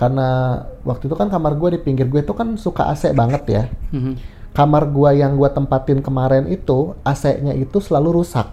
karena 0.00 0.62
waktu 0.82 1.06
itu 1.06 1.14
kan 1.14 1.28
kamar 1.28 1.54
gue 1.60 1.76
di 1.76 1.80
pinggir 1.84 2.08
gue 2.08 2.24
itu 2.24 2.32
kan 2.32 2.56
suka 2.56 2.88
AC 2.88 3.12
banget 3.12 3.42
ya. 3.48 3.64
Mhm. 3.92 4.14
kamar 4.52 4.84
gua 4.92 5.16
yang 5.16 5.40
gua 5.40 5.48
tempatin 5.48 6.04
kemarin 6.04 6.44
itu 6.44 6.92
AC-nya 7.02 7.56
itu 7.56 7.80
selalu 7.80 8.20
rusak. 8.20 8.52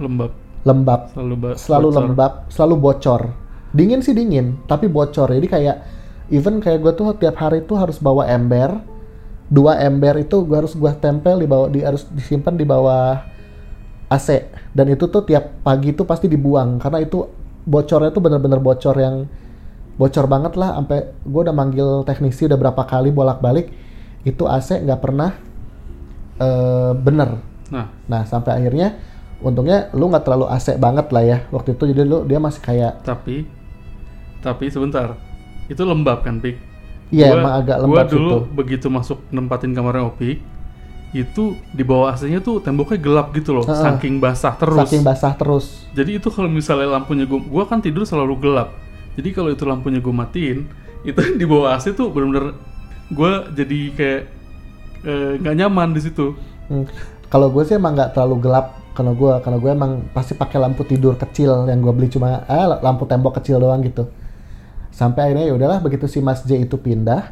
Lembab. 0.00 0.32
lembab. 0.64 1.00
Selalu 1.12 1.54
selalu 1.60 1.88
bocor. 1.88 2.00
lembab 2.02 2.32
selalu 2.50 2.74
bocor. 2.80 3.22
Dingin 3.76 4.00
sih 4.00 4.16
dingin 4.16 4.64
tapi 4.64 4.88
bocor. 4.88 5.28
Jadi 5.30 5.46
kayak 5.46 5.76
even 6.32 6.58
kayak 6.58 6.82
gue 6.82 6.92
tuh 6.94 7.14
tiap 7.16 7.36
hari 7.38 7.62
tuh 7.64 7.78
harus 7.78 7.98
bawa 7.98 8.26
ember. 8.28 8.78
Dua 9.46 9.78
ember 9.78 10.18
itu 10.18 10.42
gua 10.42 10.58
harus 10.58 10.74
gua 10.74 10.90
tempel 10.90 11.38
di 11.38 11.46
bawah 11.46 11.70
di 11.70 11.78
harus 11.78 12.02
disimpan 12.10 12.58
di 12.58 12.66
bawah 12.66 13.22
AC 14.10 14.46
dan 14.70 14.86
itu 14.86 15.06
tuh 15.10 15.22
tiap 15.26 15.62
pagi 15.66 15.90
tuh 15.90 16.06
pasti 16.06 16.30
dibuang 16.30 16.78
karena 16.78 17.02
itu 17.02 17.26
bocornya 17.66 18.14
tuh 18.14 18.22
bener-bener 18.22 18.62
bocor 18.62 18.94
yang 18.94 19.26
bocor 19.98 20.30
banget 20.30 20.54
lah 20.54 20.78
sampai 20.78 21.10
gue 21.26 21.40
udah 21.42 21.56
manggil 21.56 21.88
teknisi 22.06 22.46
udah 22.46 22.54
berapa 22.54 22.82
kali 22.86 23.10
bolak-balik 23.10 23.72
itu 24.22 24.46
AC 24.46 24.84
nggak 24.86 25.00
pernah 25.02 25.34
eh, 26.38 26.92
bener. 26.94 27.40
Nah, 27.66 27.90
Nah 28.06 28.22
sampai 28.22 28.62
akhirnya 28.62 28.94
untungnya 29.42 29.90
lu 29.96 30.06
nggak 30.06 30.22
terlalu 30.22 30.46
AC 30.54 30.78
banget 30.78 31.10
lah 31.10 31.24
ya 31.26 31.38
waktu 31.50 31.74
itu 31.74 31.82
jadi 31.90 32.02
lu 32.06 32.22
dia 32.24 32.38
masih 32.38 32.62
kayak 32.62 33.02
tapi 33.02 33.48
tapi 34.38 34.70
sebentar. 34.70 35.18
Itu 35.66 35.82
lembab 35.82 36.22
kan, 36.22 36.38
Pik? 36.38 36.56
iya 37.08 37.30
Gua- 37.30 37.38
emang 37.38 37.54
agak 37.62 37.76
gua 37.78 37.84
lembab 37.86 38.06
dulu 38.10 38.30
situ. 38.30 38.38
begitu 38.52 38.86
masuk 38.90 39.18
nempatin 39.30 39.70
kamarnya 39.70 40.10
Opik, 40.10 40.42
itu 41.14 41.44
di 41.70 41.82
bawah 41.86 42.12
AC-nya 42.12 42.42
tuh 42.42 42.58
temboknya 42.58 42.98
gelap 42.98 43.30
gitu 43.32 43.54
loh, 43.54 43.64
Heeh. 43.64 43.78
saking 43.78 44.18
basah 44.18 44.54
terus. 44.58 44.78
Saking 44.82 45.02
basah 45.02 45.32
terus. 45.34 45.66
Jadi 45.94 46.18
itu 46.18 46.28
kalau 46.28 46.50
misalnya 46.50 46.90
lampunya 46.92 47.24
gua, 47.24 47.40
gua 47.40 47.64
kan 47.64 47.78
tidur 47.78 48.02
selalu 48.02 48.36
gelap. 48.42 48.74
Jadi 49.14 49.28
kalau 49.32 49.48
itu 49.48 49.62
lampunya 49.64 50.02
gua 50.02 50.26
matiin, 50.26 50.66
itu 51.08 51.20
di 51.38 51.46
bawah 51.46 51.74
AC 51.74 51.94
tuh 51.94 52.10
bener-bener 52.10 52.58
gua 53.08 53.46
jadi 53.48 53.78
kayak 53.94 54.22
eh, 55.04 55.32
nggak 55.38 55.54
nyaman 55.56 55.94
di 55.94 56.00
situ. 56.02 56.34
Hmm. 56.66 56.84
Kalau 57.26 57.50
gue 57.50 57.62
sih 57.62 57.74
emang 57.74 57.94
nggak 57.94 58.14
terlalu 58.14 58.38
gelap 58.42 58.74
karena 58.94 59.12
gue 59.12 59.32
karena 59.42 59.58
gue 59.58 59.70
emang 59.70 59.92
pasti 60.10 60.32
pakai 60.32 60.56
lampu 60.56 60.82
tidur 60.82 61.14
kecil 61.14 61.66
yang 61.66 61.82
gue 61.82 61.90
beli 61.90 62.08
cuma 62.08 62.42
eh, 62.46 62.66
lampu 62.82 63.02
tembok 63.04 63.38
kecil 63.38 63.58
doang 63.58 63.82
gitu. 63.82 64.06
Sampai 64.96 65.28
akhirnya 65.28 65.52
ya 65.52 65.54
udahlah 65.60 65.84
begitu 65.84 66.08
si 66.08 66.24
Mas 66.24 66.40
J 66.40 66.64
itu 66.64 66.80
pindah, 66.80 67.28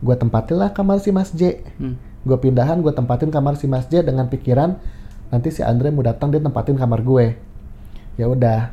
gue 0.00 0.16
tempatin 0.16 0.56
lah 0.56 0.72
kamar 0.72 1.04
si 1.04 1.12
Mas 1.12 1.28
J. 1.36 1.60
Hmm. 1.76 2.00
Gue 2.24 2.40
pindahan, 2.40 2.80
gue 2.80 2.96
tempatin 2.96 3.28
kamar 3.28 3.60
si 3.60 3.68
Mas 3.68 3.84
J 3.92 4.00
dengan 4.00 4.24
pikiran 4.32 4.80
nanti 5.28 5.52
si 5.52 5.60
Andre 5.60 5.92
mau 5.92 6.00
datang 6.00 6.32
dia 6.32 6.40
tempatin 6.40 6.80
kamar 6.80 7.04
gue. 7.04 7.36
Ya 8.16 8.24
udah. 8.24 8.72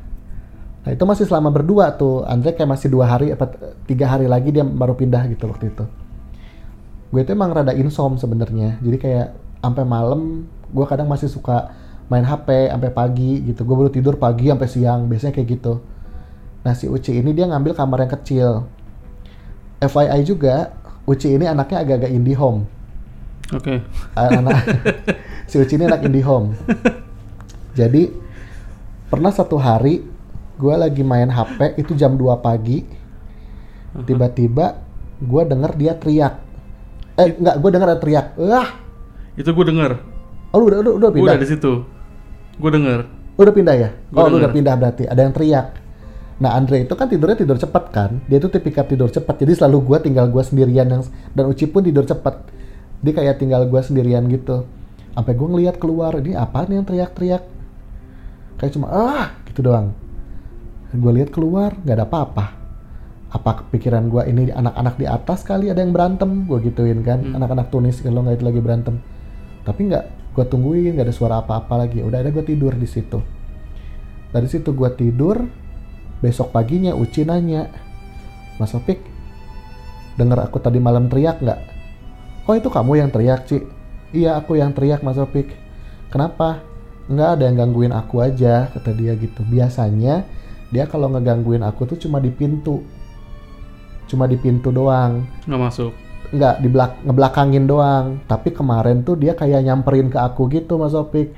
Nah 0.87 0.91
itu 0.95 1.03
masih 1.03 1.27
selama 1.27 1.51
berdua 1.51 1.91
tuh. 1.99 2.23
Andre 2.23 2.55
kayak 2.55 2.71
masih 2.71 2.87
dua 2.87 3.11
hari 3.11 3.35
apa 3.35 3.51
tiga 3.83 4.07
hari 4.07 4.31
lagi 4.31 4.55
dia 4.55 4.63
baru 4.63 4.95
pindah 4.95 5.27
gitu 5.27 5.51
waktu 5.51 5.67
itu. 5.67 5.83
Gue 7.11 7.27
itu 7.27 7.35
emang 7.35 7.51
rada 7.51 7.75
insom 7.75 8.15
sebenarnya. 8.15 8.79
Jadi 8.79 8.95
kayak 8.95 9.27
sampai 9.59 9.83
malam 9.83 10.47
gue 10.71 10.85
kadang 10.87 11.11
masih 11.11 11.27
suka 11.27 11.75
main 12.07 12.23
HP 12.23 12.71
sampai 12.71 12.89
pagi 12.95 13.43
gitu. 13.43 13.67
Gue 13.67 13.75
baru 13.75 13.91
tidur 13.91 14.15
pagi 14.15 14.47
sampai 14.47 14.71
siang. 14.71 15.11
Biasanya 15.11 15.35
kayak 15.35 15.47
gitu. 15.59 15.83
Nah 16.61 16.73
si 16.77 16.85
Uci 16.85 17.17
ini 17.17 17.33
dia 17.33 17.49
ngambil 17.49 17.73
kamar 17.73 18.05
yang 18.05 18.13
kecil. 18.13 18.49
FYI 19.81 20.21
juga 20.21 20.77
Uci 21.09 21.33
ini 21.33 21.49
anaknya 21.49 21.81
agak-agak 21.81 22.11
indie 22.13 22.37
home. 22.37 22.69
Oke. 23.51 23.81
anak 24.13 24.63
si 25.49 25.57
Uci 25.57 25.75
ini 25.75 25.89
anak 25.89 26.05
indie 26.05 26.21
home. 26.21 26.53
Jadi 27.73 28.13
pernah 29.09 29.33
satu 29.33 29.57
hari 29.57 30.05
gue 30.61 30.75
lagi 30.77 31.01
main 31.01 31.33
HP 31.33 31.81
itu 31.81 31.97
jam 31.97 32.13
2 32.13 32.29
pagi. 32.37 32.85
Tiba-tiba 34.05 34.77
gue 35.19 35.41
denger 35.49 35.71
dia 35.75 35.93
teriak. 35.97 36.33
Eh 37.17 37.33
enggak, 37.35 37.55
gue 37.59 37.69
denger 37.73 37.87
ada 37.91 37.99
teriak. 37.99 38.27
Wah, 38.37 38.69
Itu 39.35 39.51
gue 39.51 39.65
denger. 39.67 39.91
oh 40.51 40.57
lu 40.59 40.67
udah 40.67 40.79
udah, 40.83 40.93
udah 40.99 41.09
Gue 41.09 41.17
pindah. 41.17 41.33
udah 41.33 41.41
di 41.41 41.47
situ. 41.49 41.73
Gue 42.61 42.71
denger. 42.71 42.99
Lu 43.35 43.41
udah 43.41 43.55
pindah 43.55 43.75
ya? 43.75 43.89
Gua 44.13 44.21
oh, 44.21 44.27
lu 44.29 44.37
udah 44.37 44.53
pindah 44.53 44.75
berarti. 44.77 45.03
Ada 45.09 45.21
yang 45.25 45.33
teriak. 45.33 45.80
Nah, 46.41 46.57
Andre 46.57 46.89
itu 46.89 46.97
kan 46.97 47.05
tidurnya 47.05 47.37
tidur 47.37 47.61
cepat 47.61 47.93
kan? 47.93 48.17
Dia 48.25 48.41
tuh 48.41 48.49
tipikal 48.49 48.89
tidur 48.89 49.13
cepat. 49.13 49.45
Jadi 49.45 49.61
selalu 49.61 49.77
gua 49.85 49.97
tinggal 50.01 50.25
gua 50.25 50.41
sendirian 50.41 50.89
yang 50.89 51.05
dan 51.37 51.45
Uci 51.45 51.69
pun 51.69 51.85
tidur 51.85 52.01
cepat. 52.01 52.49
Dia 53.05 53.13
kayak 53.13 53.37
tinggal 53.37 53.69
gua 53.69 53.85
sendirian 53.85 54.25
gitu. 54.25 54.65
Sampai 55.13 55.37
gua 55.37 55.53
ngeliat 55.53 55.77
keluar, 55.77 56.17
ini 56.17 56.33
apa 56.33 56.65
nih 56.65 56.81
yang 56.81 56.85
teriak-teriak? 56.89 57.43
Kayak 58.57 58.71
cuma 58.73 58.89
ah 58.89 59.37
gitu 59.45 59.61
doang. 59.61 59.93
Gua 60.97 61.13
lihat 61.13 61.29
keluar, 61.29 61.77
nggak 61.77 61.93
ada 62.01 62.05
apa-apa. 62.09 62.45
Apa 63.31 63.51
kepikiran 63.61 64.09
gua 64.09 64.25
ini 64.25 64.49
anak-anak 64.49 64.97
di 64.97 65.05
atas 65.05 65.45
kali 65.45 65.69
ada 65.69 65.77
yang 65.77 65.93
berantem? 65.93 66.49
Gua 66.49 66.57
gituin 66.57 67.05
kan, 67.05 67.21
Hmm. 67.21 67.37
anak-anak 67.37 67.69
Tunis 67.69 68.01
kalau 68.01 68.25
nggak 68.25 68.41
itu 68.41 68.45
lagi 68.49 68.59
berantem. 68.65 68.97
Tapi 69.61 69.93
nggak, 69.93 70.33
gua 70.33 70.45
tungguin 70.49 70.97
nggak 70.97 71.05
ada 71.05 71.13
suara 71.13 71.37
apa-apa 71.37 71.85
lagi. 71.85 72.01
Udah 72.01 72.25
ada 72.25 72.33
gua 72.33 72.41
tidur 72.41 72.73
di 72.73 72.89
situ. 72.89 73.21
Dari 74.33 74.47
situ 74.49 74.73
gua 74.73 74.89
tidur, 74.89 75.37
besok 76.21 76.53
paginya 76.53 76.93
Uci 76.93 77.25
nanya, 77.25 77.67
Mas 78.61 78.71
Opik, 78.77 79.01
denger 80.15 80.45
aku 80.45 80.61
tadi 80.61 80.77
malam 80.77 81.09
teriak 81.09 81.41
nggak? 81.41 81.59
Oh 82.45 82.53
itu 82.53 82.69
kamu 82.69 83.01
yang 83.01 83.09
teriak, 83.09 83.49
Ci? 83.49 83.61
Iya 84.13 84.37
aku 84.37 84.57
yang 84.61 84.73
teriak 84.73 85.01
Mas 85.01 85.17
Opik. 85.17 85.53
Kenapa? 86.13 86.61
Nggak 87.09 87.29
ada 87.37 87.43
yang 87.49 87.57
gangguin 87.57 87.93
aku 87.95 88.21
aja, 88.21 88.69
kata 88.69 88.93
dia 88.93 89.17
gitu. 89.17 89.41
Biasanya 89.47 90.25
dia 90.71 90.83
kalau 90.87 91.11
ngegangguin 91.11 91.65
aku 91.65 91.83
tuh 91.89 91.97
cuma 91.97 92.21
di 92.21 92.29
pintu. 92.29 92.85
Cuma 94.07 94.27
di 94.27 94.35
pintu 94.35 94.69
doang. 94.69 95.25
Nggak 95.47 95.61
masuk. 95.61 95.91
Nggak, 96.31 96.55
di 96.63 96.67
belak 96.71 96.91
ngebelakangin 97.03 97.65
doang. 97.67 98.05
Tapi 98.27 98.51
kemarin 98.51 99.03
tuh 99.03 99.15
dia 99.15 99.35
kayak 99.35 99.63
nyamperin 99.63 100.11
ke 100.11 100.19
aku 100.19 100.51
gitu 100.51 100.75
Mas 100.79 100.95
Opik. 100.95 101.31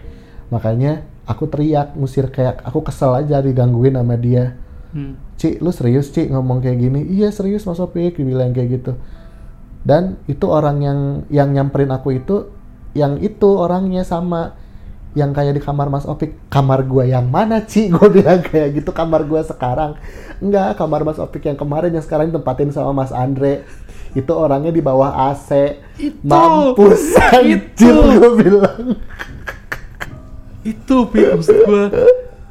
Makanya 0.50 1.06
aku 1.30 1.46
teriak, 1.50 1.94
ngusir 1.94 2.30
kayak 2.30 2.66
aku 2.66 2.82
kesel 2.82 3.14
aja 3.14 3.42
digangguin 3.42 3.98
sama 3.98 4.18
dia. 4.18 4.63
Hmm. 4.94 5.18
Ci, 5.42 5.58
lu 5.58 5.74
serius 5.74 6.14
Ci 6.14 6.30
ngomong 6.30 6.62
kayak 6.62 6.78
gini? 6.78 7.02
Iya 7.10 7.34
serius 7.34 7.66
Mas 7.66 7.82
Opik, 7.82 8.22
dibilang 8.22 8.54
kayak 8.54 8.70
gitu. 8.82 8.94
Dan 9.84 10.22
itu 10.30 10.46
orang 10.48 10.80
yang 10.80 11.00
yang 11.28 11.50
nyamperin 11.52 11.92
aku 11.92 12.16
itu, 12.16 12.48
yang 12.94 13.20
itu 13.20 13.50
orangnya 13.58 14.06
sama 14.06 14.54
yang 15.18 15.34
kayak 15.34 15.58
di 15.58 15.62
kamar 15.62 15.90
Mas 15.90 16.06
Opik. 16.06 16.38
Kamar 16.48 16.86
gua 16.86 17.10
yang 17.10 17.26
mana 17.26 17.66
Ci? 17.66 17.90
Gue 17.94 18.10
bilang 18.10 18.42
kayak 18.46 18.82
gitu 18.82 18.94
kamar 18.94 19.26
gua 19.26 19.42
sekarang. 19.42 19.98
Enggak, 20.42 20.78
kamar 20.78 21.02
Mas 21.06 21.18
Opik 21.18 21.50
yang 21.50 21.58
kemarin 21.58 21.94
yang 21.94 22.06
sekarang 22.06 22.30
tempatin 22.30 22.70
sama 22.70 22.94
Mas 22.94 23.10
Andre. 23.10 23.66
Itu 24.14 24.38
orangnya 24.38 24.70
di 24.70 24.82
bawah 24.82 25.34
AC. 25.34 25.82
Itu! 25.98 26.22
Mampus 26.22 27.18
anjir 27.34 27.66
Itu! 27.66 27.90
gue 27.98 28.32
bilang. 28.46 28.86
Itu, 30.62 31.10
Pi, 31.10 31.34
maksud 31.34 31.58
gue. 31.66 31.84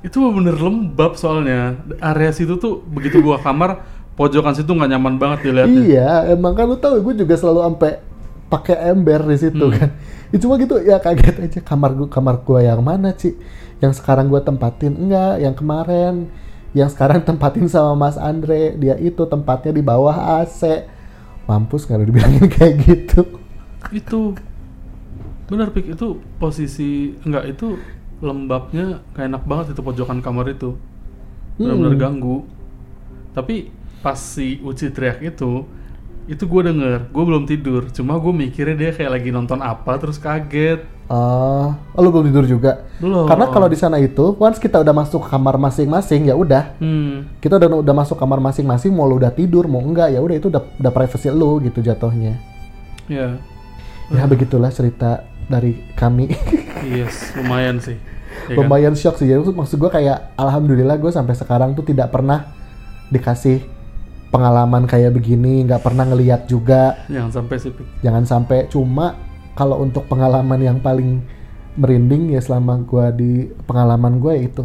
Itu 0.03 0.19
bener 0.35 0.59
lembab 0.59 1.15
soalnya. 1.15 1.79
Area 2.03 2.35
situ 2.35 2.59
tuh 2.59 2.83
begitu 2.83 3.23
gua 3.23 3.39
kamar, 3.39 3.87
pojokan 4.19 4.53
situ 4.53 4.75
nggak 4.75 4.91
nyaman 4.91 5.15
banget 5.17 5.47
dilihatnya. 5.47 5.83
Iya, 5.83 6.11
emang 6.35 6.59
kan 6.59 6.67
lu 6.67 6.77
tahu 6.77 6.99
gue 7.01 7.23
juga 7.23 7.39
selalu 7.39 7.61
sampai 7.71 7.93
pakai 8.51 8.91
ember 8.91 9.23
di 9.25 9.37
situ 9.39 9.63
Hmm. 9.65 9.75
kan. 9.79 9.91
Ya, 10.33 10.37
cuma 10.43 10.55
gitu 10.59 10.75
ya 10.83 10.97
kaget 10.99 11.37
aja 11.45 11.61
kamar 11.63 11.95
gua 11.95 12.09
kamar 12.11 12.43
gua 12.43 12.61
yang 12.61 12.83
mana 12.83 13.15
sih? 13.15 13.39
Yang 13.79 14.03
sekarang 14.03 14.27
gua 14.27 14.43
tempatin 14.43 14.99
enggak, 14.99 15.39
yang 15.39 15.55
kemarin. 15.55 16.27
Yang 16.75 16.99
sekarang 16.99 17.23
tempatin 17.29 17.71
sama 17.71 17.95
Mas 17.95 18.19
Andre, 18.19 18.75
dia 18.75 18.99
itu 18.99 19.23
tempatnya 19.25 19.71
di 19.71 19.81
bawah 19.81 20.43
AC. 20.43 20.83
Mampus 21.47 21.87
nggak 21.87 22.03
dibilangin 22.03 22.47
kayak 22.59 22.75
gitu. 22.83 23.23
Itu 23.95 24.35
bener 25.47 25.69
Pik, 25.71 25.95
itu 25.95 26.17
posisi 26.41 27.13
enggak 27.23 27.45
itu 27.55 27.77
lembabnya 28.23 29.03
kayak 29.13 29.29
enak 29.35 29.45
banget 29.45 29.67
itu 29.75 29.83
pojokan 29.83 30.23
kamar 30.23 30.47
itu. 30.49 30.79
Benar-benar 31.59 31.93
Hmm. 31.93 32.01
ganggu. 32.01 32.37
Tapi 33.35 33.69
pas 34.01 34.17
si 34.17 34.63
Uci 34.63 34.89
teriak 34.89 35.21
itu, 35.21 35.67
itu 36.25 36.43
gue 36.43 36.63
denger, 36.63 37.11
gue 37.11 37.25
belum 37.27 37.45
tidur. 37.45 37.91
Cuma 37.91 38.17
gue 38.17 38.31
mikirnya 38.31 38.79
dia 38.79 38.91
kayak 38.95 39.13
lagi 39.13 39.29
nonton 39.29 39.59
apa, 39.59 39.99
terus 39.99 40.17
kaget. 40.17 40.87
Ah, 41.13 41.77
oh, 41.93 42.01
lu 42.01 42.09
belum 42.09 42.31
tidur 42.31 42.47
juga? 42.49 42.89
Belum. 42.97 43.29
Karena 43.29 43.51
kalau 43.51 43.69
di 43.69 43.77
sana 43.77 44.01
itu, 44.01 44.33
once 44.39 44.57
kita 44.57 44.81
udah 44.81 44.95
masuk 44.95 45.29
kamar 45.29 45.61
masing-masing 45.61 46.31
ya 46.31 46.35
udah, 46.35 46.73
Hmm, 46.79 47.29
kita 47.37 47.59
udah 47.59 47.85
udah 47.85 47.95
masuk 47.95 48.17
kamar 48.17 48.41
masing-masing 48.41 48.95
mau 48.95 49.05
lu 49.05 49.21
udah 49.21 49.29
tidur 49.29 49.69
mau 49.69 49.83
enggak 49.83 50.09
ya 50.09 50.23
udah 50.23 50.37
itu 50.39 50.49
udah 50.49 50.63
udah 50.79 50.93
privacy 50.95 51.29
lu 51.29 51.61
gitu 51.61 51.83
jatuhnya. 51.83 52.39
ya, 53.11 53.37
Ya 54.09 54.25
begitulah 54.25 54.71
cerita 54.71 55.21
dari 55.49 55.77
kami. 55.97 56.33
yes, 56.87 57.35
lumayan 57.37 57.77
sih. 57.77 57.99
Ya 58.49 58.55
kan? 58.55 58.59
Lumayan 58.59 58.95
shock 58.99 59.21
sih. 59.21 59.31
Jadi 59.31 59.43
maksud 59.43 59.79
gue 59.79 59.91
kayak 59.91 60.35
alhamdulillah 60.35 60.99
gue 60.99 61.13
sampai 61.15 61.35
sekarang 61.39 61.77
tuh 61.79 61.87
tidak 61.87 62.11
pernah 62.11 62.51
dikasih 63.13 63.63
pengalaman 64.33 64.89
kayak 64.89 65.13
begini, 65.13 65.63
nggak 65.69 65.85
pernah 65.85 66.09
ngeliat 66.09 66.49
juga. 66.49 67.05
Jangan 67.13 67.31
sampai 67.31 67.57
sih. 67.61 67.71
Jangan 68.01 68.25
sampai 68.25 68.59
cuma 68.73 69.15
kalau 69.53 69.85
untuk 69.85 70.09
pengalaman 70.09 70.59
yang 70.59 70.81
paling 70.81 71.21
merinding 71.77 72.33
ya 72.33 72.41
selama 72.41 72.81
gue 72.85 73.07
di 73.17 73.31
pengalaman 73.69 74.17
gue 74.17 74.33
ya 74.33 74.43
itu. 74.49 74.65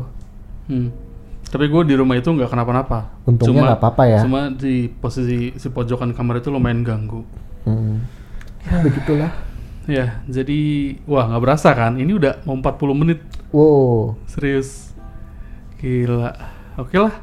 Hmm. 0.72 0.90
Tapi 1.48 1.72
gue 1.72 1.82
di 1.88 1.96
rumah 1.96 2.20
itu 2.20 2.28
nggak 2.28 2.52
kenapa-napa. 2.52 3.24
Untungnya 3.24 3.76
nggak 3.76 3.80
apa-apa 3.80 4.04
ya. 4.08 4.20
Cuma 4.24 4.52
di 4.52 4.92
posisi 4.92 5.56
si 5.56 5.68
pojokan 5.72 6.12
kamar 6.12 6.44
itu 6.44 6.52
lumayan 6.52 6.84
ganggu. 6.84 7.24
Hmm. 7.64 8.04
Ya 8.68 8.84
begitulah. 8.84 9.32
Ya, 9.88 10.20
jadi 10.28 10.60
wah 11.08 11.32
nggak 11.32 11.44
berasa 11.44 11.72
kan? 11.72 11.96
Ini 11.96 12.12
udah 12.12 12.44
mau 12.44 12.60
40 12.60 12.92
menit. 12.92 13.20
Wow. 13.56 14.20
Serius. 14.28 14.92
Gila. 15.80 16.34
Oke 16.76 16.98
lah. 17.00 17.14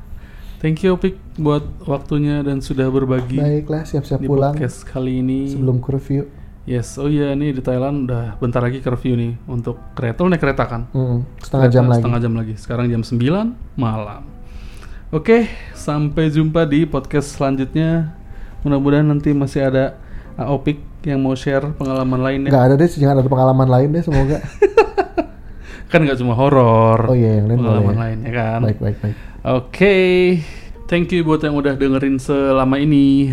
Thank 0.64 0.80
you 0.80 0.96
Pik 0.96 1.20
buat 1.36 1.60
waktunya 1.84 2.40
dan 2.40 2.64
sudah 2.64 2.88
berbagi 2.88 3.36
Baiklah 3.36 3.84
siap-siap 3.84 4.24
pulang 4.24 4.56
podcast 4.56 4.88
kali 4.88 5.20
ini. 5.20 5.52
sebelum 5.52 5.76
curfew. 5.76 6.24
Yes, 6.64 6.96
oh 6.96 7.12
iya 7.12 7.36
nih 7.36 7.52
di 7.52 7.60
Thailand 7.60 8.08
udah 8.08 8.40
bentar 8.40 8.64
lagi 8.64 8.80
curfew 8.80 9.12
nih 9.12 9.36
untuk 9.44 9.76
kereta. 9.92 10.24
Lu 10.24 10.32
naik 10.32 10.40
kereta 10.40 10.64
kan? 10.64 10.88
Hmm, 10.96 11.28
setengah 11.36 11.68
Kereta 11.68 11.76
jam 11.76 11.84
lagi. 11.84 12.00
Setengah 12.00 12.20
jam 12.24 12.32
lagi. 12.32 12.54
Sekarang 12.56 12.86
jam 12.88 13.02
9 13.04 13.76
malam. 13.76 14.22
Oke, 15.12 15.52
sampai 15.76 16.32
jumpa 16.32 16.64
di 16.64 16.88
podcast 16.88 17.36
selanjutnya. 17.36 18.16
Mudah-mudahan 18.64 19.04
nanti 19.04 19.36
masih 19.36 19.68
ada 19.68 20.00
Aopik 20.40 20.80
yang 21.04 21.20
mau 21.20 21.36
share 21.36 21.76
pengalaman 21.76 22.24
lainnya. 22.24 22.48
Nggak 22.48 22.64
ada 22.64 22.74
deh, 22.80 22.88
jangan 22.88 23.20
ada 23.20 23.28
pengalaman 23.28 23.68
lain 23.68 23.88
deh 23.92 24.02
semoga. 24.02 24.40
Kan 25.90 26.02
nggak 26.02 26.18
cuma 26.18 26.34
horor. 26.34 26.98
Oh 27.10 27.16
iya, 27.16 27.38
yang 27.38 27.46
lain 27.50 27.58
pengalaman 27.60 27.86
boleh. 27.86 28.02
lain 28.02 28.18
ya 28.24 28.32
kan. 28.34 28.60
baik, 28.64 28.78
baik, 28.82 28.96
baik. 29.02 29.16
Oke, 29.44 29.96
thank 30.88 31.12
you 31.12 31.20
buat 31.22 31.44
yang 31.44 31.54
udah 31.54 31.76
dengerin 31.76 32.16
selama 32.16 32.80
ini. 32.80 33.30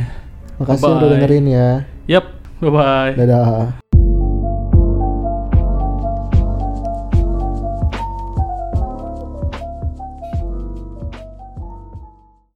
Makasih 0.60 0.84
yang 0.84 0.98
udah 1.00 1.08
Bye-bye. 1.08 1.14
dengerin 1.18 1.46
ya. 1.48 1.70
Yap, 2.06 2.26
bye 2.60 2.70
bye. 2.70 3.12
Dadah. 3.16 3.82